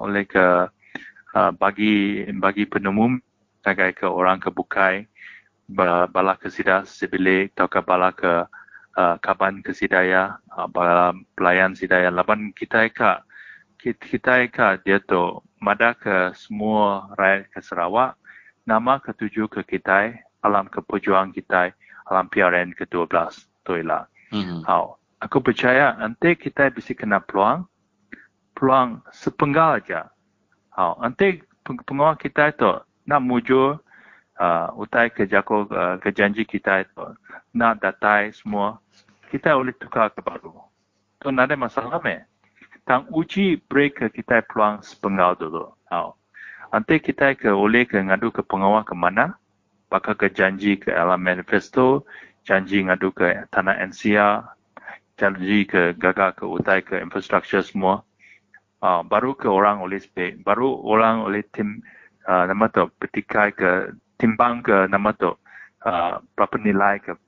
oleh 0.00 0.24
ke 0.28 0.46
uh, 1.34 1.52
bagi 1.56 2.24
bagi 2.36 2.64
penumum 2.68 3.18
sebagai 3.60 4.00
ke 4.00 4.06
orang 4.08 4.40
ke 4.40 4.48
bukai 4.48 5.04
bala 6.08 6.40
ke 6.40 6.48
sidah 6.48 6.88
sebilik 6.88 7.52
atau 7.52 7.68
ke 7.68 7.80
bala 7.84 8.16
ke 8.16 8.48
uh, 8.96 9.16
kaban 9.20 9.60
ke 9.60 9.76
sidaya 9.76 10.40
bala 10.72 11.12
pelayan 11.36 11.76
sidaya 11.76 12.08
laban 12.08 12.48
kita 12.56 12.88
ka 12.88 13.20
kita 13.76 14.48
ka 14.48 14.80
dia 14.80 14.96
tu 15.04 15.44
mada 15.60 15.92
ke 15.92 16.32
semua 16.32 17.12
rakyat 17.14 17.52
ke 17.52 17.60
Sarawak 17.60 18.16
nama 18.64 18.96
ketujuh 19.04 19.52
ke 19.52 19.60
kita 19.76 20.16
alam 20.48 20.66
keperjuangan 20.72 21.30
kita 21.36 21.76
alam 22.08 22.26
PRN 22.32 22.72
ke-12 22.72 23.14
tu 23.68 23.76
ialah. 23.76 24.08
Mm-hmm. 24.32 24.64
Aku 25.18 25.42
percaya 25.42 25.98
nanti 25.98 26.38
kita 26.38 26.72
bisa 26.72 26.94
kena 26.94 27.20
peluang 27.20 27.66
peluang 28.58 29.02
sepenggal 29.14 29.78
aja. 29.78 30.10
Hau, 30.74 30.98
nanti 30.98 31.42
penguang 31.62 32.18
kita 32.18 32.50
itu 32.50 32.70
nak 33.06 33.22
mujur 33.22 33.78
uh, 34.38 34.68
utai 34.78 35.10
ke 35.10 35.26
jako 35.26 35.66
uh, 35.70 35.96
ke 36.02 36.10
janji 36.10 36.42
kita 36.42 36.86
itu 36.86 37.04
nak 37.54 37.82
datai 37.82 38.30
semua 38.34 38.78
kita 39.28 39.54
boleh 39.54 39.74
tukar 39.76 40.10
ke 40.10 40.22
baru. 40.22 40.54
Tu 41.18 41.28
nak 41.34 41.50
ada 41.50 41.56
masalah 41.58 41.98
me. 42.00 42.24
Tang 42.88 43.04
uji 43.12 43.60
break 43.68 44.00
kita 44.16 44.40
peluang 44.48 44.80
sepenggal 44.80 45.36
dulu. 45.36 45.68
Hau. 45.92 46.16
Nanti 46.72 47.00
kita 47.00 47.36
ke 47.36 47.48
oleh 47.48 47.84
ke 47.84 47.96
ngadu 48.00 48.32
ke 48.32 48.40
pengawal 48.44 48.84
ke 48.84 48.94
mana? 48.96 49.36
Bakal 49.88 50.14
ke 50.14 50.28
janji 50.32 50.76
ke 50.76 50.92
alam 50.92 51.20
manifesto, 51.20 52.04
janji 52.44 52.84
ngadu 52.84 53.12
ke 53.12 53.48
tanah 53.52 53.76
NCR, 53.88 54.44
janji 55.16 55.64
ke 55.64 55.96
gagal 55.96 56.36
ke 56.38 56.44
utai 56.44 56.80
ke 56.84 57.00
infrastruktur 57.00 57.64
semua. 57.64 58.04
Uh, 58.78 59.02
baru 59.02 59.34
ke 59.34 59.50
orang 59.50 59.82
oleh 59.82 59.98
spek, 59.98 60.38
baru 60.46 60.70
orang 60.86 61.26
oleh 61.26 61.42
tim 61.50 61.82
uh, 62.30 62.46
nama 62.46 62.70
tu 62.70 62.86
petikai 63.02 63.50
ke 63.50 63.90
timbang 64.22 64.62
ke 64.62 64.86
nama 64.86 65.10
tu 65.18 65.34
uh, 65.82 66.14
berapa 66.38 66.56
nilai 66.62 67.02
ke 67.02 67.18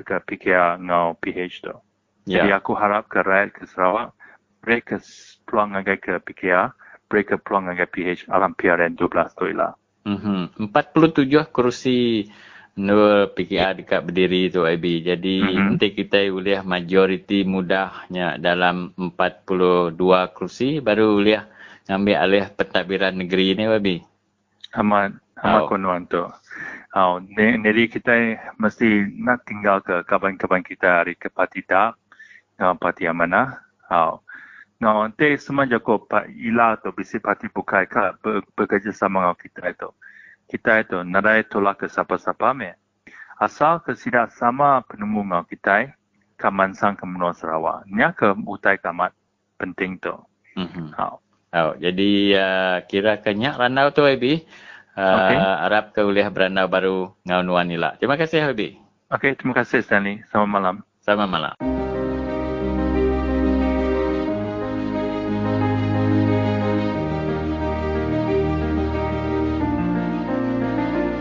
ke 0.00 0.16
PKR 0.26 0.80
ngau 0.82 1.14
PH 1.20 1.62
tu. 1.62 1.74
Yeah. 2.26 2.46
Jadi 2.46 2.48
aku 2.56 2.72
harap 2.74 3.06
ke 3.06 3.22
rakyat 3.22 3.50
ke 3.54 3.62
Sarawak, 3.70 4.16
mereka 4.64 4.98
peluang 5.44 5.76
ngagai 5.76 5.98
ke 6.00 6.12
PKR, 6.24 6.72
mereka 7.10 7.34
peluang 7.40 7.70
ngagai 7.70 7.88
PH 7.90 8.20
alam 8.32 8.52
PRN 8.56 8.96
12 8.96 9.38
tu 9.38 9.46
lah. 9.54 9.72
Mm-hmm. 10.06 10.70
47 10.72 11.52
kerusi 11.52 12.28
Nur 12.80 13.34
PKR 13.34 13.82
dekat 13.82 14.00
berdiri 14.06 14.48
tu 14.48 14.64
IB. 14.64 15.04
Jadi 15.04 15.42
mm-hmm. 15.42 15.66
nanti 15.74 15.92
kita 15.92 16.22
boleh 16.30 16.62
majoriti 16.64 17.44
mudahnya 17.44 18.38
dalam 18.40 18.94
42 18.96 19.98
kerusi 20.32 20.78
baru 20.80 21.18
boleh 21.18 21.42
ambil 21.90 22.16
alih 22.22 22.46
pentadbiran 22.54 23.18
negeri 23.18 23.58
ni 23.58 23.64
IB. 23.66 23.88
Amat 24.78 25.18
amat 25.42 25.62
oh. 25.64 25.68
konon 25.68 26.06
tu. 26.06 26.24
Oh, 26.90 27.22
jadi 27.38 27.86
kita 27.86 28.14
mesti 28.58 29.14
nak 29.14 29.46
tinggal 29.46 29.78
ke 29.78 30.02
kawan-kawan 30.10 30.66
kita 30.66 31.02
hari 31.02 31.14
ke 31.14 31.30
parti 31.30 31.62
tak, 31.62 31.94
parti 32.58 33.06
yang 33.06 33.18
mana. 33.18 33.62
Oh. 33.86 34.22
No, 34.80 35.04
nanti 35.04 35.36
semua 35.36 35.68
jago 35.68 36.00
pak 36.08 36.32
ila 36.32 36.80
tu 36.80 36.88
bisi 36.96 37.20
parti 37.20 37.52
bukai 37.52 37.84
ka 37.84 38.16
bekerja 38.56 38.96
sama 38.96 39.20
dengan 39.20 39.36
kita 39.36 39.62
itu. 39.68 39.88
Kita 40.48 40.80
itu 40.80 40.98
nadai 41.04 41.44
tolak 41.44 41.84
ke 41.84 41.86
siapa-siapa 41.86 42.56
me. 42.56 42.80
Asal 43.36 43.84
ke 43.84 43.92
tidak 43.92 44.32
sama 44.32 44.80
penemu 44.88 45.20
dengan 45.20 45.44
kita 45.44 45.92
kamansang 46.40 46.96
ke 46.96 47.04
menua 47.04 47.36
Sarawak. 47.36 47.84
Nya 47.92 48.16
ke 48.16 48.32
utai 48.32 48.80
kamat 48.80 49.12
penting 49.60 50.00
tu. 50.00 50.16
Mm-hmm. 50.56 50.96
Oh. 50.96 51.20
Oh, 51.50 51.74
jadi 51.76 52.10
uh, 52.38 52.76
kira 52.86 53.18
kenyak 53.20 53.58
ranau 53.58 53.90
tu 53.90 54.06
Abi. 54.06 54.46
Uh, 54.94 55.66
okay. 55.66 55.82
Ke 55.92 56.00
boleh 56.06 56.26
beranau 56.30 56.66
baru 56.70 56.96
ni 57.66 57.76
lah. 57.76 57.98
Terima 57.98 58.14
kasih 58.14 58.48
Abi. 58.48 58.78
Okey, 59.10 59.34
terima 59.34 59.58
kasih 59.58 59.82
Stanley. 59.82 60.22
Selamat 60.30 60.50
malam. 60.50 60.76
Selamat 61.02 61.28
malam. 61.28 61.79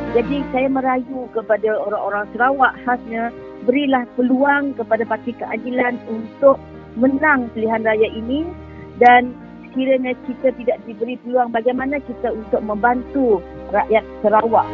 Jadi 0.10 0.42
saya 0.50 0.66
merayu 0.74 1.30
kepada 1.38 1.70
orang-orang 1.86 2.26
Sarawak 2.34 2.74
khasnya 2.82 3.30
berilah 3.70 4.10
peluang 4.18 4.74
kepada 4.74 5.06
Parti 5.06 5.38
Keadilan 5.38 6.02
untuk 6.10 6.58
menang 6.98 7.54
pilihan 7.54 7.86
raya 7.86 8.10
ini 8.18 8.42
dan 8.98 9.38
sekiranya 9.70 10.18
kita 10.26 10.50
tidak 10.58 10.82
diberi 10.90 11.14
peluang 11.22 11.54
bagaimana 11.54 12.02
kita 12.02 12.34
untuk 12.34 12.58
membantu 12.66 13.38
rakyat 13.70 14.02
Sarawak. 14.26 14.66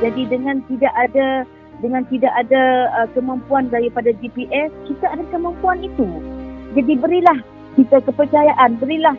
Jadi 0.00 0.22
dengan 0.32 0.64
tidak 0.64 0.94
ada 0.96 1.44
dengan 1.84 2.02
tidak 2.08 2.32
ada 2.40 2.88
uh, 3.04 3.08
kemampuan 3.12 3.68
daripada 3.68 4.16
GPS, 4.16 4.72
kita 4.88 5.06
ada 5.12 5.22
kemampuan 5.28 5.84
itu. 5.84 6.08
Jadi 6.72 6.96
berilah 6.96 7.38
kita 7.76 8.00
kepercayaan, 8.00 8.80
berilah 8.80 9.14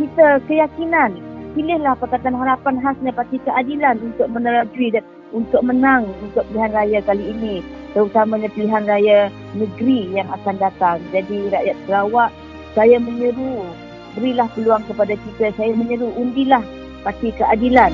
kita 0.00 0.40
keyakinan. 0.48 1.29
Pilihlah 1.50 1.98
Pakatan 1.98 2.38
Harapan 2.38 2.78
khasnya 2.78 3.10
Parti 3.10 3.42
Keadilan 3.42 3.98
untuk 3.98 4.30
menerajui 4.30 4.94
dan 4.94 5.02
untuk 5.34 5.62
menang 5.66 6.06
untuk 6.22 6.46
pilihan 6.50 6.70
raya 6.70 6.98
kali 7.02 7.34
ini 7.34 7.58
terutamanya 7.90 8.46
pilihan 8.54 8.86
raya 8.86 9.18
negeri 9.58 10.14
yang 10.14 10.30
akan 10.30 10.56
datang. 10.62 11.02
Jadi 11.10 11.50
rakyat 11.50 11.76
Sarawak, 11.86 12.30
saya 12.78 13.02
menyeru 13.02 13.66
berilah 14.14 14.46
peluang 14.54 14.86
kepada 14.86 15.14
kita. 15.18 15.50
Saya 15.58 15.74
menyeru 15.74 16.14
undilah 16.14 16.62
Parti 17.02 17.34
Keadilan. 17.34 17.90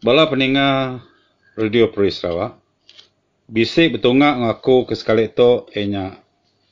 Bala 0.00 0.30
peninga 0.30 1.02
Radio 1.58 1.90
Pro 1.90 2.06
Sarawak, 2.06 2.54
bisik 3.46 3.98
betungak 3.98 4.42
ngaku 4.42 4.90
ke 4.90 4.94
sekali 4.98 5.30
itu 5.30 5.70
enya 5.70 6.18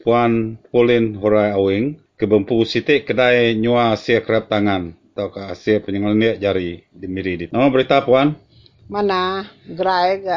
Puan 0.04 0.60
Pauline 0.68 1.16
Horai 1.16 1.56
Awing, 1.56 1.96
kebempu 2.20 2.60
sitik 2.68 3.08
kedai 3.08 3.56
nyua 3.56 3.96
asia 3.96 4.20
kerap 4.20 4.52
tangan 4.52 4.92
atau 5.14 5.32
ke 5.32 5.40
asia 5.48 5.80
penyengel 5.80 6.36
jari 6.36 6.84
di 6.92 7.06
miri 7.08 7.32
di. 7.40 7.44
Nama 7.48 7.72
berita 7.72 8.04
puan? 8.04 8.36
Mana 8.84 9.48
gerai 9.64 10.20
ke 10.20 10.36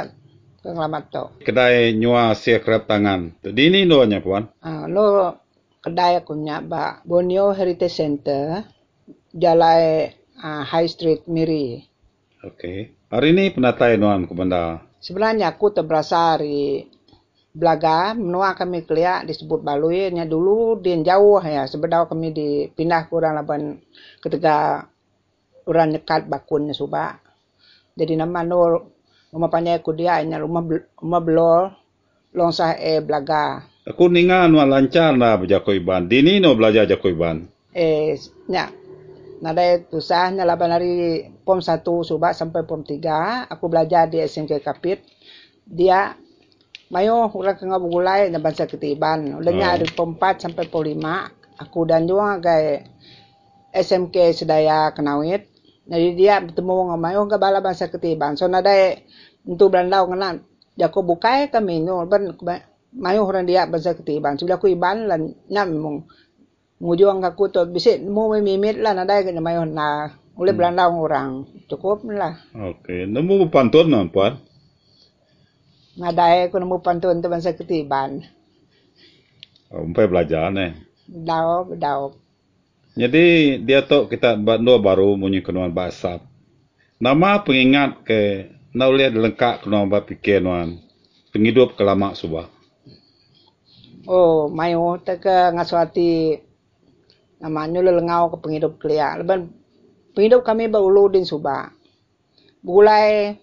selamat 0.63 1.03
tu. 1.11 1.25
Kedai 1.43 1.91
nyua 1.99 2.31
asia 2.31 2.63
kerap 2.63 2.87
tangan. 2.87 3.35
Di 3.43 3.67
ini 3.67 3.83
lo 3.83 4.07
nya 4.07 4.23
puan? 4.23 4.47
Ah, 4.63 4.87
lo 4.87 5.35
kedai 5.83 6.23
aku 6.23 6.31
nya 6.39 6.63
ba 6.63 7.03
Borneo 7.03 7.51
Heritage 7.51 7.91
Center 7.91 8.63
Jalai 9.35 10.15
uh, 10.39 10.63
High 10.63 10.87
Street 10.87 11.27
Miri. 11.27 11.83
Okey. 12.39 12.95
Hari 13.11 13.35
ini 13.35 13.51
penatai 13.51 13.99
nuan 13.99 14.23
ke 14.23 14.31
benda? 14.31 14.86
Sebenarnya 14.97 15.53
aku 15.53 15.69
terberasa 15.71 16.35
hari 16.35 16.89
Belaga, 17.57 18.13
menua 18.13 18.53
kami 18.53 18.85
kelia 18.85 19.25
disebut 19.25 19.65
balui 19.65 20.13
nya 20.13 20.29
dulu 20.29 20.77
din 20.77 21.01
jauh 21.01 21.41
ya 21.41 21.65
sebedau 21.65 22.05
kami 22.05 22.29
dipindah 22.29 23.09
kurang 23.09 23.33
laban 23.33 23.81
ketika 24.21 24.85
orang 25.65 25.97
nyekat 25.97 26.29
bakunnya 26.29 26.77
suba. 26.77 27.17
Jadi 27.97 28.13
nama 28.13 28.45
nur 28.45 28.93
rumah 29.33 29.49
panjang 29.49 29.81
aku 29.81 29.89
dia 29.97 30.21
nya 30.21 30.37
rumah 30.37 30.61
rumah 31.01 31.17
belol 31.17 31.73
longsah 32.37 32.77
e 32.77 33.01
belaga. 33.01 33.65
Aku 33.89 34.05
ningan 34.05 34.53
wa 34.53 34.61
lancar 34.61 35.17
na 35.17 35.33
berjako 35.33 35.73
iban. 35.73 36.05
Dini 36.05 36.37
no 36.37 36.53
belajar 36.53 36.85
jako 36.85 37.09
iban. 37.09 37.49
Eh 37.73 38.13
nya 38.45 38.69
Nada 39.37 39.77
tusah 39.85 40.33
nya 40.33 40.43
laban 40.43 40.73
hari 40.73 41.25
pom 41.45 41.61
1 41.61 41.83
suba 42.01 42.33
sampai 42.33 42.65
pom 42.65 42.81
3 42.81 43.49
aku 43.53 43.65
belajar 43.69 44.09
di 44.09 44.17
SMK 44.21 44.65
Kapit. 44.65 45.05
Dia 45.67 46.17
Mayo 46.87 47.27
ulah 47.35 47.59
kena 47.59 47.83
bugulai 47.83 48.31
na 48.31 48.39
bangsa 48.39 48.63
ketiban. 48.63 49.35
Ulanya 49.35 49.75
oh. 49.75 49.91
pom 49.91 50.15
4 50.15 50.47
sampai 50.47 50.71
pom 50.71 50.87
5. 50.87 51.03
Aku 51.67 51.83
dan 51.83 52.07
juga 52.07 52.39
kay 52.39 52.87
SMK 53.75 54.31
Sedaya 54.31 54.95
Kenawit. 54.95 55.51
Jadi 55.83 56.15
dia 56.15 56.39
bertemu 56.39 56.87
dengan 56.87 56.99
mayo 56.99 57.27
ke 57.27 57.35
bala 57.35 57.59
bangsa 57.59 57.91
ketiban. 57.91 58.39
So 58.39 58.47
nada 58.47 58.71
untuk 59.43 59.75
berandau 59.75 60.07
kena 60.07 60.39
jako 60.79 60.99
bukai 61.03 61.51
kami 61.51 61.83
no 61.83 62.07
ban 62.07 62.31
mayo 62.95 63.27
orang 63.27 63.43
dia 63.43 63.67
bangsa 63.67 63.91
ketiban. 63.91 64.39
Sudah 64.39 64.55
aku 64.55 64.71
iban 64.71 65.11
lan 65.11 65.35
nyam 65.51 65.75
mong 65.75 65.97
ngujuang 66.77 67.25
aku 67.25 67.49
to 67.49 67.65
bisit 67.69 68.05
mo 68.05 68.29
may 68.29 68.45
mimit 68.45 68.77
lah 68.77 68.93
nada 68.93 69.25
kanya 69.25 69.41
mayo 69.41 69.65
na 69.65 70.13
ule 70.37 70.53
hmm. 70.53 70.57
berandau 70.57 70.93
orang. 71.01 71.29
Cukup 71.65 72.05
lah. 72.07 72.37
Okay. 72.53 73.09
Nemu 73.09 73.49
pantun 73.49 73.89
na 73.89 74.05
puan? 74.07 74.37
Nadai 75.97 76.47
aku 76.47 76.61
nemu 76.61 76.77
pantun 76.85 77.19
tu 77.19 77.27
bangsa 77.27 77.57
ketiban. 77.57 78.21
Oh, 79.73 79.83
umpai 79.83 80.07
belajar 80.07 80.53
ni. 80.53 80.71
Dau, 81.09 81.73
dau. 81.75 82.15
Jadi 82.97 83.57
dia 83.65 83.83
tu 83.83 84.07
kita 84.07 84.37
dua 84.37 84.77
baru 84.79 85.17
punya 85.17 85.41
kenuan 85.41 85.73
bahasa. 85.73 86.21
Nama 86.97 87.45
pengingat 87.45 88.05
ke 88.05 88.49
nak 88.73 88.93
lihat 88.93 89.13
lengkap 89.17 89.65
kenuan 89.65 89.89
fikir 89.89 90.39
nuan. 90.39 90.81
Penghidup 91.33 91.75
kelama 91.75 92.15
subah. 92.15 92.47
Oh, 94.07 94.47
mayu 94.47 94.95
tak 95.03 95.27
ke 95.27 95.51
ngasuati 97.37 97.41
nama 97.41 97.67
nyula 97.69 97.91
lengau 97.93 98.33
ke 98.33 98.37
penghidup 98.41 98.81
kelia. 98.81 99.17
Leban 99.17 99.49
penghidup 100.13 100.41
kami 100.43 100.69
berulu 100.69 101.13
din 101.13 101.25
subah. 101.25 101.69
Bulai 102.61 103.37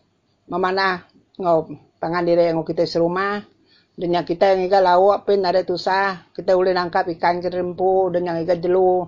memanah 0.51 1.07
ngau 1.38 1.70
tangan 2.03 2.26
diri 2.26 2.51
yang 2.51 2.62
kita 2.66 2.86
serumah. 2.86 3.47
Dengan 3.95 4.26
kita 4.26 4.59
yang 4.59 4.66
iga 4.66 4.82
lawak 4.82 5.22
pun 5.22 5.38
ada 5.47 5.62
tusah. 5.62 6.26
Kita 6.34 6.59
boleh 6.59 6.74
nangkap 6.74 7.07
ikan 7.14 7.38
ke 7.38 7.47
rempu 7.47 8.11
dengan 8.11 8.42
iga 8.42 8.59
jelu. 8.59 9.07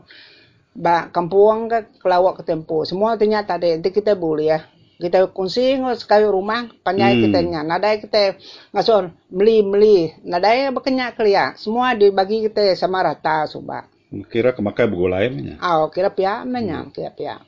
Ba 0.77 1.11
kampung 1.11 1.73
ke 1.73 1.99
kelawak 1.99 2.39
ke 2.39 2.43
tempo 2.47 2.87
semua 2.87 3.19
ternyata 3.19 3.59
ada. 3.59 3.67
Nanti 3.67 3.91
kita 3.91 4.15
boleh 4.15 4.47
ya. 4.47 4.61
Kita 4.97 5.29
kongsi 5.29 5.77
sekali 5.99 6.25
rumah 6.25 6.73
panjang 6.81 7.21
hmm. 7.21 7.23
kita 7.29 7.39
nya 7.45 7.61
nadai 7.61 8.01
kita 8.01 8.41
ngason 8.73 9.13
beli 9.29 9.61
beli 9.61 10.09
nadai 10.25 10.73
berkenyak 10.73 11.21
kelia 11.21 11.53
semua 11.61 11.93
dibagi 11.93 12.49
kita 12.49 12.73
sama 12.73 13.05
rata 13.05 13.45
suba 13.45 13.85
kira 14.31 14.55
kemakai 14.55 14.87
begulai 14.87 15.31
menya 15.31 15.57
oh 15.63 15.91
kira 15.91 16.13
pia 16.15 16.47
menya 16.47 16.87
hmm. 16.87 16.93
kira 16.95 17.11
pia 17.11 17.43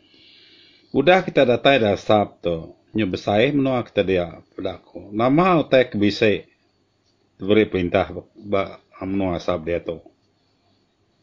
udah 0.91 1.23
kita 1.23 1.45
datai 1.45 1.83
dah 1.83 1.95
sab 1.95 2.41
tu 2.43 2.79
nya 2.97 3.05
besai 3.05 3.53
menua 3.53 3.85
kita 3.85 4.01
dia 4.01 4.41
pedaku. 4.57 5.13
Nama 5.13 5.61
utai 5.61 5.87
kebisai 5.93 6.49
beri 7.37 7.69
perintah 7.69 8.09
ba 8.35 8.81
menua 9.05 9.37
asap 9.37 9.61
dia 9.69 9.79
tu. 9.85 10.01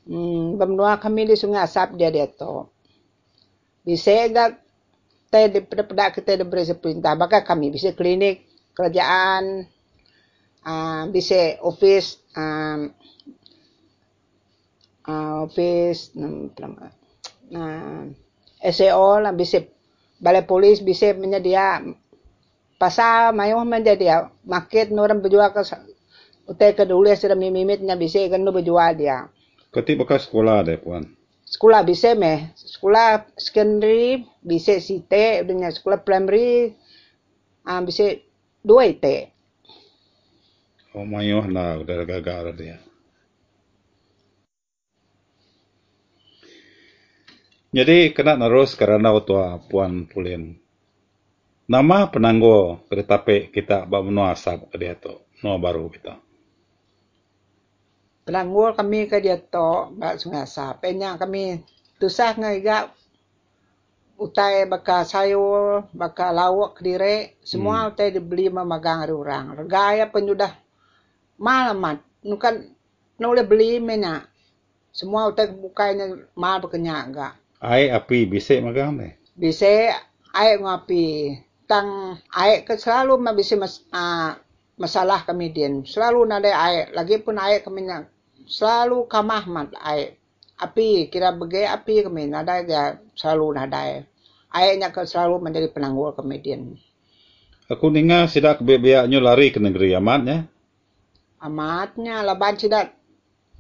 Hmm, 0.06 0.62
menua 0.62 1.02
kami 1.02 1.26
di 1.26 1.36
sungai 1.36 1.66
asap 1.66 1.98
dia 1.98 2.14
dia 2.14 2.30
tu. 2.30 2.70
Bisa 3.82 4.14
gak 4.30 4.62
teh 5.34 5.50
di 5.50 5.60
pedak 5.66 6.22
kita 6.22 6.38
diberi 6.38 6.64
perintah. 6.78 7.18
Baka 7.18 7.42
kami 7.42 7.74
bisa 7.74 7.92
klinik, 7.98 8.46
kerajaan, 8.78 9.66
uh, 10.62 11.04
bisa 11.10 11.58
office, 11.66 12.22
um, 12.38 12.94
uh, 15.08 15.46
office, 15.46 16.14
uh, 16.18 18.04
SAO 18.66 19.22
lah 19.22 19.34
bisa 19.34 19.62
balai 20.18 20.46
polis 20.48 20.82
bisa 20.82 21.14
menyedia 21.14 21.82
pasar 22.82 23.32
mayu 23.32 23.62
menyedia 23.64 24.32
market 24.44 24.90
orang 24.92 25.22
berjual 25.22 25.52
ke 25.54 25.62
utai 26.46 26.78
ke 26.78 26.86
dulu 26.86 27.10
sudah 27.14 27.38
mimimitnya 27.38 27.98
bisa 27.98 28.22
kan 28.30 28.46
berjual 28.46 28.94
dia. 28.98 29.30
Kati 29.74 29.98
bekas 29.98 30.30
sekolah 30.30 30.64
deh 30.64 30.80
puan. 30.80 31.04
Sekolah 31.46 31.84
bisa 31.84 32.16
meh. 32.18 32.54
Sekolah 32.56 33.28
secondary 33.38 34.24
bisa 34.42 34.80
site 34.80 35.46
dengan 35.46 35.70
sekolah 35.70 36.02
primary 36.02 36.74
ah 37.66 37.82
bisa 37.82 38.18
dua 38.62 38.88
ite. 38.88 39.36
Oh 40.96 41.04
mayu 41.04 41.44
na 41.50 41.76
udah 41.76 42.08
gagal 42.08 42.56
dia. 42.56 42.80
Jadi 47.76 48.16
kena 48.16 48.40
narus 48.40 48.72
kerana 48.80 49.12
tua 49.20 49.60
puan 49.60 50.08
pulin. 50.08 50.56
Nama 51.68 52.08
penanggo 52.08 52.88
kereta 52.88 53.20
api 53.20 53.52
kita 53.52 53.84
bawa 53.84 54.08
menua 54.08 54.32
asap 54.32 54.72
ke 54.72 54.80
dia 54.80 54.96
tu, 54.96 55.12
menua 55.44 55.60
baru 55.60 55.92
kita. 55.92 56.16
Penanggo 58.24 58.72
kami 58.72 59.12
ke 59.12 59.20
dia 59.20 59.36
tu, 59.36 59.92
bak 59.92 60.24
sungai 60.24 60.48
asap. 60.48 60.88
Penya 60.88 61.20
kami 61.20 61.68
tusah 62.00 62.32
ngai 62.40 62.64
gak 62.64 62.96
utai 64.24 64.64
baka 64.72 65.04
sayur, 65.04 65.92
baka 65.92 66.32
lawak 66.32 66.80
kediri, 66.80 67.36
semua 67.44 67.84
hmm. 67.84 67.90
utai 67.92 68.16
dibeli 68.16 68.48
memagang 68.48 69.04
ada 69.04 69.12
orang. 69.12 69.46
Regaya 69.52 70.08
pun 70.08 70.24
sudah 70.24 70.56
malamat, 71.36 72.00
nukan 72.24 72.72
noleh 73.20 73.44
beli 73.44 73.84
mena. 73.84 74.24
Semua 74.96 75.28
utai 75.28 75.52
bukanya 75.52 76.24
mal 76.40 76.64
berkenyak 76.64 77.04
gak. 77.12 77.36
Ai 77.66 77.90
api 77.90 78.30
bisa 78.30 78.62
magang 78.62 79.02
ni. 79.02 79.10
Bisa 79.34 79.98
ai 80.38 80.62
ngapi. 80.62 81.34
Tang 81.66 82.14
ai 82.30 82.62
ke 82.62 82.78
selalu 82.78 83.18
ma 83.18 83.34
bisa 83.34 83.58
mas, 83.58 83.82
uh, 83.90 84.38
masalah 84.78 85.26
kami 85.26 85.50
din. 85.50 85.82
Selalu 85.82 86.30
nade 86.30 86.54
ai. 86.54 86.94
Lagi 86.94 87.18
pun 87.26 87.42
kami 87.42 87.90
nak 87.90 88.14
selalu 88.46 89.10
kamah 89.10 89.50
mat 89.50 89.74
ai. 89.82 90.14
Api 90.62 91.10
kira 91.10 91.34
bege 91.34 91.66
api 91.66 92.06
kami 92.06 92.30
nada 92.30 92.62
dia 92.62 93.02
selalu 93.18 93.58
nada. 93.58 94.06
Ai 94.54 94.78
nya 94.78 94.94
ke 94.94 95.02
selalu 95.10 95.42
menjadi 95.42 95.74
penangguh 95.74 96.14
kami 96.14 96.38
din. 96.46 96.78
Aku 97.66 97.90
ninga 97.90 98.30
sidak 98.30 98.62
kebiayaannya 98.62 99.20
lari 99.26 99.50
ke 99.50 99.58
negeri 99.58 99.98
amatnya. 99.98 100.46
Amatnya 101.42 102.22
laban 102.22 102.62
sidak. 102.62 102.94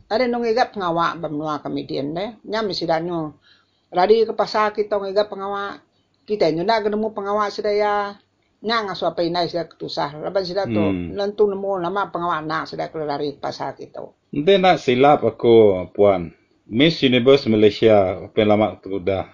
Ada 0.06 0.30
nung 0.30 0.46
igap 0.46 0.78
ngawak 0.78 1.18
bamnua 1.18 1.58
kami 1.66 1.90
din 1.90 2.14
deh. 2.14 2.38
Nyam 2.46 2.70
sidaknya 2.70 3.34
Radi 3.94 4.26
ke 4.26 4.34
pasar 4.34 4.74
kita 4.74 4.98
ngega 4.98 5.30
pengawak. 5.30 5.82
Kita 6.26 6.50
nyo 6.50 6.66
nak 6.66 6.86
nemu 6.86 7.10
pengawak 7.14 7.54
sedaya. 7.54 8.18
Nyang 8.66 8.90
asu 8.90 9.06
apa 9.06 9.22
inai 9.22 9.46
sudah 9.46 9.70
ketusah. 9.70 10.18
Lepas 10.26 10.50
sudah 10.50 10.66
tu 10.66 10.82
hmm. 10.82 11.14
lentu 11.14 11.46
nemu 11.46 11.86
nama 11.86 12.10
pengawak 12.10 12.42
nak 12.50 12.66
sudah 12.66 12.90
keluar 12.90 13.20
dari 13.20 13.38
pasar 13.38 13.78
kita. 13.78 14.02
Nanti 14.34 14.54
nak 14.58 14.82
silap 14.82 15.22
aku 15.22 15.86
puan. 15.94 16.34
Miss 16.66 17.06
Universe 17.06 17.46
Malaysia 17.46 18.26
apa 18.26 18.42
lama 18.42 18.74
tu 18.82 18.98
dah. 18.98 19.30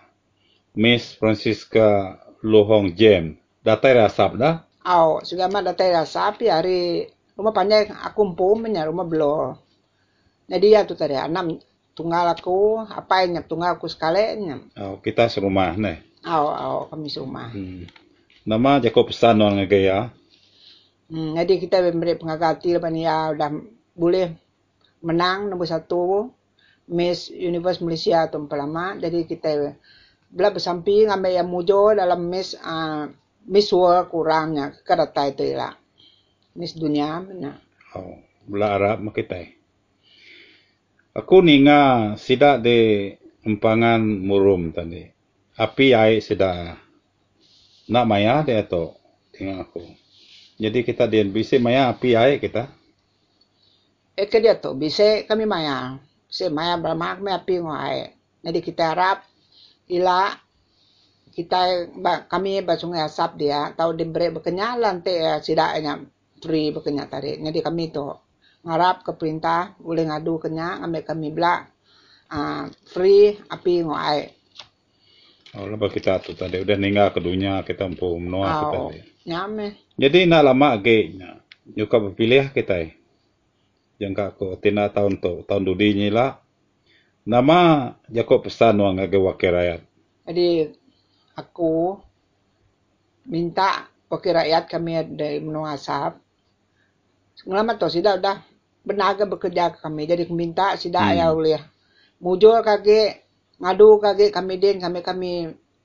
Miss 0.76 1.16
Francisca 1.16 2.20
Lohong 2.44 2.92
Jem. 2.92 3.40
Datai 3.64 3.96
rasap 3.96 4.36
dah? 4.36 4.68
Aw, 4.82 5.22
sudah 5.22 5.48
mah 5.48 5.62
datai 5.62 5.94
rasap 5.94 6.42
ya 6.42 6.60
hari 6.60 7.06
rumah 7.38 7.54
panjang 7.54 7.94
aku 7.94 8.34
pun 8.34 8.66
punya 8.66 8.84
rumah 8.90 9.06
belum. 9.08 9.56
Jadi 10.52 10.68
ya 10.74 10.84
tu 10.84 10.98
tadi 10.98 11.16
enam 11.16 11.56
tunggal 11.94 12.32
aku 12.32 12.82
apa 12.88 13.28
yang 13.28 13.44
tunggal 13.46 13.76
aku 13.76 13.88
sekali. 13.92 14.40
Oh, 14.80 15.00
kita 15.04 15.28
serumah 15.28 15.76
nih. 15.76 15.98
Oh, 16.28 16.50
oh 16.50 16.82
kami 16.88 17.10
serumah. 17.10 17.52
Hmm. 17.52 17.90
Nama 18.42 18.82
Jacob 18.82 19.10
pesan 19.10 19.42
orang 19.42 19.66
gaya. 19.70 20.10
Hmm, 21.12 21.36
jadi 21.36 21.60
kita 21.60 21.84
beri 21.92 22.16
pengagati 22.16 22.74
lepas 22.74 22.90
ni 22.90 23.04
ya 23.04 23.36
udah 23.36 23.52
boleh 23.94 24.32
menang 25.04 25.52
nombor 25.52 25.68
satu 25.68 26.32
Miss 26.88 27.28
Universe 27.30 27.84
Malaysia 27.84 28.26
tu 28.32 28.42
lama. 28.48 28.96
Jadi 28.98 29.28
kita 29.28 29.76
belah 30.32 30.52
bersamping 30.56 31.12
ambil 31.12 31.36
yang 31.36 31.52
mujo 31.52 31.92
dalam 31.92 32.32
Miss 32.32 32.56
uh, 32.56 33.12
Miss 33.46 33.70
World 33.76 34.08
kurangnya 34.08 34.72
kereta 34.88 35.28
itu 35.28 35.52
lah. 35.54 35.76
Miss 36.56 36.74
Dunia 36.74 37.20
mana. 37.20 37.60
Oh, 37.94 38.18
belah 38.48 38.80
Arab 38.80 39.04
kita. 39.12 39.61
Aku 41.12 41.44
ninga 41.44 42.16
sida 42.16 42.56
de 42.56 43.12
empangan 43.44 44.00
murum 44.00 44.72
tadi. 44.72 45.04
Api 45.60 45.92
ai 45.92 46.24
sida 46.24 46.80
nak 47.92 48.08
maya 48.08 48.48
de 48.48 48.56
to 48.64 48.96
tinggal 49.36 49.68
aku. 49.68 49.84
Jadi 50.56 50.88
kita 50.88 51.12
dia 51.12 51.28
bisa 51.28 51.60
maya 51.60 51.92
api 51.92 52.16
ai 52.16 52.40
kita. 52.40 52.72
Eh 54.16 54.24
ke 54.24 54.40
dia 54.40 54.56
to 54.56 54.72
bisa 54.72 55.28
kami 55.28 55.44
maya. 55.44 56.00
Bisa 56.32 56.48
maya 56.48 56.80
bermak 56.80 57.20
me 57.20 57.36
api 57.36 57.60
ngai. 57.60 58.16
Jadi 58.48 58.60
kita 58.64 58.96
harap 58.96 59.28
ila 59.92 60.32
kita 61.36 61.92
kami 62.32 62.64
basungai 62.64 63.04
asap 63.04 63.36
dia 63.36 63.76
tahu 63.76 64.00
diberi 64.00 64.32
berkenyalan 64.32 65.04
te 65.04 65.20
sidaknya 65.44 66.08
free 66.40 66.72
berkenyat 66.72 67.12
tadi. 67.12 67.36
Jadi 67.36 67.60
kami 67.60 67.92
tu 67.92 68.08
ngarap 68.62 69.02
ke 69.02 69.12
perintah 69.18 69.74
boleh 69.82 70.06
ngadu 70.10 70.38
kenya 70.38 70.82
ambil 70.82 71.02
kami 71.02 71.34
belak 71.34 71.70
uh, 72.32 72.70
free 72.90 73.38
api 73.50 73.86
ngoai. 73.86 74.20
Oh, 75.52 75.68
lepas 75.68 75.92
kita 75.92 76.24
tu 76.24 76.32
tadi 76.32 76.64
udah 76.64 76.78
ninggal 76.80 77.12
ke 77.12 77.20
dunia 77.20 77.60
kita 77.68 77.84
mampu 77.84 78.08
menua 78.16 78.48
oh, 78.48 78.56
kita. 78.56 78.78
Nyame. 79.28 79.68
Jadi 80.00 80.24
nak 80.24 80.48
lama 80.48 80.80
ge 80.80 81.12
nya. 81.12 81.44
Nyuka 81.76 82.00
berpilih 82.00 82.56
kita. 82.56 82.88
Yang 84.00 84.14
aku 84.32 84.56
tina 84.64 84.88
tahun 84.88 85.20
tu 85.20 85.44
tahun 85.44 85.68
dudi 85.68 85.94
ni 85.94 86.08
lah. 86.08 86.40
Nama 87.28 87.92
Jakob 88.10 88.48
pesan 88.48 88.80
wang 88.82 88.98
ngage 88.98 89.20
wakil 89.20 89.52
rakyat. 89.54 89.82
Jadi 90.26 90.72
aku 91.36 92.00
minta 93.28 93.92
wakil 94.08 94.40
rakyat 94.40 94.64
kami 94.72 94.92
dari 95.14 95.38
menua 95.44 95.76
asap. 95.76 96.16
Ngelamat 97.46 97.76
tu 97.82 97.88
sudah 97.90 98.16
dah 98.22 98.38
benaga 98.86 99.26
bekerja 99.26 99.74
kami. 99.78 100.06
Jadi 100.06 100.30
minta 100.30 100.78
sidak 100.78 101.14
hmm. 101.14 101.18
ya 101.18 101.26
boleh. 101.34 101.62
Mujur 102.22 102.62
kage 102.62 103.26
ngadu 103.58 103.98
kage 104.02 104.30
kami 104.30 104.62
din 104.62 104.78
kami 104.78 105.00
kami 105.02 105.32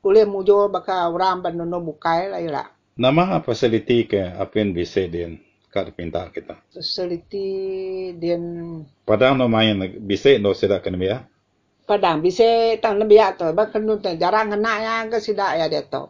boleh 0.01 0.25
mujur 0.29 0.69
baka 0.69 1.09
orang 1.09 1.41
banono 1.41 1.81
bukai 1.81 2.29
lah 2.29 2.41
ila. 2.41 2.65
Nama 2.97 3.45
fasiliti 3.45 4.09
ke 4.09 4.21
apa 4.37 4.55
yang 4.57 4.73
bisa 4.73 5.05
din 5.05 5.41
kat 5.73 5.93
pinta 5.93 6.29
kita. 6.33 6.57
Fasiliti 6.73 7.49
din. 8.17 8.43
Padang 9.05 9.37
no 9.37 9.49
main 9.49 9.77
bisa 10.01 10.37
no 10.41 10.57
sidak 10.57 10.85
kan 10.85 10.97
biya. 10.97 11.25
Padang 11.85 12.25
bisa 12.25 12.77
tang 12.81 13.01
biya 13.05 13.37
to 13.37 13.53
bahkan 13.53 13.85
nu 13.85 14.01
jarang 14.01 14.53
kena 14.53 14.73
ya 14.81 14.95
ke 15.09 15.21
sidak 15.21 15.57
ya 15.61 15.69
dia 15.69 15.85
to. 15.85 16.09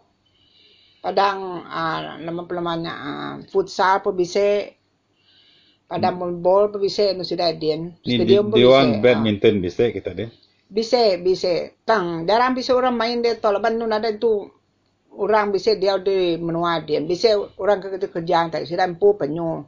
Padang 1.03 1.63
uh, 1.67 2.19
nama 2.19 2.43
pelamanya 2.47 2.93
uh, 2.95 3.35
futsal 3.51 4.03
pun 4.03 4.19
bisa 4.19 4.75
hmm. 5.87 6.43
bol 6.43 6.75
pun 6.75 6.83
bisa 6.83 7.15
nu 7.15 7.23
sudah 7.23 7.55
din. 7.55 7.95
Stadium 8.03 8.51
pun 8.51 8.59
bisa. 8.59 8.83
Di 8.83 8.99
badminton 8.99 9.55
bisa 9.63 9.85
kita 9.95 10.11
deh. 10.13 10.31
Bisa, 10.67 11.15
bisa. 11.23 11.71
Tang, 11.87 12.27
jarang 12.27 12.59
bisa 12.59 12.75
orang 12.75 12.99
main 12.99 13.23
deh. 13.23 13.39
Tolak 13.39 13.63
bandung 13.63 13.95
ada 13.95 14.11
tu 14.19 14.51
orang 15.15 15.55
bisa 15.55 15.79
dia 15.79 15.95
di 16.03 16.35
menua 16.43 16.83
dia. 16.83 16.99
Bisa 16.99 17.39
orang 17.57 17.79
kerja 17.79 18.11
kerja 18.11 18.39
tak 18.51 18.67
sudah 18.67 18.87
empu 18.91 19.15
penyu. 19.15 19.63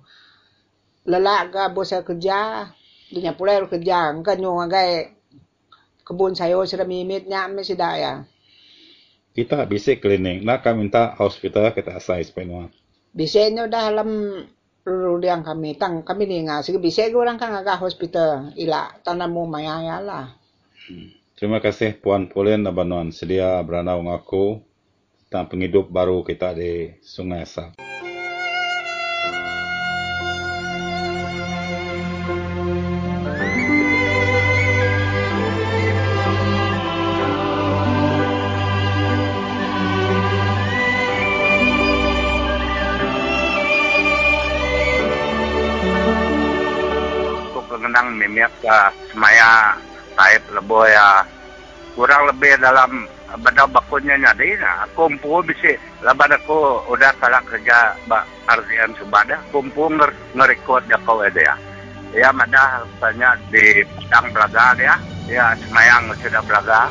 Lelak 1.09 1.55
ke 1.55 1.63
bos 1.73 1.95
kerja, 1.95 2.69
dia 3.09 3.33
pula 3.33 3.63
kerja. 3.65 4.13
Engkau 4.13 4.35
nyu 4.37 4.51
ngagai 4.59 5.17
kebun 6.05 6.35
sayur 6.37 6.67
sudah 6.69 6.85
mimitnya 6.85 7.49
mesti 7.49 7.79
dah 7.79 7.95
ya. 7.97 8.13
Kita 9.33 9.65
bisa 9.71 9.95
klinik. 9.97 10.43
Nak 10.43 10.67
minta 10.75 11.15
hospital 11.15 11.71
kita 11.73 11.97
asai 11.97 12.27
sepenuh. 12.27 12.69
Bisa 13.15 13.47
nyu 13.49 13.71
dalam 13.71 14.43
rudiang 14.89 15.45
kami 15.45 15.77
tang 15.77 16.01
kami 16.01 16.25
ni 16.25 16.49
nga 16.49 16.65
sige 16.65 16.81
bise 16.81 17.13
ko 17.13 17.21
orang 17.21 17.37
kang 17.37 17.53
aga 17.53 17.77
hospital 17.77 18.51
ila 18.57 18.89
tanam 19.05 19.37
mo 19.37 19.45
mayaya 19.45 20.01
lah. 20.01 20.33
Hmm. 20.89 21.13
Terima 21.39 21.63
kasih 21.63 21.95
Puan 22.03 22.27
Pauline 22.27 22.67
Nabanon 22.67 23.15
sedia 23.15 23.63
beranau 23.63 24.03
ngaku 24.03 24.59
tentang 25.29 25.47
penghidup 25.47 25.87
baru 25.87 26.27
kita 26.27 26.51
di 26.57 26.99
Sungai 26.99 27.47
Asap. 27.47 27.88
Memang 50.69 50.85
ke 50.85 50.93
semaya 50.93 51.25
taib 51.25 51.25
lebo 51.25 51.25
ya 51.25 51.25
kurang 51.97 52.23
lebih 52.29 52.53
dalam 52.61 52.91
benda 53.43 53.65
bakunya 53.69 54.15
nyadi 54.17 54.57
na 54.57 54.87
kumpu 54.97 55.43
bisi. 55.43 55.77
Laban 56.01 56.33
aku 56.33 56.85
udah 56.89 57.13
kalah 57.19 57.43
kerja 57.43 57.93
ba 58.07 58.23
RTM 58.47 58.95
Subada 59.01 59.37
kumpu 59.51 59.89
nger 59.91 60.13
ngerekod 60.37 60.85
ya 60.87 60.97
kau 61.03 61.21
ada 61.21 61.41
ya 61.41 61.55
ya 62.15 62.31
di 63.51 63.85
Padang 63.85 64.27
Belaga 64.33 64.67
ya 64.79 64.95
ya 65.29 65.45
semayang 65.61 66.09
sudah 66.23 66.43
Belaga 66.47 66.89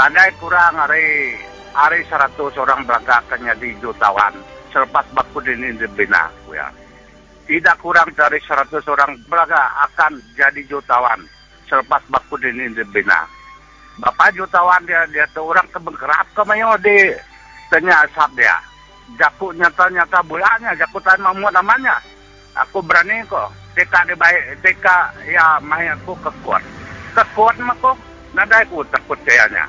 Nadai 0.00 0.32
kurang 0.40 0.80
hari 0.80 1.36
hari 1.76 2.00
100 2.08 2.40
orang 2.56 2.88
Belaga 2.88 3.20
akan 3.20 3.52
jadi 3.52 3.68
jutawan. 3.84 4.32
Selepas 4.72 5.04
baku 5.12 5.44
ini 5.44 5.76
dibina 5.76 6.32
ya 6.48 6.72
tidak 7.50 7.82
kurang 7.82 8.06
dari 8.14 8.38
100 8.38 8.78
orang 8.86 9.18
belaga 9.26 9.58
akan 9.90 10.22
jadi 10.38 10.62
jutawan 10.70 11.18
selepas 11.66 11.98
baku 12.06 12.38
ini 12.46 12.70
dibina. 12.70 13.26
Bapak 13.98 14.38
jutawan 14.38 14.86
dia 14.86 15.02
dia 15.10 15.26
tu 15.34 15.42
orang 15.42 15.66
kebengkerap 15.74 16.30
ke 16.30 16.46
mayo 16.46 16.78
di 16.78 17.10
asap 17.74 18.30
dia. 18.38 18.54
Jaku 19.18 19.50
nyata-nyata 19.58 20.22
bulannya, 20.30 20.78
jaku 20.78 21.02
tan 21.02 21.18
mamu 21.18 21.50
namanya. 21.50 21.98
Aku 22.54 22.78
berani 22.86 23.18
kok. 23.26 23.50
Teka 23.74 24.06
di 24.06 24.14
baik, 24.14 24.62
teka 24.62 25.10
ya 25.26 25.58
mahi 25.58 25.90
aku 25.90 26.14
kekuat. 26.22 26.62
Kekuat 27.18 27.58
mako, 27.58 27.98
nadai 28.30 28.62
ku 28.70 28.86
takut 28.94 29.18
kayaknya. 29.26 29.66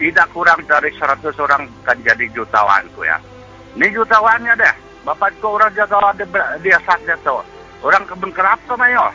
Tidak 0.00 0.32
kurang 0.32 0.64
dari 0.64 0.88
100 0.96 1.36
orang 1.44 1.68
kan 1.84 2.00
jadi 2.00 2.24
jutawan 2.32 2.88
ku 2.96 3.04
ya. 3.04 3.20
Ini 3.76 3.92
jutawannya 3.92 4.56
deh. 4.56 4.87
Bapak 5.08 5.40
ko 5.40 5.56
orang 5.56 5.72
jaga 5.72 6.12
dia 6.60 6.76
sak 6.84 7.00
dia 7.08 7.16
tu. 7.24 7.32
Orang 7.80 8.04
kebun 8.04 8.28
kerap 8.28 8.60
tu 8.68 8.76
mayo. 8.76 9.08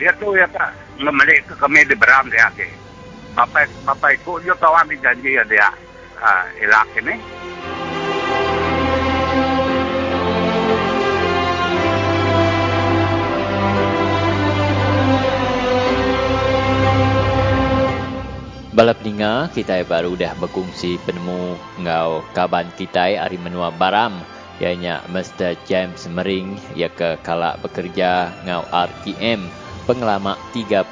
Dia 0.00 0.08
tu 0.16 0.32
ya 0.32 0.48
tak 0.48 0.72
ngemelik 0.96 1.44
ke 1.44 1.52
kami 1.60 1.84
di 1.84 1.92
beram 1.92 2.24
dia 2.32 2.48
ke. 2.56 2.64
Bapak 3.36 3.68
bapak 3.84 4.16
ko 4.24 4.40
dia 4.40 4.56
kawan 4.56 4.88
di 4.88 4.96
janji 4.96 5.36
ya 5.36 5.44
dia 5.44 5.68
uh, 6.24 6.44
ilak 6.56 6.88
ini. 7.04 7.20
Balap 18.72 19.04
ninga 19.04 19.52
kita 19.52 19.84
baru 19.84 20.16
dah 20.16 20.32
berkongsi 20.40 20.96
penemu 21.04 21.60
ngau 21.84 22.24
kaban 22.32 22.72
kita 22.72 23.20
hari 23.20 23.36
menua 23.36 23.68
baram 23.68 24.16
ianya 24.60 25.04
Mr. 25.12 25.56
James 25.68 26.08
Mering 26.08 26.56
ia 26.72 26.88
ke 26.88 27.20
kalak 27.20 27.60
bekerja 27.60 28.32
ngau 28.44 28.64
RTM 28.68 29.46
pengelama 29.86 30.34
37 30.50 30.88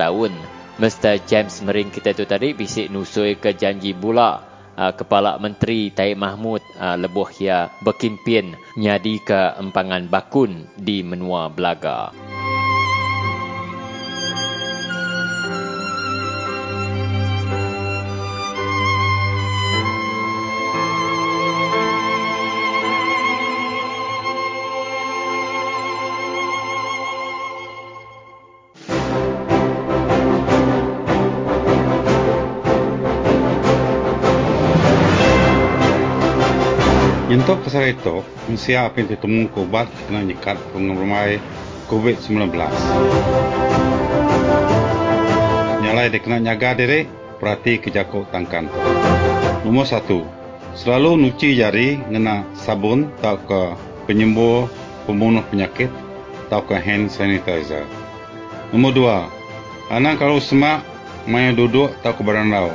tahun. 0.00 0.32
Mr. 0.78 1.18
James 1.26 1.58
Mering 1.66 1.90
kita 1.90 2.14
tu 2.14 2.22
tadi 2.22 2.54
bisik 2.54 2.88
nusui 2.88 3.34
ke 3.34 3.50
janji 3.52 3.92
bula 3.92 4.46
uh, 4.78 4.92
Kepala 4.94 5.36
Menteri 5.42 5.90
Taib 5.90 6.22
Mahmud 6.22 6.62
uh, 6.78 6.94
lebuh 6.94 7.28
ia 7.42 7.66
berkimpin 7.82 8.54
nyadi 8.78 9.18
ke 9.26 9.58
empangan 9.58 10.06
bakun 10.06 10.70
di 10.78 11.02
menua 11.02 11.50
Belaga. 11.50 12.14
Untuk 37.28 37.60
kesal 37.60 37.92
itu, 37.92 38.24
mesti 38.48 38.72
apa 38.72 39.04
yang 39.04 39.12
ditemu 39.12 39.52
kubat 39.52 39.84
kena 40.08 40.24
nyikat 40.24 40.56
pengemai 40.72 41.36
COVID-19. 41.92 42.48
Nyalai 45.84 46.08
dia 46.08 46.24
kena 46.24 46.40
nyaga 46.40 46.72
diri, 46.72 47.04
perhati 47.36 47.84
kejakuk 47.84 48.32
tangkan. 48.32 48.72
Nomor 49.60 49.84
satu, 49.84 50.24
selalu 50.72 51.20
nuci 51.20 51.52
jari 51.52 52.00
ngena 52.08 52.48
sabun 52.56 53.12
atau 53.20 53.36
ke 53.44 53.62
penyembuh 54.08 54.64
pembunuh 55.04 55.44
penyakit 55.52 55.92
atau 56.48 56.64
ke 56.64 56.80
hand 56.80 57.12
sanitizer. 57.12 57.84
Nomor 58.72 58.96
dua, 58.96 59.18
anak 59.92 60.16
kalau 60.16 60.40
semak 60.40 60.80
main 61.28 61.52
duduk 61.52 61.92
atau 62.00 62.16
ke 62.16 62.24
berandau. 62.24 62.72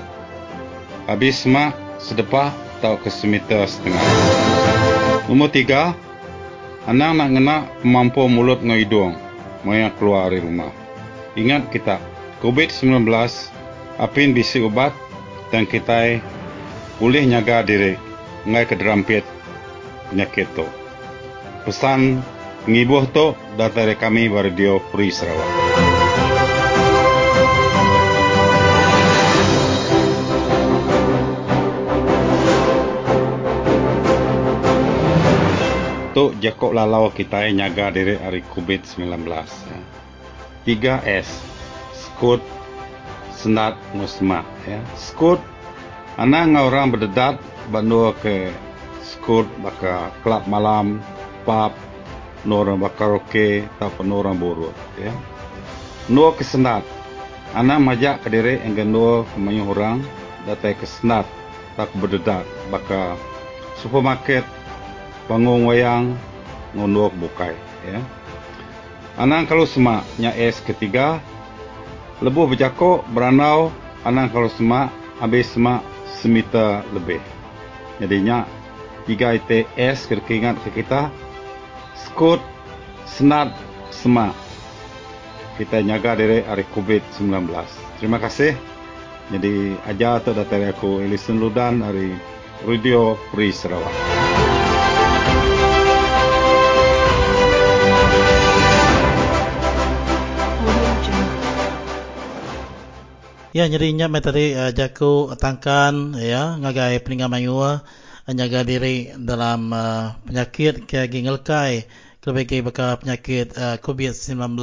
Habis 1.10 1.42
semak 1.42 1.74
sedepah 1.98 2.54
atau 2.84 3.00
ke 3.00 3.08
semeter 3.08 3.64
setengah. 3.64 4.33
Nombor 5.24 5.56
tiga, 5.56 5.96
anak 6.84 7.12
nak 7.16 7.30
kena 7.32 7.58
mampu 7.88 8.28
mulut 8.28 8.60
dengan 8.60 8.76
hidung 8.76 9.14
maya 9.64 9.88
keluar 9.96 10.28
dari 10.28 10.44
rumah. 10.44 10.72
Ingat 11.40 11.72
kita, 11.72 11.98
COVID-19 12.44 13.08
apin 13.98 14.36
bisi 14.36 14.60
ubat 14.60 14.92
dan 15.50 15.64
kita 15.64 16.20
boleh 17.00 17.24
nyaga 17.24 17.64
diri 17.64 17.96
ngai 18.44 18.68
ke 18.68 18.76
derampit 18.76 19.24
penyakit 20.12 20.52
tu. 20.54 20.68
Pesan 21.64 22.20
ngibuh 22.68 23.08
tu 23.16 23.32
dari 23.56 23.96
kami 23.96 24.28
Radio 24.28 24.84
Free 24.92 25.10
Sarawak. 25.10 25.93
Untuk 36.14 36.38
jakok 36.38 36.78
lalau 36.78 37.10
kita 37.10 37.50
nyaga 37.50 37.90
diri 37.90 38.22
hari 38.22 38.46
COVID-19. 38.54 39.26
3S. 40.62 41.42
Skut 41.98 42.38
senat 43.34 43.74
musma. 43.98 44.46
Ya. 44.70 44.78
Skut 44.94 45.42
anak 46.22 46.54
orang 46.54 46.94
berdedat 46.94 47.42
bandu 47.74 48.14
ke 48.22 48.54
skut 49.02 49.50
baka 49.66 50.14
klub 50.22 50.46
malam, 50.46 51.02
pub, 51.50 51.74
nora 52.46 52.78
baka 52.78 53.10
roke, 53.10 53.66
atau 53.82 54.06
nora 54.06 54.38
burut. 54.38 54.78
Ya. 55.02 55.10
Nuo 56.14 56.30
kesenat. 56.38 56.86
Anak 57.58 57.82
majak 57.82 58.22
ke 58.22 58.30
diri 58.30 58.62
enggan 58.62 58.94
nuo 58.94 59.26
kemanyu 59.34 59.66
orang 59.66 60.06
datai 60.46 60.78
kesenat 60.78 61.26
tak 61.74 61.90
berdedat 61.98 62.46
baka 62.70 63.18
supermarket 63.82 64.46
bangun 65.28 65.68
wayang 65.68 66.16
ngonok 66.74 67.14
bukai 67.18 67.56
ya. 67.88 68.02
Anang 69.14 69.46
kalau 69.46 69.70
semak 69.70 70.02
nya 70.18 70.34
es 70.34 70.58
ketiga. 70.64 71.22
Lebuh 72.24 72.50
berjakok 72.50 73.06
beranau. 73.14 73.70
Anang 74.02 74.34
kalau 74.34 74.50
semak 74.50 74.90
habis 75.22 75.54
semak 75.54 75.86
semita 76.18 76.82
lebih. 76.92 77.22
Jadinya 78.02 78.50
tiga 79.06 79.38
IT 79.38 79.70
es 79.78 80.10
kena 80.10 80.26
ingat 80.26 80.56
ke 80.66 80.82
kita. 80.82 81.14
Skut 81.94 82.42
senat 83.06 83.54
semak. 83.94 84.34
Kita 85.62 85.86
nyaga 85.86 86.18
dari 86.18 86.42
hari 86.42 86.66
COVID-19 86.74 87.54
terima 88.02 88.18
kasih. 88.18 88.58
Jadi 89.32 89.80
aja 89.88 90.20
atau 90.20 90.36
datang 90.36 90.68
aku 90.68 91.00
Elison 91.00 91.40
Ludan 91.40 91.80
dari 91.80 92.12
Radio 92.68 93.16
Free 93.32 93.54
Sarawak. 93.54 94.33
Ya 103.54 103.70
ingat 103.70 104.10
tadi 104.26 104.58
uh, 104.58 104.74
jaku 104.74 105.30
tangkan 105.38 106.18
ya 106.18 106.58
ngagai 106.58 107.06
peninggal 107.06 107.30
mayu 107.30 107.62
uh, 107.62 107.86
nyaga 108.26 108.66
diri 108.66 109.14
dalam 109.14 109.70
uh, 109.70 110.18
penyakit 110.26 110.90
ke 110.90 111.06
gingelkai 111.06 111.86
kelebih 112.18 112.66
baka 112.66 112.98
penyakit 112.98 113.54
uh, 113.54 113.78
COVID-19. 113.78 114.58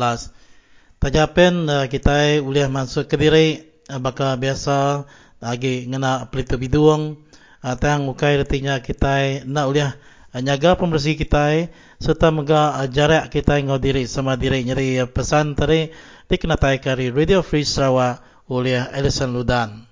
Tajapen 0.98 1.70
uh, 1.70 1.86
kita 1.86 2.42
boleh 2.42 2.66
masuk 2.66 3.06
ke 3.06 3.14
diri 3.14 3.62
uh, 3.86 4.02
baka 4.02 4.34
biasa 4.34 5.06
lagi 5.38 5.86
ngena 5.86 6.26
pelita 6.26 6.58
bidung 6.58 7.14
uh, 7.62 7.78
tang 7.78 8.10
ukai 8.10 8.42
retinya 8.42 8.82
kita 8.82 9.46
nak 9.46 9.70
boleh 9.70 9.86
uh, 10.34 10.40
nyaga 10.42 10.74
pembersih 10.74 11.14
kita 11.14 11.70
serta 12.02 12.34
mega 12.34 12.82
jarak 12.90 13.30
kita 13.30 13.54
ngau 13.62 13.78
diri 13.78 14.10
sama 14.10 14.34
diri 14.34 14.66
uh, 14.98 15.06
pesan 15.06 15.54
tadi 15.54 15.94
dikenatai 16.26 16.82
kari 16.82 17.14
Radio 17.14 17.46
Free 17.46 17.62
Sarawak 17.62 18.29
oleh 18.50 18.82
Alison 18.90 19.30
Ludan. 19.30 19.86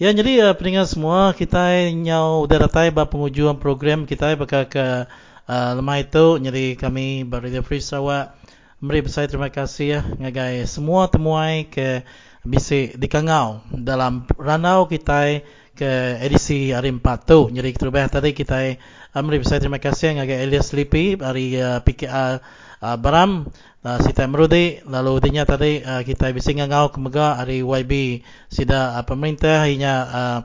Ya, 0.00 0.08
jadi 0.12 0.48
uh, 0.48 0.54
pendengar 0.56 0.88
semua, 0.88 1.36
kita 1.36 1.92
nyau 1.92 2.48
udah 2.48 2.68
datang 2.68 2.92
bah 2.96 3.08
pengujuan 3.08 3.60
program 3.60 4.08
kita 4.08 4.32
bakal 4.40 4.64
ke 4.64 5.04
uh, 5.48 5.72
lemah 5.76 6.00
itu. 6.00 6.40
Jadi 6.40 6.76
kami 6.80 7.28
Radio 7.28 7.60
Free 7.60 7.84
Sarawak 7.84 8.36
Mari 8.76 9.08
saya 9.08 9.24
terima 9.24 9.48
kasih 9.48 9.88
ya 9.88 10.00
ngagai 10.04 10.68
semua 10.68 11.08
temuai 11.08 11.64
ke 11.64 12.04
bisik 12.44 13.00
di 13.00 13.08
Kangau 13.08 13.64
dalam 13.72 14.28
ranau 14.36 14.84
kita 14.84 15.40
ke 15.72 16.20
edisi 16.20 16.76
hari 16.76 16.92
4 16.92 17.00
tu. 17.24 17.48
Jadi 17.56 17.72
lebih 17.72 18.04
tadi 18.12 18.36
kita 18.36 18.76
mari 19.16 19.40
saya 19.48 19.64
terima 19.64 19.80
kasih 19.80 20.20
ngagai 20.20 20.44
Elias 20.44 20.76
Lipi 20.76 21.16
dari 21.16 21.56
uh, 21.56 21.80
PKR 21.80 22.44
uh, 22.82 22.96
Baram 22.98 23.48
uh, 23.86 23.98
sita 24.02 24.26
merudi 24.26 24.82
lalu 24.84 25.22
dinya 25.22 25.46
tadi 25.46 25.80
uh, 25.80 26.02
kita 26.02 26.32
bising 26.34 26.64
ngau 26.64 26.90
kemega 26.90 27.38
hari 27.40 27.62
YB 27.62 28.24
sida 28.50 28.98
uh, 28.98 29.04
pemerintah 29.06 29.64
hanya 29.64 29.94
uh, 30.08 30.38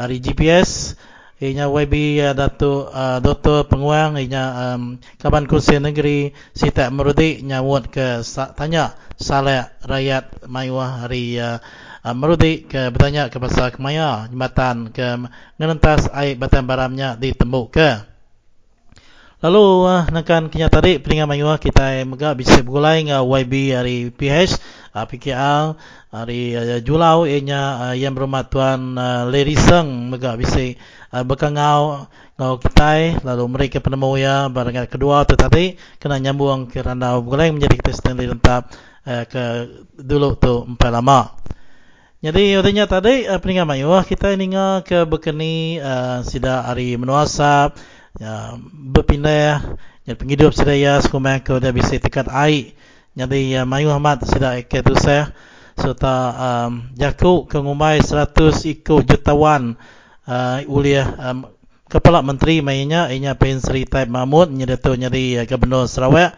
hari 0.00 0.18
GPS 0.18 0.96
Inya 1.36 1.68
YB 1.68 2.16
uh, 2.24 2.32
Datuk 2.32 2.88
uh, 2.96 3.20
Dr. 3.20 3.68
Penguang 3.68 4.16
Inya 4.16 4.72
um, 4.72 4.96
Kaban 5.20 5.44
Kursi 5.44 5.76
Negeri 5.76 6.32
Sita 6.56 6.88
Merudi 6.88 7.44
Nyawut 7.44 7.92
ke 7.92 8.24
sa, 8.24 8.56
Tanya 8.56 8.96
Saleh 9.20 9.68
Rakyat 9.84 10.48
Mayuah 10.48 11.04
Hari 11.04 11.36
uh, 11.36 11.60
uh, 12.00 12.14
Merudi 12.16 12.64
ke 12.64 12.88
Bertanya 12.88 13.28
ke 13.28 13.36
Pasar 13.36 13.68
Kemaya 13.68 14.24
Jembatan 14.32 14.96
ke 14.96 15.28
Ngerentas 15.60 16.08
Air 16.08 16.40
Batan 16.40 16.64
Baramnya 16.64 17.20
Ditembuk 17.20 17.76
ke 17.76 18.15
Lalu 19.46 19.86
uh, 19.86 20.02
Nekan 20.10 20.50
kenya 20.50 20.66
tadi 20.66 20.98
Peningan 20.98 21.30
Mayuah 21.30 21.62
Kita 21.62 22.02
Megak 22.02 22.34
bisa 22.34 22.66
bergulai 22.66 23.06
Dengan 23.06 23.22
YB 23.22 23.78
Hari 23.78 24.10
PH 24.10 24.58
uh, 24.90 25.06
PKL 25.06 25.78
Hari 26.10 26.42
uh, 26.58 26.80
Julau. 26.82 27.30
Inya 27.30 27.62
uh, 27.78 27.94
Yang 27.94 28.18
berhormat 28.18 28.50
Tuan 28.50 28.98
uh, 28.98 29.22
Lady 29.30 29.54
Seng 29.54 30.10
Megak 30.10 30.42
bisa 30.42 30.74
uh, 31.14 31.22
bekangau 31.22 32.10
ngau 32.34 32.54
kita. 32.58 33.22
Lalu 33.22 33.44
mereka 33.46 33.78
penemu 33.78 34.18
ya 34.18 34.50
barangan 34.50 34.90
kedua 34.90 35.22
tu 35.22 35.38
tadi 35.38 35.78
kena 36.02 36.18
nyambung 36.18 36.66
ke 36.66 36.82
randau 36.82 37.22
bulan 37.22 37.54
menjadi 37.54 37.78
kita 37.78 37.92
sendiri 37.94 38.34
lentap 38.34 38.74
uh, 39.06 39.30
ke 39.30 39.44
dulu 39.94 40.34
tu 40.34 40.66
empat 40.74 40.90
lama. 40.90 41.38
Jadi 42.18 42.58
artinya 42.58 42.90
tadi 42.90 43.30
uh, 43.30 43.38
peningan 43.38 43.70
mayu 43.70 43.94
kita 44.02 44.34
ini 44.34 44.50
ke 44.82 45.06
bekeni 45.06 45.78
uh, 45.78 46.26
sida 46.26 46.66
hari 46.66 46.98
menuasap 46.98 47.78
ya, 48.20 48.56
berpindah 48.72 49.60
ya, 50.04 50.14
penghidup 50.14 50.52
sedaya 50.54 51.00
sekumang 51.02 51.42
ke 51.42 51.56
dia 51.58 51.72
bisa 51.72 51.96
tekat 51.98 52.28
air. 52.30 52.76
Jadi 53.16 53.56
uh, 53.56 53.64
mayu 53.64 53.88
Ahmad 53.88 54.20
sida 54.28 54.60
ke 54.60 54.84
tu 54.84 54.92
saya 54.92 55.32
serta 55.76 56.14
um, 56.36 56.88
jaku 56.96 57.48
ke 57.48 57.56
ngumai 57.56 58.00
100 58.04 58.64
ikut 58.76 59.08
jutawan 59.08 59.76
uh, 60.28 60.60
uliah 60.68 61.08
um, 61.32 61.48
Kepala 61.86 62.20
Menteri 62.20 62.60
mainnya. 62.60 63.08
Inya 63.08 63.38
Pen 63.38 63.62
Sri 63.62 63.88
Taib 63.88 64.12
Mahmud 64.12 64.52
nyedato 64.52 64.92
nyari 64.92 65.40
uh, 65.40 65.44
Gubernur 65.48 65.88
Sarawak. 65.88 66.36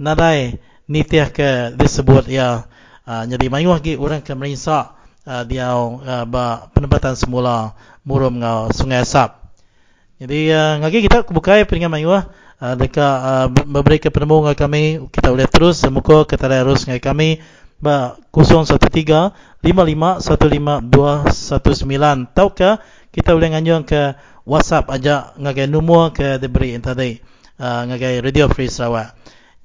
Nadai 0.00 0.56
nitiah 0.88 1.28
ke 1.28 1.76
disebut 1.76 2.24
ya. 2.32 2.64
Uh, 3.04 3.28
nyari 3.28 3.52
mayuh 3.52 3.76
lagi 3.76 4.00
orang 4.00 4.24
ke 4.24 4.32
merinsak 4.32 4.96
uh, 5.28 5.44
dia 5.44 5.76
uh, 5.76 6.24
penempatan 6.72 7.12
semula 7.20 7.76
murum 8.00 8.40
ngau 8.40 8.72
Sungai 8.72 9.04
Asap 9.04 9.43
jadi 10.24 10.56
uh, 10.56 10.72
ngagi 10.80 11.04
kita 11.04 11.28
buka 11.28 11.60
peringatan 11.68 11.92
mayuh 12.00 12.16
uh, 12.16 12.74
dekat 12.80 13.04
uh, 13.04 13.52
memberi 13.68 14.00
penemu 14.00 14.40
dengan 14.40 14.56
kami. 14.56 14.84
Kita 15.12 15.28
boleh 15.28 15.44
terus 15.44 15.84
semuka 15.84 16.24
kita 16.24 16.48
terus 16.48 16.88
dengan 16.88 16.96
kami. 16.96 17.44
Ba 17.76 18.16
013 18.32 18.64
55 19.60 19.60
152 19.60 21.28
19 21.60 22.32
tahukah 22.32 22.80
kita 23.12 23.36
boleh 23.36 23.52
nganyung 23.52 23.84
ke 23.84 24.16
WhatsApp 24.48 24.88
aja 24.88 25.36
ngagai 25.36 25.68
nombor 25.68 26.16
ke 26.16 26.40
diberi 26.40 26.72
tadi. 26.80 27.20
Uh, 27.60 27.84
ngagai 27.92 28.24
Radio 28.24 28.48
Free 28.48 28.72
Sarawak. 28.72 29.12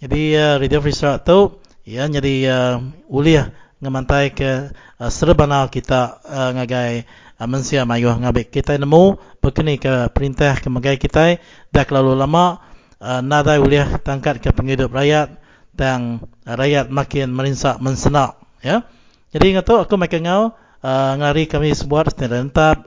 Jadi 0.03 0.35
uh, 0.35 0.59
Radio 0.59 0.83
Free 0.83 0.91
Sarawak 0.91 1.23
tu 1.23 1.55
ya 1.87 2.03
jadi 2.11 2.35
uh, 2.51 2.75
uliah 3.07 3.55
ngamantai 3.79 4.35
ke 4.35 4.75
uh, 4.75 5.07
serbana 5.07 5.71
kita 5.71 6.19
uh, 6.27 6.51
ngagai 6.51 7.07
uh, 7.39 7.47
mensia 7.47 7.87
mayuh 7.87 8.13
ngabik 8.19 8.51
kita 8.51 8.75
nemu 8.75 9.17
berkini 9.39 9.79
ke 9.79 10.11
perintah 10.11 10.59
ke 10.59 10.67
kita. 10.99 11.39
Dah 11.71 11.87
lalu 11.87 12.19
lama 12.19 12.59
uh, 12.99 13.23
nada 13.23 13.55
uliah 13.57 13.87
tangkat 14.03 14.43
ke 14.43 14.51
penghidup 14.51 14.91
rakyat 14.91 15.39
dan 15.71 16.19
uh, 16.43 16.55
rakyat 16.59 16.91
makin 16.91 17.31
merinsak 17.31 17.79
mensenak 17.79 18.35
ya. 18.59 18.83
Jadi 19.31 19.55
ngatu 19.55 19.79
aku 19.79 19.95
makin 19.95 20.27
ngau 20.27 20.43
uh, 20.83 21.13
ngari 21.15 21.47
kami 21.47 21.71
sebuat 21.71 22.11
serentak 22.11 22.83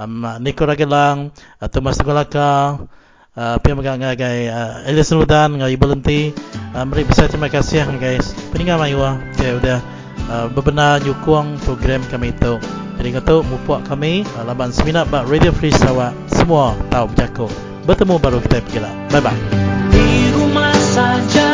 um, 0.00 0.24
Niko 0.40 0.64
Ragelang 0.64 1.34
atau 1.60 1.78
Mas 1.84 2.00
Golaka 2.00 2.80
uh, 3.36 3.56
pihak 3.60 3.76
megang 3.76 4.00
ngagai 4.00 4.48
uh, 4.48 4.88
Elias 4.88 5.12
Nudan 5.12 5.60
ngagai 5.60 5.76
Belenti 5.76 6.20
uh, 6.72 6.84
mari 6.86 7.04
besar 7.04 7.28
terima 7.28 7.52
kasih 7.52 7.84
guys. 8.00 8.32
Peninggal 8.54 8.80
mayua 8.80 9.20
ke 9.36 9.50
udah 9.60 9.99
uh, 10.30 10.46
bebenar 10.46 11.02
nyukung 11.02 11.58
program 11.66 12.00
kami 12.06 12.30
itu. 12.30 12.62
Jadi 12.96 13.16
kata 13.18 13.42
mupuak 13.42 13.82
kami 13.90 14.22
uh, 14.38 14.46
laban 14.46 14.70
seminar 14.70 15.04
bak 15.10 15.26
Radio 15.26 15.50
Free 15.50 15.74
Sarawak 15.74 16.14
semua 16.30 16.78
tahu 16.94 17.10
berjaku. 17.10 17.46
Bertemu 17.84 18.14
baru 18.22 18.38
kita 18.38 18.62
pergi 18.62 18.78
lah. 18.78 18.92
Bye 19.10 19.20
bye 19.20 19.70
di 19.90 20.30
rumah 20.34 20.74
saja 20.94 21.50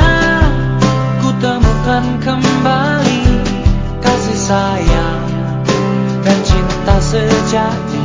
ku 1.20 1.32
temukan 1.40 2.04
kembali 2.20 3.24
kasih 4.04 4.38
sayang 4.38 5.24
dan 6.22 6.38
cinta 6.44 6.96
sejati 7.00 7.95